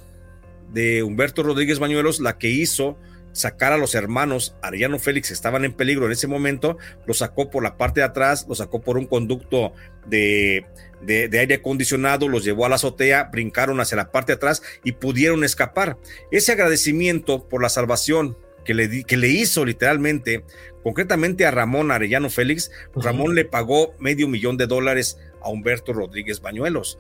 de 0.72 1.03
Humberto 1.03 1.43
Rodríguez 1.43 1.80
Bañuelos 1.80 2.20
la 2.20 2.38
que 2.39 2.49
hizo 2.49 2.97
sacar 3.32 3.74
a 3.74 3.78
los 3.78 3.95
hermanos 3.95 4.55
Arellano 4.61 4.99
Félix, 4.99 5.28
que 5.28 5.34
estaban 5.34 5.66
en 5.66 5.74
peligro 5.74 6.05
en 6.05 6.11
ese 6.11 6.28
momento, 6.28 6.78
los 7.05 7.20
sacó 7.20 7.49
por 7.49 7.64
la 7.64 7.78
parte 7.78 7.99
de 7.99 8.05
atrás, 8.05 8.45
los 8.47 8.59
sacó 8.59 8.82
por 8.82 8.97
un 8.97 9.05
conducto 9.05 9.74
de, 10.05 10.66
de, 11.01 11.39
aire 11.39 11.55
acondicionado, 11.55 12.28
los 12.28 12.43
llevó 12.43 12.66
a 12.66 12.70
la 12.70 12.76
azotea, 12.76 13.26
brincaron 13.26 13.80
hacia 13.80 13.97
la 13.97 14.11
parte 14.11 14.32
de 14.32 14.38
atrás 14.38 14.61
y 14.84 14.93
pudieron 14.93 15.43
escapar. 15.43 15.97
Ese 16.32 16.51
agradecimiento 16.51 17.47
por 17.49 17.61
la 17.61 17.70
salvación 17.70 18.38
que 18.64 18.74
le, 18.74 19.03
que 19.03 19.18
le 19.18 19.30
hizo 19.30 19.66
literalmente, 19.66 20.43
concretamente 20.84 21.45
a 21.45 21.51
Ramón 21.51 21.91
Arellano 21.91 22.30
Félix, 22.30 22.72
Ramón 22.95 23.36
le 23.36 23.45
pagó 23.45 23.93
medio 23.99 24.28
millón 24.28 24.57
de 24.57 24.68
dólares 24.68 25.18
a 25.41 25.49
Humberto 25.49 25.93
Rodríguez 25.93 26.41
Bañuelos. 26.41 26.99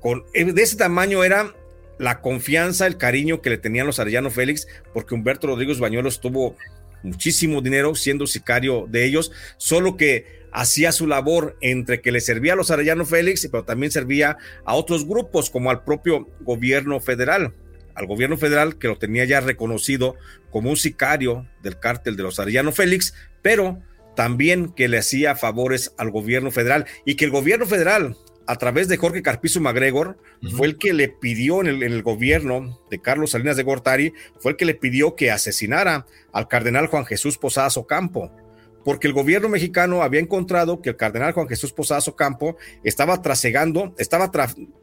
Con, 0.00 0.24
de 0.32 0.62
ese 0.62 0.76
tamaño 0.76 1.24
era 1.24 1.54
la 1.98 2.20
confianza, 2.20 2.86
el 2.86 2.96
cariño 2.96 3.40
que 3.40 3.50
le 3.50 3.58
tenían 3.58 3.86
los 3.86 3.98
Arellano 3.98 4.30
Félix, 4.30 4.66
porque 4.92 5.14
Humberto 5.14 5.46
Rodríguez 5.46 5.78
Bañuelos 5.78 6.20
tuvo 6.20 6.56
muchísimo 7.02 7.60
dinero 7.60 7.94
siendo 7.94 8.26
sicario 8.26 8.86
de 8.88 9.04
ellos, 9.04 9.32
solo 9.56 9.96
que 9.96 10.44
hacía 10.52 10.92
su 10.92 11.06
labor 11.06 11.56
entre 11.60 12.00
que 12.00 12.12
le 12.12 12.20
servía 12.20 12.52
a 12.52 12.56
los 12.56 12.70
Arellano 12.70 13.04
Félix, 13.04 13.46
pero 13.50 13.64
también 13.64 13.92
servía 13.92 14.38
a 14.64 14.74
otros 14.74 15.06
grupos, 15.06 15.50
como 15.50 15.70
al 15.70 15.84
propio 15.84 16.28
gobierno 16.40 17.00
federal, 17.00 17.54
al 17.94 18.06
gobierno 18.06 18.36
federal 18.36 18.78
que 18.78 18.88
lo 18.88 18.98
tenía 18.98 19.24
ya 19.24 19.40
reconocido 19.40 20.16
como 20.50 20.70
un 20.70 20.76
sicario 20.76 21.46
del 21.62 21.78
cártel 21.78 22.16
de 22.16 22.22
los 22.22 22.38
Arellano 22.38 22.72
Félix, 22.72 23.14
pero 23.42 23.80
también 24.16 24.72
que 24.72 24.88
le 24.88 24.98
hacía 24.98 25.34
favores 25.34 25.94
al 25.98 26.10
gobierno 26.10 26.50
federal 26.50 26.86
y 27.04 27.16
que 27.16 27.24
el 27.24 27.30
gobierno 27.30 27.66
federal 27.66 28.16
a 28.46 28.56
través 28.56 28.88
de 28.88 28.96
Jorge 28.96 29.22
Carpizo 29.22 29.60
MacGregor, 29.60 30.18
fue 30.56 30.66
el 30.66 30.78
que 30.78 30.92
le 30.92 31.08
pidió 31.08 31.60
en 31.60 31.82
el, 31.82 32.02
gobierno 32.02 32.80
de 32.90 33.00
Carlos 33.00 33.30
Salinas 33.30 33.56
de 33.56 33.62
Gortari, 33.62 34.12
fue 34.38 34.52
el 34.52 34.56
que 34.56 34.66
le 34.66 34.74
pidió 34.74 35.16
que 35.16 35.30
asesinara 35.30 36.06
al 36.32 36.48
cardenal 36.48 36.88
Juan 36.88 37.06
Jesús 37.06 37.38
Posadas 37.38 37.76
Ocampo, 37.76 38.30
porque 38.84 39.06
el 39.06 39.14
gobierno 39.14 39.48
mexicano 39.48 40.02
había 40.02 40.20
encontrado 40.20 40.82
que 40.82 40.90
el 40.90 40.96
cardenal 40.96 41.32
Juan 41.32 41.48
Jesús 41.48 41.72
Posadas 41.72 42.06
Ocampo 42.08 42.56
estaba 42.82 43.22
trasegando, 43.22 43.94
estaba 43.98 44.30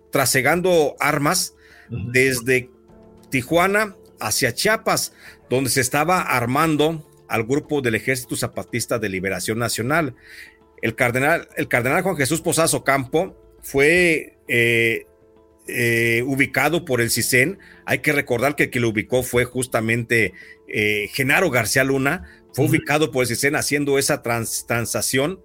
trasegando 0.09 0.95
armas 0.99 1.53
desde 1.89 2.69
Tijuana 3.31 3.95
hacia 4.19 4.53
Chiapas, 4.53 5.13
donde 5.49 5.71
se 5.71 5.81
estaba 5.81 6.21
armando 6.21 7.09
al 7.27 7.43
grupo 7.43 7.81
del 7.81 7.95
Ejército 7.95 8.35
Zapatista 8.35 8.99
de 8.99 9.09
Liberación 9.09 9.57
Nacional. 9.57 10.15
El 10.83 10.95
cardenal, 10.95 11.47
el 11.57 11.67
cardenal 11.67 12.03
Juan 12.03 12.17
Jesús 12.17 12.41
Posadas 12.41 12.75
Ocampo 12.75 13.35
fue 13.61 14.37
eh, 14.47 15.05
eh, 15.67 16.23
ubicado 16.25 16.85
por 16.85 17.01
el 17.01 17.09
CISEN. 17.09 17.59
Hay 17.85 17.99
que 17.99 18.11
recordar 18.11 18.55
que 18.55 18.63
el 18.63 18.69
que 18.69 18.79
lo 18.79 18.89
ubicó 18.89 19.23
fue 19.23 19.45
justamente 19.45 20.33
eh, 20.67 21.09
Genaro 21.13 21.49
García 21.49 21.83
Luna. 21.83 22.25
Fue 22.53 22.65
ubicado 22.65 23.11
por 23.11 23.23
el 23.23 23.27
CISEN 23.27 23.55
haciendo 23.55 23.97
esa 23.97 24.21
transacción, 24.21 25.39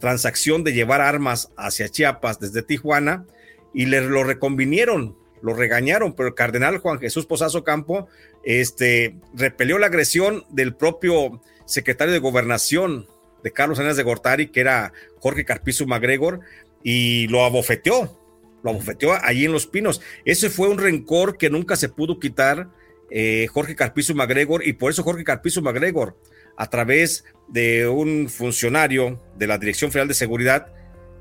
transacción 0.00 0.64
de 0.64 0.72
llevar 0.72 1.00
armas 1.00 1.50
hacia 1.56 1.88
Chiapas 1.88 2.38
desde 2.38 2.62
Tijuana 2.62 3.26
y 3.74 3.86
le 3.86 4.00
lo 4.02 4.22
reconvinieron, 4.24 5.16
lo 5.42 5.54
regañaron, 5.54 6.14
pero 6.14 6.28
el 6.28 6.34
cardenal 6.34 6.78
Juan 6.78 6.98
Jesús 6.98 7.26
Posazo 7.26 7.64
Campo 7.64 8.08
este, 8.44 9.16
repelió 9.34 9.78
la 9.78 9.86
agresión 9.86 10.44
del 10.50 10.74
propio 10.74 11.40
secretario 11.66 12.12
de 12.12 12.20
gobernación 12.20 13.06
de 13.42 13.52
Carlos 13.52 13.78
Arenas 13.78 13.96
de 13.96 14.02
Gortari, 14.02 14.48
que 14.48 14.60
era 14.60 14.92
Jorge 15.18 15.44
Carpizo 15.44 15.86
MacGregor, 15.86 16.40
y 16.82 17.28
lo 17.28 17.44
abofeteó, 17.44 18.18
lo 18.62 18.70
abofeteó 18.70 19.12
allí 19.22 19.44
en 19.44 19.52
Los 19.52 19.66
Pinos. 19.66 20.00
Ese 20.24 20.50
fue 20.50 20.68
un 20.68 20.78
rencor 20.78 21.36
que 21.36 21.50
nunca 21.50 21.76
se 21.76 21.88
pudo 21.88 22.18
quitar 22.18 22.68
eh, 23.10 23.46
Jorge 23.50 23.76
Carpizo 23.76 24.14
MacGregor, 24.14 24.66
y 24.66 24.72
por 24.74 24.90
eso 24.90 25.02
Jorge 25.02 25.24
Carpizo 25.24 25.62
MacGregor, 25.62 26.16
a 26.56 26.68
través 26.68 27.24
de 27.48 27.86
un 27.88 28.28
funcionario 28.28 29.22
de 29.36 29.46
la 29.46 29.58
Dirección 29.58 29.90
Federal 29.90 30.08
de 30.08 30.14
Seguridad, 30.14 30.72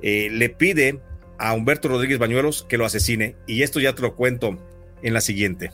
eh, 0.02 0.30
le 0.32 0.50
pide 0.50 1.00
a 1.40 1.54
Humberto 1.54 1.88
Rodríguez 1.88 2.20
Bañuelos 2.20 2.66
que 2.68 2.78
lo 2.78 2.86
asesine. 2.86 3.36
Y 3.48 3.64
esto 3.64 3.80
ya 3.80 3.94
te 3.94 4.02
lo 4.02 4.16
cuento 4.16 4.58
en 5.02 5.14
la 5.14 5.22
siguiente 5.22 5.72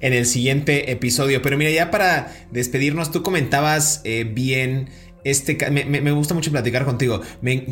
en 0.00 0.12
el 0.12 0.26
siguiente 0.26 0.92
episodio. 0.92 1.40
Pero 1.40 1.56
mira, 1.56 1.70
ya 1.70 1.90
para 1.90 2.30
despedirnos, 2.50 3.10
tú 3.10 3.22
comentabas 3.22 4.02
eh, 4.04 4.24
bien 4.24 4.90
este, 5.24 5.56
me, 5.70 6.12
gusta 6.12 6.34
mucho 6.34 6.50
platicar 6.50 6.84
contigo, 6.84 7.22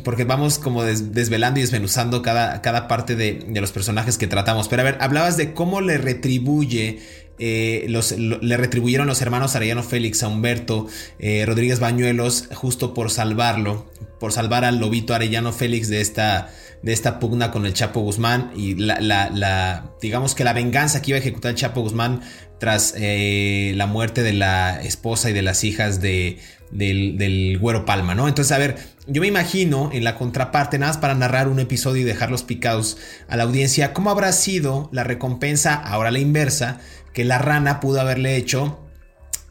porque 0.05 0.25
vamos 0.25 0.59
como 0.59 0.85
desvelando 0.85 1.61
y 1.61 1.63
desmenuzando 1.63 2.23
cada, 2.23 2.63
cada 2.63 2.89
parte 2.89 3.15
de, 3.15 3.45
los 3.55 3.73
personajes 3.73 4.17
que 4.17 4.27
tratamos. 4.27 4.69
Pero 4.69 4.81
a 4.81 4.85
ver, 4.87 4.97
hablabas 5.01 5.37
de 5.37 5.53
cómo 5.53 5.83
le 5.83 5.99
retribuye, 5.99 7.01
eh, 7.39 7.85
los, 7.89 8.13
le 8.13 8.57
retribuyeron 8.57 9.07
los 9.07 9.21
hermanos 9.21 9.55
Arellano 9.55 9.83
Félix 9.83 10.23
a 10.23 10.29
Humberto 10.29 10.87
eh, 11.19 11.45
Rodríguez 11.47 11.79
Bañuelos 11.79 12.49
justo 12.55 12.95
por 12.95 13.11
salvarlo, 13.11 13.93
por 14.19 14.33
salvar 14.33 14.65
al 14.65 14.79
lobito 14.79 15.13
Arellano 15.13 15.53
Félix 15.53 15.89
de 15.89 16.01
esta, 16.01 16.51
de 16.83 16.93
esta 16.93 17.19
pugna 17.19 17.51
con 17.51 17.67
el 17.67 17.75
Chapo 17.75 18.01
Guzmán 18.01 18.53
y 18.57 18.75
la, 18.75 19.85
digamos 20.01 20.35
que 20.35 20.45
la 20.45 20.53
venganza 20.53 21.01
que 21.01 21.13
iba 21.13 21.17
a 21.17 21.21
ejecutar 21.21 21.51
el 21.51 21.57
Chapo 21.57 21.81
Guzmán 21.81 22.23
tras 22.59 22.95
eh, 22.97 23.73
la 23.77 23.87
muerte 23.87 24.23
de 24.23 24.33
la 24.33 24.81
esposa 24.83 25.31
y 25.31 25.33
de 25.33 25.43
las 25.43 25.65
hijas 25.65 26.01
de 26.01 26.39
del, 26.73 27.59
Güero 27.61 27.85
Palma, 27.85 28.15
¿no? 28.15 28.29
Entonces, 28.29 28.53
a 28.53 28.59
ver, 28.59 28.77
yo 29.07 29.21
me 29.21 29.29
imagino 29.29 29.91
en 29.93 30.05
la 30.05 30.17
contraparte, 30.17 30.79
nada 30.79 30.93
más 30.93 30.99
para 30.99 31.15
narrar 31.15 31.49
un 31.49 31.61
episodio 31.61 32.03
y 32.03 32.05
dejarlos 32.05 32.43
picados 32.43 32.97
a 33.29 33.37
la 33.37 33.45
audiencia, 33.45 33.93
cómo 33.93 34.11
habrá 34.11 34.33
sido 34.33 34.89
la 34.93 35.05
recompensa, 35.05 35.75
ahora 35.75 36.11
la 36.11 36.19
inversa, 36.19 36.81
que 37.13 37.25
la 37.25 37.39
rana 37.39 37.81
pudo 37.81 38.01
haberle 38.01 38.37
hecho 38.37 38.79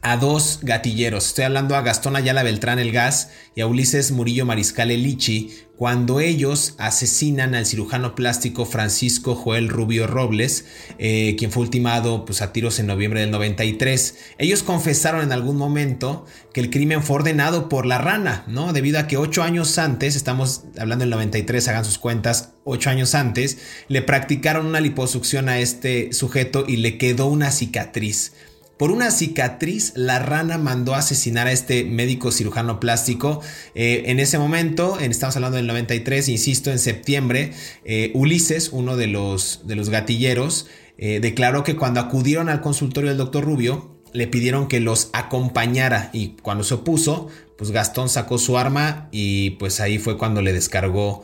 a 0.02 0.16
dos 0.16 0.58
gatilleros. 0.62 1.28
Estoy 1.28 1.44
hablando 1.44 1.76
a 1.76 1.82
Gastón 1.82 2.16
Ayala 2.16 2.42
Beltrán 2.42 2.80
el 2.80 2.90
Gas 2.90 3.30
y 3.54 3.60
a 3.60 3.68
Ulises 3.68 4.10
Murillo 4.10 4.44
Mariscal 4.44 4.90
el 4.90 5.04
Lichi, 5.04 5.56
cuando 5.82 6.20
ellos 6.20 6.76
asesinan 6.78 7.56
al 7.56 7.66
cirujano 7.66 8.14
plástico 8.14 8.66
Francisco 8.66 9.34
Joel 9.34 9.68
Rubio 9.68 10.06
Robles, 10.06 10.64
eh, 11.00 11.34
quien 11.36 11.50
fue 11.50 11.64
ultimado 11.64 12.24
pues, 12.24 12.40
a 12.40 12.52
tiros 12.52 12.78
en 12.78 12.86
noviembre 12.86 13.18
del 13.18 13.32
93. 13.32 14.16
Ellos 14.38 14.62
confesaron 14.62 15.22
en 15.22 15.32
algún 15.32 15.56
momento 15.56 16.24
que 16.54 16.60
el 16.60 16.70
crimen 16.70 17.02
fue 17.02 17.16
ordenado 17.16 17.68
por 17.68 17.84
la 17.84 17.98
rana, 17.98 18.44
¿no? 18.46 18.72
Debido 18.72 19.00
a 19.00 19.08
que 19.08 19.16
ocho 19.16 19.42
años 19.42 19.76
antes, 19.76 20.14
estamos 20.14 20.62
hablando 20.78 21.02
del 21.02 21.10
93, 21.10 21.66
hagan 21.66 21.84
sus 21.84 21.98
cuentas, 21.98 22.50
ocho 22.62 22.88
años 22.88 23.16
antes, 23.16 23.58
le 23.88 24.02
practicaron 24.02 24.66
una 24.66 24.78
liposucción 24.78 25.48
a 25.48 25.58
este 25.58 26.12
sujeto 26.12 26.64
y 26.64 26.76
le 26.76 26.96
quedó 26.96 27.26
una 27.26 27.50
cicatriz. 27.50 28.34
Por 28.82 28.90
una 28.90 29.12
cicatriz, 29.12 29.92
la 29.94 30.18
rana 30.18 30.58
mandó 30.58 30.96
a 30.96 30.98
asesinar 30.98 31.46
a 31.46 31.52
este 31.52 31.84
médico 31.84 32.32
cirujano 32.32 32.80
plástico. 32.80 33.40
Eh, 33.76 34.02
en 34.06 34.18
ese 34.18 34.40
momento, 34.40 34.98
en, 34.98 35.12
estamos 35.12 35.36
hablando 35.36 35.56
del 35.56 35.68
93, 35.68 36.28
insisto, 36.28 36.72
en 36.72 36.80
septiembre, 36.80 37.52
eh, 37.84 38.10
Ulises, 38.12 38.70
uno 38.72 38.96
de 38.96 39.06
los, 39.06 39.60
de 39.68 39.76
los 39.76 39.88
gatilleros, 39.88 40.66
eh, 40.98 41.20
declaró 41.20 41.62
que 41.62 41.76
cuando 41.76 42.00
acudieron 42.00 42.48
al 42.48 42.60
consultorio 42.60 43.10
del 43.10 43.18
doctor 43.18 43.44
Rubio, 43.44 44.00
le 44.12 44.26
pidieron 44.26 44.66
que 44.66 44.80
los 44.80 45.10
acompañara 45.12 46.10
y 46.12 46.34
cuando 46.42 46.64
se 46.64 46.74
opuso, 46.74 47.28
pues 47.56 47.70
Gastón 47.70 48.08
sacó 48.08 48.36
su 48.38 48.58
arma 48.58 49.08
y 49.12 49.50
pues 49.60 49.78
ahí 49.78 50.00
fue 50.00 50.18
cuando 50.18 50.42
le 50.42 50.52
descargó 50.52 51.22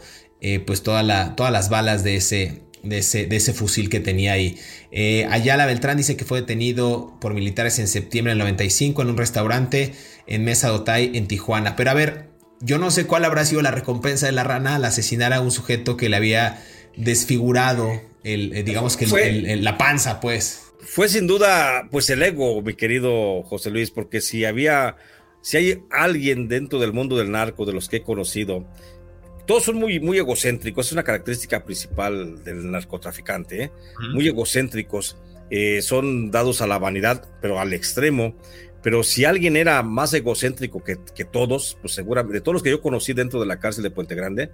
pues 0.64 0.84
toda 0.84 1.02
la, 1.02 1.34
todas 1.34 1.50
las 1.50 1.70
balas 1.70 2.04
de 2.04 2.14
ese, 2.14 2.67
de 2.82 2.98
ese, 2.98 3.52
fusil 3.52 3.88
que 3.88 4.00
tenía 4.00 4.32
ahí. 4.32 4.58
Eh, 4.90 5.26
Ayala 5.30 5.66
Beltrán 5.66 5.96
dice 5.96 6.16
que 6.16 6.24
fue 6.24 6.40
detenido 6.40 7.16
por 7.20 7.34
militares 7.34 7.78
en 7.78 7.88
septiembre 7.88 8.32
del 8.32 8.38
95 8.38 9.02
en 9.02 9.08
un 9.08 9.16
restaurante 9.16 9.92
en 10.26 10.44
Mesa 10.44 10.68
Dotay 10.68 11.12
en 11.14 11.26
Tijuana. 11.26 11.76
Pero 11.76 11.90
a 11.90 11.94
ver, 11.94 12.28
yo 12.60 12.78
no 12.78 12.90
sé 12.90 13.06
cuál 13.06 13.24
habrá 13.24 13.44
sido 13.44 13.62
la 13.62 13.70
recompensa 13.70 14.26
de 14.26 14.32
la 14.32 14.44
rana 14.44 14.76
al 14.76 14.84
asesinar 14.84 15.32
a 15.32 15.40
un 15.40 15.50
sujeto 15.50 15.96
que 15.96 16.08
le 16.08 16.16
había 16.16 16.62
desfigurado 16.96 18.00
el, 18.24 18.52
eh, 18.56 18.62
digamos 18.62 18.96
que 18.96 19.06
la 19.60 19.78
panza, 19.78 20.20
pues. 20.20 20.64
Fue 20.80 21.08
sin 21.08 21.26
duda, 21.26 21.88
pues 21.90 22.08
el 22.10 22.22
ego, 22.22 22.62
mi 22.62 22.74
querido 22.74 23.42
José 23.42 23.70
Luis, 23.70 23.90
porque 23.90 24.20
si 24.20 24.44
había, 24.44 24.96
si 25.42 25.56
hay 25.56 25.82
alguien 25.90 26.48
dentro 26.48 26.78
del 26.78 26.92
mundo 26.92 27.16
del 27.16 27.30
narco, 27.30 27.66
de 27.66 27.72
los 27.72 27.88
que 27.88 27.96
he 27.98 28.02
conocido, 28.02 28.64
todos 29.48 29.64
son 29.64 29.76
muy, 29.76 29.98
muy 29.98 30.18
egocéntricos, 30.18 30.88
es 30.88 30.92
una 30.92 31.04
característica 31.04 31.64
principal 31.64 32.44
del 32.44 32.70
narcotraficante, 32.70 33.62
¿eh? 33.62 33.70
muy 34.12 34.28
egocéntricos, 34.28 35.16
eh, 35.48 35.80
son 35.80 36.30
dados 36.30 36.60
a 36.60 36.66
la 36.66 36.78
vanidad, 36.78 37.26
pero 37.40 37.58
al 37.58 37.72
extremo. 37.72 38.36
Pero 38.82 39.02
si 39.02 39.24
alguien 39.24 39.56
era 39.56 39.82
más 39.82 40.14
egocéntrico 40.14 40.84
que, 40.84 40.98
que, 41.14 41.24
todos, 41.24 41.78
pues 41.80 41.94
seguramente, 41.94 42.34
de 42.34 42.40
todos 42.40 42.54
los 42.54 42.62
que 42.62 42.70
yo 42.70 42.80
conocí 42.80 43.12
dentro 43.12 43.40
de 43.40 43.46
la 43.46 43.58
cárcel 43.58 43.82
de 43.82 43.90
Puente 43.90 44.14
Grande, 44.14 44.50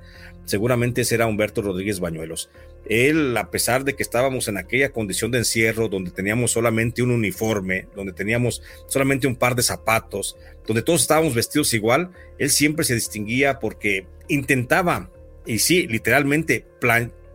seguramente 0.47 1.03
ese 1.03 1.16
era 1.16 1.27
Humberto 1.27 1.61
Rodríguez 1.61 2.01
Bañuelos. 2.01 2.51
Él, 2.87 3.37
a 3.37 3.51
pesar 3.51 3.85
de 3.85 3.95
que 3.95 4.03
estábamos 4.03 4.49
en 4.49 4.57
aquella 4.57 4.91
condición 4.91 5.31
de 5.31 5.39
encierro, 5.39 5.89
donde 5.89 6.11
teníamos 6.11 6.53
solamente 6.53 7.03
un 7.03 7.11
uniforme, 7.11 7.87
donde 7.95 8.12
teníamos 8.12 8.62
solamente 8.87 9.27
un 9.27 9.37
par 9.37 9.55
de 9.55 9.62
zapatos, 9.62 10.37
donde 10.66 10.83
todos 10.83 11.03
estábamos 11.03 11.35
vestidos 11.35 11.75
igual, 11.75 12.11
él 12.39 12.51
siempre 12.51 12.85
se 12.85 12.95
distinguía 12.95 13.59
porque 13.59 14.07
intentaba, 14.29 15.11
y 15.45 15.59
sí, 15.59 15.87
literalmente, 15.87 16.66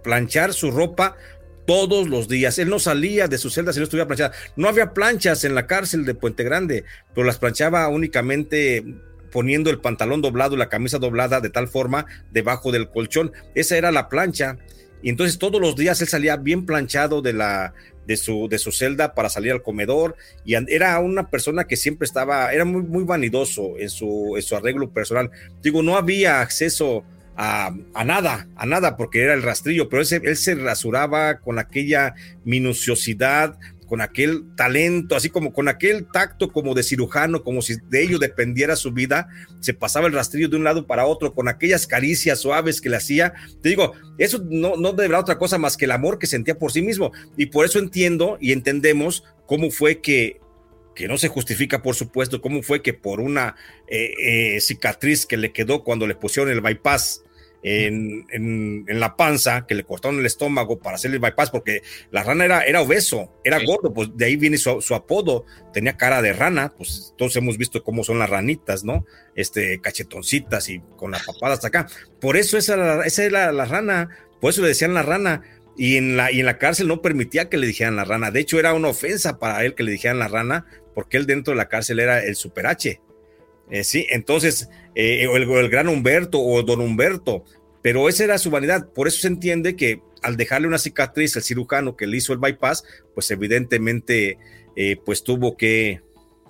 planchar 0.03 0.53
su 0.53 0.71
ropa 0.71 1.17
todos 1.65 2.07
los 2.07 2.27
días. 2.27 2.57
Él 2.59 2.69
no 2.69 2.79
salía 2.79 3.27
de 3.27 3.37
su 3.37 3.49
celda 3.49 3.73
si 3.73 3.79
no 3.79 3.83
estuviera 3.83 4.07
planchada. 4.07 4.33
No 4.55 4.67
había 4.67 4.93
planchas 4.93 5.43
en 5.43 5.55
la 5.55 5.67
cárcel 5.67 6.05
de 6.05 6.15
Puente 6.15 6.43
Grande, 6.43 6.83
pero 7.13 7.25
las 7.25 7.37
planchaba 7.37 7.87
únicamente 7.87 8.83
poniendo 9.31 9.69
el 9.69 9.79
pantalón 9.79 10.21
doblado 10.21 10.55
y 10.55 10.57
la 10.57 10.69
camisa 10.69 10.97
doblada 10.97 11.39
de 11.39 11.49
tal 11.49 11.67
forma 11.67 12.05
debajo 12.31 12.71
del 12.71 12.89
colchón. 12.89 13.31
Esa 13.55 13.77
era 13.77 13.91
la 13.91 14.09
plancha. 14.09 14.57
Y 15.01 15.09
entonces 15.09 15.37
todos 15.37 15.61
los 15.61 15.75
días 15.75 16.01
él 16.01 16.07
salía 16.07 16.35
bien 16.35 16.65
planchado 16.65 17.21
de 17.21 17.33
la 17.33 17.73
de 18.09 18.17
su, 18.17 18.47
de 18.49 18.57
su 18.57 18.71
celda 18.71 19.13
para 19.13 19.29
salir 19.29 19.51
al 19.51 19.61
comedor 19.61 20.15
y 20.43 20.55
era 20.55 20.97
una 20.97 21.29
persona 21.29 21.65
que 21.65 21.77
siempre 21.77 22.07
estaba, 22.07 22.51
era 22.51 22.65
muy, 22.65 22.81
muy 22.81 23.03
vanidoso 23.03 23.77
en 23.77 23.91
su, 23.91 24.33
en 24.35 24.41
su 24.41 24.55
arreglo 24.55 24.89
personal. 24.89 25.29
Digo, 25.61 25.83
no 25.83 25.95
había 25.95 26.41
acceso 26.41 27.03
a, 27.41 28.03
nada, 28.03 28.49
a 28.57 28.65
nada, 28.65 28.97
porque 28.97 29.21
era 29.21 29.33
el 29.33 29.43
rastrillo, 29.43 29.87
pero 29.87 30.01
él 30.01 30.35
se 30.35 30.55
rasuraba 30.55 31.39
con 31.39 31.57
aquella 31.57 32.13
minuciosidad, 32.43 33.57
con 33.87 34.01
aquel 34.01 34.43
talento, 34.57 35.15
así 35.15 35.29
como 35.29 35.53
con 35.53 35.69
aquel 35.69 36.05
tacto 36.11 36.51
como 36.51 36.73
de 36.73 36.83
cirujano, 36.83 37.41
como 37.41 37.61
si 37.61 37.77
de 37.89 38.03
ello 38.03 38.19
dependiera 38.19 38.75
su 38.75 38.91
vida, 38.91 39.29
se 39.61 39.73
pasaba 39.73 40.07
el 40.07 40.13
rastrillo 40.13 40.49
de 40.49 40.57
un 40.57 40.65
lado 40.65 40.85
para 40.85 41.05
otro, 41.05 41.33
con 41.33 41.47
aquellas 41.47 41.87
caricias 41.87 42.39
suaves 42.39 42.81
que 42.81 42.89
le 42.89 42.97
hacía. 42.97 43.33
Te 43.61 43.69
digo, 43.69 43.93
eso 44.17 44.43
no, 44.49 44.75
no 44.75 44.91
deberá 44.91 45.21
otra 45.21 45.37
cosa 45.37 45.57
más 45.57 45.77
que 45.77 45.85
el 45.85 45.91
amor 45.91 46.19
que 46.19 46.27
sentía 46.27 46.59
por 46.59 46.73
sí 46.73 46.81
mismo. 46.81 47.13
Y 47.37 47.45
por 47.45 47.65
eso 47.65 47.79
entiendo 47.79 48.37
y 48.41 48.51
entendemos 48.51 49.23
cómo 49.45 49.71
fue 49.71 50.01
que 50.01 50.41
que 50.93 51.07
no 51.07 51.17
se 51.17 51.29
justifica, 51.29 51.81
por 51.81 51.95
supuesto, 51.95 52.41
cómo 52.41 52.61
fue 52.61 52.81
que 52.81 52.93
por 52.93 53.21
una 53.21 53.55
eh, 53.87 54.11
eh, 54.55 54.59
cicatriz 54.59 55.25
que 55.25 55.37
le 55.37 55.53
quedó 55.53 55.85
cuando 55.85 56.05
le 56.05 56.13
pusieron 56.13 56.51
el 56.51 56.59
bypass 56.59 57.23
en, 57.61 58.25
en, 58.31 58.99
la 58.99 59.15
panza, 59.15 59.65
que 59.67 59.75
le 59.75 59.83
cortaron 59.83 60.19
el 60.19 60.25
estómago 60.25 60.79
para 60.79 60.95
hacerle 60.95 61.17
el 61.17 61.21
bypass, 61.21 61.49
porque 61.49 61.81
la 62.11 62.23
rana 62.23 62.45
era, 62.45 62.61
era 62.61 62.81
obeso, 62.81 63.33
era 63.43 63.59
gordo, 63.63 63.93
pues 63.93 64.09
de 64.15 64.25
ahí 64.25 64.35
viene 64.35 64.57
su, 64.57 64.81
su, 64.81 64.95
apodo, 64.95 65.45
tenía 65.73 65.97
cara 65.97 66.21
de 66.21 66.33
rana, 66.33 66.73
pues 66.77 67.13
todos 67.17 67.35
hemos 67.35 67.57
visto 67.57 67.83
cómo 67.83 68.03
son 68.03 68.19
las 68.19 68.29
ranitas, 68.29 68.83
¿no? 68.83 69.05
Este, 69.35 69.79
cachetoncitas 69.81 70.69
y 70.69 70.81
con 70.95 71.11
las 71.11 71.25
papadas 71.25 71.57
hasta 71.57 71.67
acá. 71.67 71.87
Por 72.21 72.37
eso 72.37 72.57
esa, 72.57 73.05
esa 73.05 73.23
era 73.23 73.51
la, 73.51 73.65
rana, 73.65 74.09
por 74.39 74.51
eso 74.51 74.61
le 74.61 74.69
decían 74.69 74.93
la 74.93 75.03
rana. 75.03 75.43
Y 75.77 75.95
en, 75.95 76.17
la, 76.17 76.29
y 76.29 76.41
en 76.41 76.45
la 76.45 76.57
cárcel 76.57 76.89
no 76.89 77.01
permitía 77.01 77.47
que 77.47 77.57
le 77.57 77.65
dijeran 77.65 77.95
la 77.95 78.03
rana. 78.03 78.31
De 78.31 78.41
hecho, 78.41 78.59
era 78.59 78.73
una 78.73 78.89
ofensa 78.89 79.39
para 79.39 79.63
él 79.63 79.75
que 79.75 79.83
le 79.83 79.93
dijeran 79.93 80.19
la 80.19 80.27
rana, 80.27 80.65
porque 80.93 81.15
él 81.15 81.25
dentro 81.25 81.53
de 81.53 81.57
la 81.57 81.69
cárcel 81.69 82.01
era 82.01 82.21
el 82.21 82.35
super 82.35 82.67
H. 82.67 82.99
Eh, 83.69 83.83
sí, 83.83 84.07
entonces, 84.09 84.69
eh, 84.95 85.27
el, 85.31 85.69
gran 85.69 85.87
Humberto 85.87 86.39
o 86.39 86.63
don 86.63 86.81
Humberto, 86.81 87.45
pero 87.81 88.09
esa 88.09 88.23
era 88.23 88.37
su 88.37 88.49
vanidad. 88.49 88.91
Por 88.93 89.07
eso 89.07 89.19
se 89.21 89.27
entiende 89.27 89.75
que 89.75 90.01
al 90.21 90.37
dejarle 90.37 90.67
una 90.67 90.77
cicatriz 90.77 91.35
al 91.37 91.43
cirujano 91.43 91.95
que 91.95 92.07
le 92.07 92.17
hizo 92.17 92.33
el 92.33 92.39
bypass, 92.39 92.83
pues 93.13 93.31
evidentemente, 93.31 94.37
eh, 94.75 94.97
pues 95.05 95.23
tuvo 95.23 95.55
que 95.55 96.01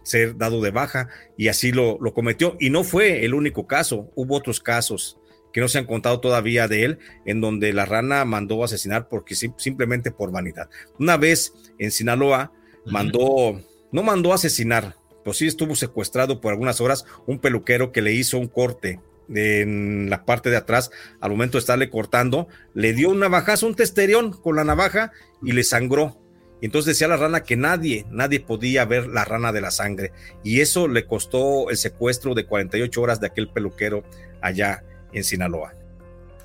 ser 0.04 0.38
dado 0.38 0.62
de 0.62 0.72
baja 0.72 1.10
y 1.38 1.50
así 1.50 1.72
lo, 1.72 1.98
lo 2.02 2.14
cometió. 2.14 2.56
Y 2.60 2.70
no 2.70 2.84
fue 2.84 3.26
el 3.26 3.34
único 3.34 3.68
caso, 3.68 4.12
hubo 4.16 4.36
otros 4.36 4.60
casos 4.60 5.20
que 5.52 5.62
no 5.62 5.68
se 5.68 5.80
han 5.80 5.86
contado 5.86 6.20
todavía 6.20 6.68
de 6.68 6.86
él, 6.86 7.00
en 7.26 7.42
donde 7.42 7.74
la 7.74 7.86
rana 7.86 8.26
mandó 8.26 8.64
asesinar 8.64 9.08
porque 9.08 9.36
simplemente 9.36 10.12
por 10.12 10.32
vanidad. 10.32 10.70
Una 11.00 11.18
vez 11.18 11.54
en 11.80 11.92
Sinaloa 11.92 12.52
mandó, 12.86 13.62
no 13.92 14.04
mandó 14.04 14.34
asesinar, 14.34 14.96
pues 15.30 15.38
sí 15.38 15.46
estuvo 15.46 15.76
secuestrado 15.76 16.42
por 16.42 16.52
algunas 16.52 16.82
horas 16.82 17.06
un 17.28 17.38
peluquero 17.38 17.92
que 17.92 18.02
le 18.02 18.14
hizo 18.14 18.40
un 18.40 18.48
corte 18.48 19.00
en 19.32 20.10
la 20.10 20.26
parte 20.26 20.50
de 20.50 20.58
atrás 20.58 20.90
al 21.22 21.30
momento 21.30 21.60
de 21.60 21.60
estarle 21.60 21.92
cortando, 21.92 22.48
le 22.74 22.94
dio 22.94 23.12
un 23.12 23.20
navajazo, 23.20 23.68
un 23.68 23.76
testerión 23.76 24.32
con 24.32 24.56
la 24.56 24.64
navaja 24.64 25.12
y 25.44 25.52
le 25.52 25.64
sangró. 25.64 26.20
Entonces 26.64 26.96
decía 26.96 27.08
la 27.08 27.18
rana 27.18 27.44
que 27.44 27.58
nadie, 27.58 28.08
nadie 28.10 28.40
podía 28.40 28.86
ver 28.86 29.06
la 29.06 29.24
rana 29.24 29.52
de 29.52 29.62
la 29.62 29.70
sangre. 29.70 30.14
Y 30.44 30.62
eso 30.62 30.88
le 30.88 31.06
costó 31.06 31.70
el 31.70 31.78
secuestro 31.78 32.34
de 32.34 32.48
48 32.48 33.00
horas 33.00 33.22
de 33.22 33.28
aquel 33.28 33.50
peluquero 33.50 34.04
allá 34.42 34.84
en 35.14 35.24
Sinaloa. 35.24 35.76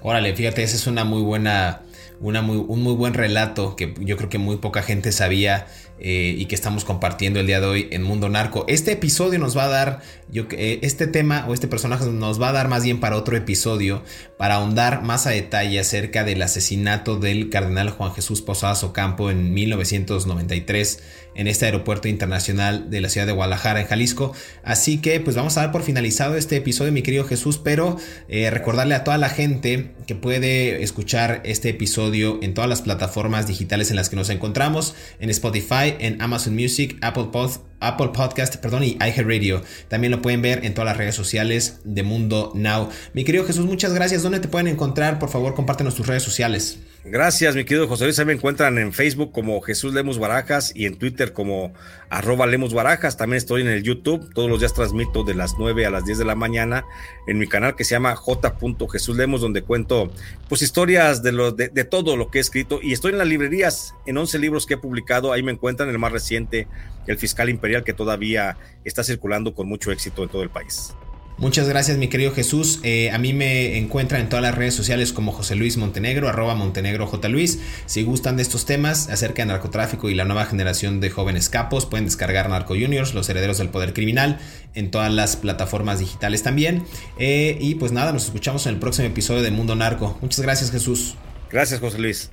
Órale, 0.03 0.37
fíjate, 0.37 0.63
esa 0.63 0.77
es 0.77 0.87
una 0.87 1.05
muy 1.05 1.23
buena, 1.23 1.81
muy, 2.25 2.57
un 2.57 2.83
muy 2.83 2.95
buen 2.95 3.15
relato 3.15 3.77
que 3.77 3.95
yo 4.01 4.17
creo 4.17 4.29
que 4.29 4.39
muy 4.39 4.57
poca 4.57 4.83
gente 4.83 5.13
sabía 5.13 5.67
eh, 5.99 6.35
y 6.37 6.47
que 6.47 6.55
estamos 6.55 6.85
compartiendo 6.85 7.39
el 7.39 7.47
día 7.47 7.61
de 7.61 7.67
hoy 7.67 7.89
en 7.93 8.03
Mundo 8.03 8.29
Narco. 8.29 8.65
Este 8.67 8.93
episodio 8.93 9.39
nos 9.39 9.57
va 9.57 9.65
a 9.65 9.69
dar, 9.69 10.01
yo, 10.31 10.45
eh, 10.51 10.81
este 10.83 11.07
tema 11.07 11.45
o 11.49 11.55
este 11.55 11.69
personaje 11.69 12.07
nos 12.07 12.41
va 12.41 12.49
a 12.49 12.53
dar 12.53 12.69
más 12.69 12.83
bien 12.83 12.99
para 12.99 13.17
otro 13.17 13.37
episodio, 13.37 14.03
para 14.39 14.57
ahondar 14.57 15.03
más 15.03 15.27
a 15.27 15.31
detalle 15.31 15.79
acerca 15.79 16.25
del 16.25 16.43
asesinato 16.43 17.17
del 17.17 17.51
cardenal 17.51 17.91
Juan 17.91 18.13
Jesús 18.13 18.43
Posadas 18.43 18.83
Ocampo 18.83 19.31
en 19.31 19.55
1993 19.55 21.03
en 21.35 21.47
este 21.47 21.67
aeropuerto 21.67 22.09
internacional 22.09 22.91
de 22.91 23.01
la 23.01 23.09
ciudad 23.09 23.27
de 23.27 23.33
Guadalajara, 23.33 23.81
en 23.81 23.87
Jalisco. 23.87 24.33
Así 24.63 24.99
que 24.99 25.21
pues 25.21 25.37
vamos 25.37 25.57
a 25.57 25.63
dar 25.63 25.73
por 25.73 25.83
finalizado 25.83 26.37
este 26.37 26.57
episodio, 26.57 26.93
mi 26.93 27.03
querido 27.03 27.25
Jesús, 27.25 27.59
pero 27.59 27.97
eh, 28.29 28.51
recordarle 28.51 28.95
a 28.95 29.05
toda 29.05 29.19
la 29.19 29.29
gente 29.29 29.95
que 30.07 30.15
puede 30.15 30.83
escuchar 30.83 31.43
este 31.45 31.71
episodio 31.71 32.39
en 32.43 32.55
todas 32.55 32.69
las 32.69 32.83
plataformas 32.83 33.47
digitales 33.47 33.91
en 33.91 33.97
las 33.97 34.09
que 34.09 34.17
nos 34.17 34.31
encontramos, 34.31 34.95
en 35.21 35.31
Spotify, 35.31 35.95
en 35.99 36.21
Amazon 36.21 36.55
Music, 36.55 36.97
Apple 37.01 37.29
Apple 37.81 38.09
Podcast, 38.15 38.57
perdón, 38.57 38.85
y 38.85 38.97
iHeartRadio. 39.01 39.63
También 39.89 40.11
lo 40.11 40.23
pueden 40.23 40.43
ver 40.43 40.65
en 40.65 40.75
todas 40.75 40.87
las 40.87 40.97
redes 40.97 41.15
sociales 41.15 41.81
de 41.85 42.03
Mundo 42.03 42.53
Now. 42.55 42.89
Mi 43.13 43.25
querido 43.25 43.45
Jesús, 43.45 43.67
muchas 43.67 43.93
gracias. 43.93 44.23
¿Dónde 44.23 44.41
te 44.41 44.49
pueden 44.49 44.69
encontrar? 44.69 45.19
Por 45.19 45.29
favor, 45.29 45.55
compártenos 45.55 45.95
tus 45.95 46.07
redes 46.07 46.23
sociales. 46.23 46.79
Gracias, 47.07 47.55
mi 47.55 47.67
querido 47.67 47.87
José 47.87 48.05
Luis. 48.05 48.17
Se 48.17 48.25
me 48.25 48.33
encuentran 48.33 48.79
en 48.79 48.95
Facebook 48.95 49.31
como 49.31 49.61
Jesús 49.61 49.93
Lemos 49.93 50.19
Barajas 50.19 50.73
y 50.75 50.87
en 50.87 50.97
Twitter 50.97 51.35
como 51.35 51.75
arroba 52.09 52.47
Lemos 52.47 52.73
Barajas. 52.73 53.19
También 53.19 53.37
estoy 53.37 53.61
en 53.61 53.69
el 53.69 53.83
YouTube. 53.83 54.33
Todos 54.33 54.49
los 54.49 54.61
días 54.61 54.73
transmito 54.73 55.23
de 55.23 55.35
las 55.35 55.57
9 55.59 55.85
a 55.85 55.91
las 55.91 56.07
10 56.07 56.17
de 56.17 56.25
la 56.25 56.35
mañana 56.35 56.87
en 57.27 57.39
mi 57.39 57.47
canal 57.47 57.77
que 57.77 57.85
se 57.85 57.95
llama 57.95 58.17
J. 58.17 58.57
Jesús 58.91 59.19
Lemos, 59.19 59.43
donde 59.43 59.61
cuento 59.61 60.11
pues 60.49 60.63
historias 60.63 61.23
de, 61.23 61.33
lo, 61.33 61.53
de, 61.53 61.69
de, 61.69 61.85
todo 61.85 62.17
lo 62.17 62.31
que 62.31 62.39
he 62.39 62.41
escrito. 62.41 62.81
Y 62.83 62.95
estoy 62.95 63.13
en 63.13 63.19
las 63.19 63.29
librerías, 63.29 63.95
en 64.07 64.17
11 64.17 64.39
libros 64.39 64.65
que 64.65 64.75
he 64.75 64.79
publicado. 64.79 65.31
Ahí 65.31 65.43
me 65.43 65.53
encuentran 65.53 65.91
el 65.91 65.99
más 65.99 66.11
reciente, 66.11 66.69
El 67.07 67.19
Fiscal 67.19 67.51
Imperial, 67.51 67.85
que 67.85 67.93
todavía 67.93 68.57
está 68.83 69.05
circulando 69.05 69.55
con 69.55 69.69
mucho 69.69 69.93
éxito 69.93 70.23
en 70.23 70.31
todo 70.31 70.43
el 70.43 70.49
país. 70.49 70.95
Muchas 71.37 71.69
gracias, 71.69 71.99
mi 71.99 72.07
querido 72.07 72.33
Jesús. 72.33 72.79
Eh, 72.85 73.11
a 73.11 73.19
mí 73.19 73.33
me 73.33 73.77
encuentran 73.77 74.21
en 74.21 74.29
todas 74.29 74.43
las 74.43 74.55
redes 74.55 74.75
sociales 74.75 75.13
como 75.13 75.33
José 75.33 75.57
Luis 75.57 75.77
Montenegro, 75.77 76.29
arroba 76.29 76.55
Montenegro 76.55 77.09
J. 77.09 77.29
Luis. 77.29 77.59
Si 77.87 78.05
gustan 78.05 78.37
de 78.37 78.43
estos 78.43 78.67
temas 78.67 79.09
acerca 79.09 79.43
de 79.43 79.47
narcotráfico 79.47 80.09
y 80.09 80.15
la 80.15 80.25
nueva 80.25 80.47
generación 80.47 81.01
de 81.01 81.11
jóvenes 81.11 81.49
capos, 81.49 81.87
pueden 81.87 82.05
descargar 82.05 82.49
Narco 82.49 82.75
Juniors, 82.75 83.15
los 83.15 83.29
herederos 83.29 83.59
del 83.59 83.69
poder 83.69 83.95
criminal, 83.95 84.39
en 84.75 84.93
todas 84.93 85.13
las 85.13 85.35
plataformas 85.35 85.99
digitales 85.99 86.45
también. 86.45 86.85
Eh, 87.19 87.59
y 87.61 87.75
pues 87.75 87.91
nada, 87.91 88.13
nos 88.13 88.27
escuchamos 88.27 88.67
en 88.67 88.75
el 88.75 88.79
próximo 88.79 89.09
episodio 89.09 89.43
de 89.43 89.51
Mundo 89.51 89.75
Narco. 89.75 90.17
Muchas 90.23 90.41
gracias, 90.41 90.71
Jesús. 90.71 91.17
Gracias, 91.51 91.81
José 91.81 91.99
Luis. 91.99 92.31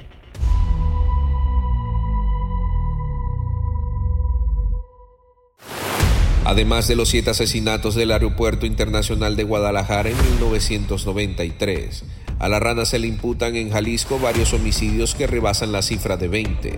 Además 6.46 6.88
de 6.88 6.96
los 6.96 7.10
siete 7.10 7.30
asesinatos 7.30 7.96
del 7.96 8.12
Aeropuerto 8.12 8.66
Internacional 8.66 9.36
de 9.36 9.44
Guadalajara 9.44 10.10
en 10.10 10.18
1993. 10.40 12.04
A 12.40 12.50
la 12.50 12.60
rana 12.60 12.86
se 12.86 12.98
le 12.98 13.08
imputan 13.08 13.56
en 13.56 13.70
Jalisco 13.70 14.18
varios 14.18 14.54
homicidios 14.54 15.14
que 15.14 15.28
rebasan 15.28 15.72
la 15.72 15.84
cifra 15.84 16.18
de 16.18 16.28
20. 16.28 16.76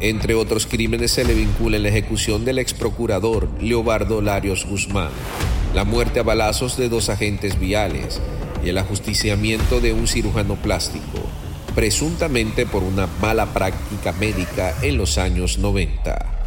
Entre 0.00 0.34
otros 0.34 0.66
crímenes 0.66 1.12
se 1.12 1.24
le 1.24 1.34
vincula 1.34 1.78
la 1.78 1.88
ejecución 1.88 2.44
del 2.44 2.58
ex 2.58 2.72
procurador 2.72 3.48
Leobardo 3.60 4.22
Larios 4.22 4.66
Guzmán, 4.66 5.10
la 5.74 5.84
muerte 5.84 6.20
a 6.20 6.22
balazos 6.22 6.76
de 6.76 6.88
dos 6.88 7.08
agentes 7.08 7.60
viales 7.60 8.20
y 8.64 8.70
el 8.70 8.78
ajusticiamiento 8.78 9.80
de 9.80 9.92
un 9.92 10.06
cirujano 10.06 10.56
plástico, 10.56 11.18
presuntamente 11.74 12.66
por 12.66 12.82
una 12.82 13.06
mala 13.20 13.46
práctica 13.46 14.12
médica 14.12 14.74
en 14.82 14.96
los 14.96 15.18
años 15.18 15.58
90. 15.58 16.41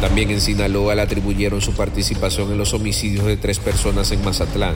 También 0.00 0.30
en 0.30 0.40
Sinaloa 0.40 0.94
le 0.94 1.02
atribuyeron 1.02 1.60
su 1.60 1.74
participación 1.74 2.50
en 2.50 2.58
los 2.58 2.72
homicidios 2.72 3.26
de 3.26 3.36
tres 3.36 3.58
personas 3.58 4.10
en 4.12 4.24
Mazatlán. 4.24 4.74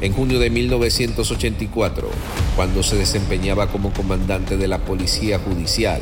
En 0.00 0.12
junio 0.12 0.40
de 0.40 0.50
1984, 0.50 2.08
cuando 2.56 2.82
se 2.82 2.96
desempeñaba 2.96 3.68
como 3.68 3.92
comandante 3.92 4.56
de 4.56 4.66
la 4.66 4.78
Policía 4.78 5.38
Judicial, 5.38 6.00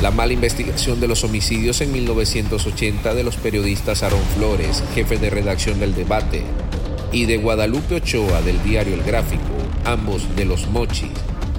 la 0.00 0.10
mala 0.10 0.32
investigación 0.32 1.00
de 1.00 1.08
los 1.08 1.22
homicidios 1.22 1.82
en 1.82 1.92
1980 1.92 3.14
de 3.14 3.24
los 3.24 3.36
periodistas 3.36 4.02
Aaron 4.02 4.22
Flores, 4.36 4.82
jefe 4.94 5.18
de 5.18 5.28
redacción 5.28 5.78
del 5.78 5.94
debate, 5.94 6.44
y 7.12 7.26
de 7.26 7.36
Guadalupe 7.36 7.96
Ochoa 7.96 8.40
del 8.40 8.62
diario 8.62 8.94
El 8.94 9.02
Gráfico, 9.02 9.42
ambos 9.84 10.34
de 10.34 10.46
los 10.46 10.66
Mochis, 10.68 11.10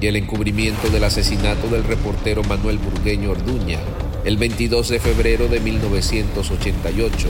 y 0.02 0.08
el 0.08 0.16
encubrimiento 0.16 0.90
del 0.90 1.04
asesinato 1.04 1.68
del 1.68 1.84
reportero 1.84 2.44
Manuel 2.44 2.80
Burgueño 2.80 3.32
Orduña, 3.32 3.80
el 4.26 4.38
22 4.38 4.88
de 4.88 5.00
febrero 5.00 5.50
de 5.50 5.60
1988, 5.60 7.28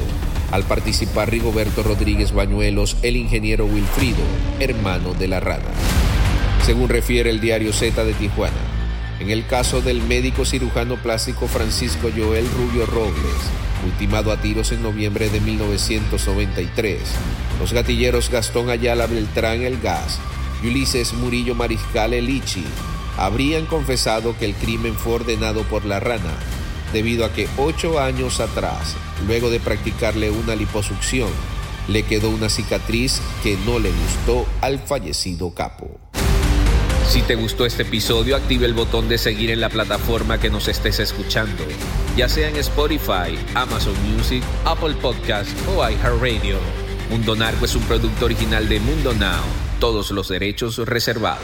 al 0.51 0.63
participar 0.63 1.31
Rigoberto 1.31 1.81
Rodríguez 1.81 2.33
Bañuelos, 2.33 2.97
el 3.01 3.15
ingeniero 3.15 3.65
Wilfrido, 3.65 4.23
hermano 4.59 5.15
de 5.15 5.27
la 5.27 5.39
rana. 5.39 5.71
Según 6.63 6.89
refiere 6.89 7.31
el 7.31 7.41
diario 7.41 7.73
Z 7.73 8.03
de 8.05 8.13
Tijuana, 8.13 8.53
en 9.19 9.31
el 9.31 9.47
caso 9.47 9.81
del 9.81 10.03
médico 10.03 10.45
cirujano 10.45 10.97
plástico 10.97 11.47
Francisco 11.47 12.09
Joel 12.15 12.47
Rubio 12.51 12.85
Robles, 12.85 13.41
ultimado 13.85 14.31
a 14.31 14.39
tiros 14.39 14.71
en 14.71 14.83
noviembre 14.83 15.29
de 15.29 15.39
1993, 15.39 16.99
los 17.59 17.73
gatilleros 17.73 18.29
Gastón 18.29 18.69
Ayala 18.69 19.07
Beltrán 19.07 19.63
El 19.63 19.81
Gas 19.81 20.19
y 20.61 20.67
Ulises 20.67 21.13
Murillo 21.13 21.55
Mariscal 21.55 22.13
Elichi 22.13 22.63
habrían 23.17 23.65
confesado 23.65 24.37
que 24.37 24.45
el 24.45 24.53
crimen 24.53 24.93
fue 24.93 25.13
ordenado 25.13 25.63
por 25.63 25.85
la 25.85 25.99
rana 25.99 26.33
debido 26.93 27.25
a 27.25 27.33
que 27.33 27.49
ocho 27.57 27.99
años 27.99 28.39
atrás, 28.39 28.95
luego 29.27 29.49
de 29.49 29.59
practicarle 29.59 30.31
una 30.31 30.55
liposucción, 30.55 31.29
le 31.87 32.03
quedó 32.03 32.29
una 32.29 32.49
cicatriz 32.49 33.21
que 33.41 33.57
no 33.65 33.79
le 33.79 33.91
gustó 33.91 34.45
al 34.61 34.79
fallecido 34.79 35.53
capo. 35.53 35.99
Si 37.07 37.21
te 37.21 37.35
gustó 37.35 37.65
este 37.65 37.83
episodio, 37.83 38.35
active 38.35 38.65
el 38.65 38.73
botón 38.73 39.09
de 39.09 39.17
seguir 39.17 39.51
en 39.51 39.59
la 39.59 39.69
plataforma 39.69 40.39
que 40.39 40.49
nos 40.49 40.67
estés 40.67 40.99
escuchando, 40.99 41.63
ya 42.15 42.29
sea 42.29 42.47
en 42.47 42.55
Spotify, 42.55 43.37
Amazon 43.55 43.95
Music, 44.15 44.43
Apple 44.63 44.95
Podcast 45.01 45.49
o 45.75 45.87
iHeartRadio. 45.87 46.57
Mundo 47.09 47.35
Narco 47.35 47.65
es 47.65 47.75
un 47.75 47.83
producto 47.83 48.25
original 48.25 48.69
de 48.69 48.79
Mundo 48.79 49.13
Now, 49.13 49.43
todos 49.79 50.11
los 50.11 50.29
derechos 50.29 50.77
reservados. 50.77 51.43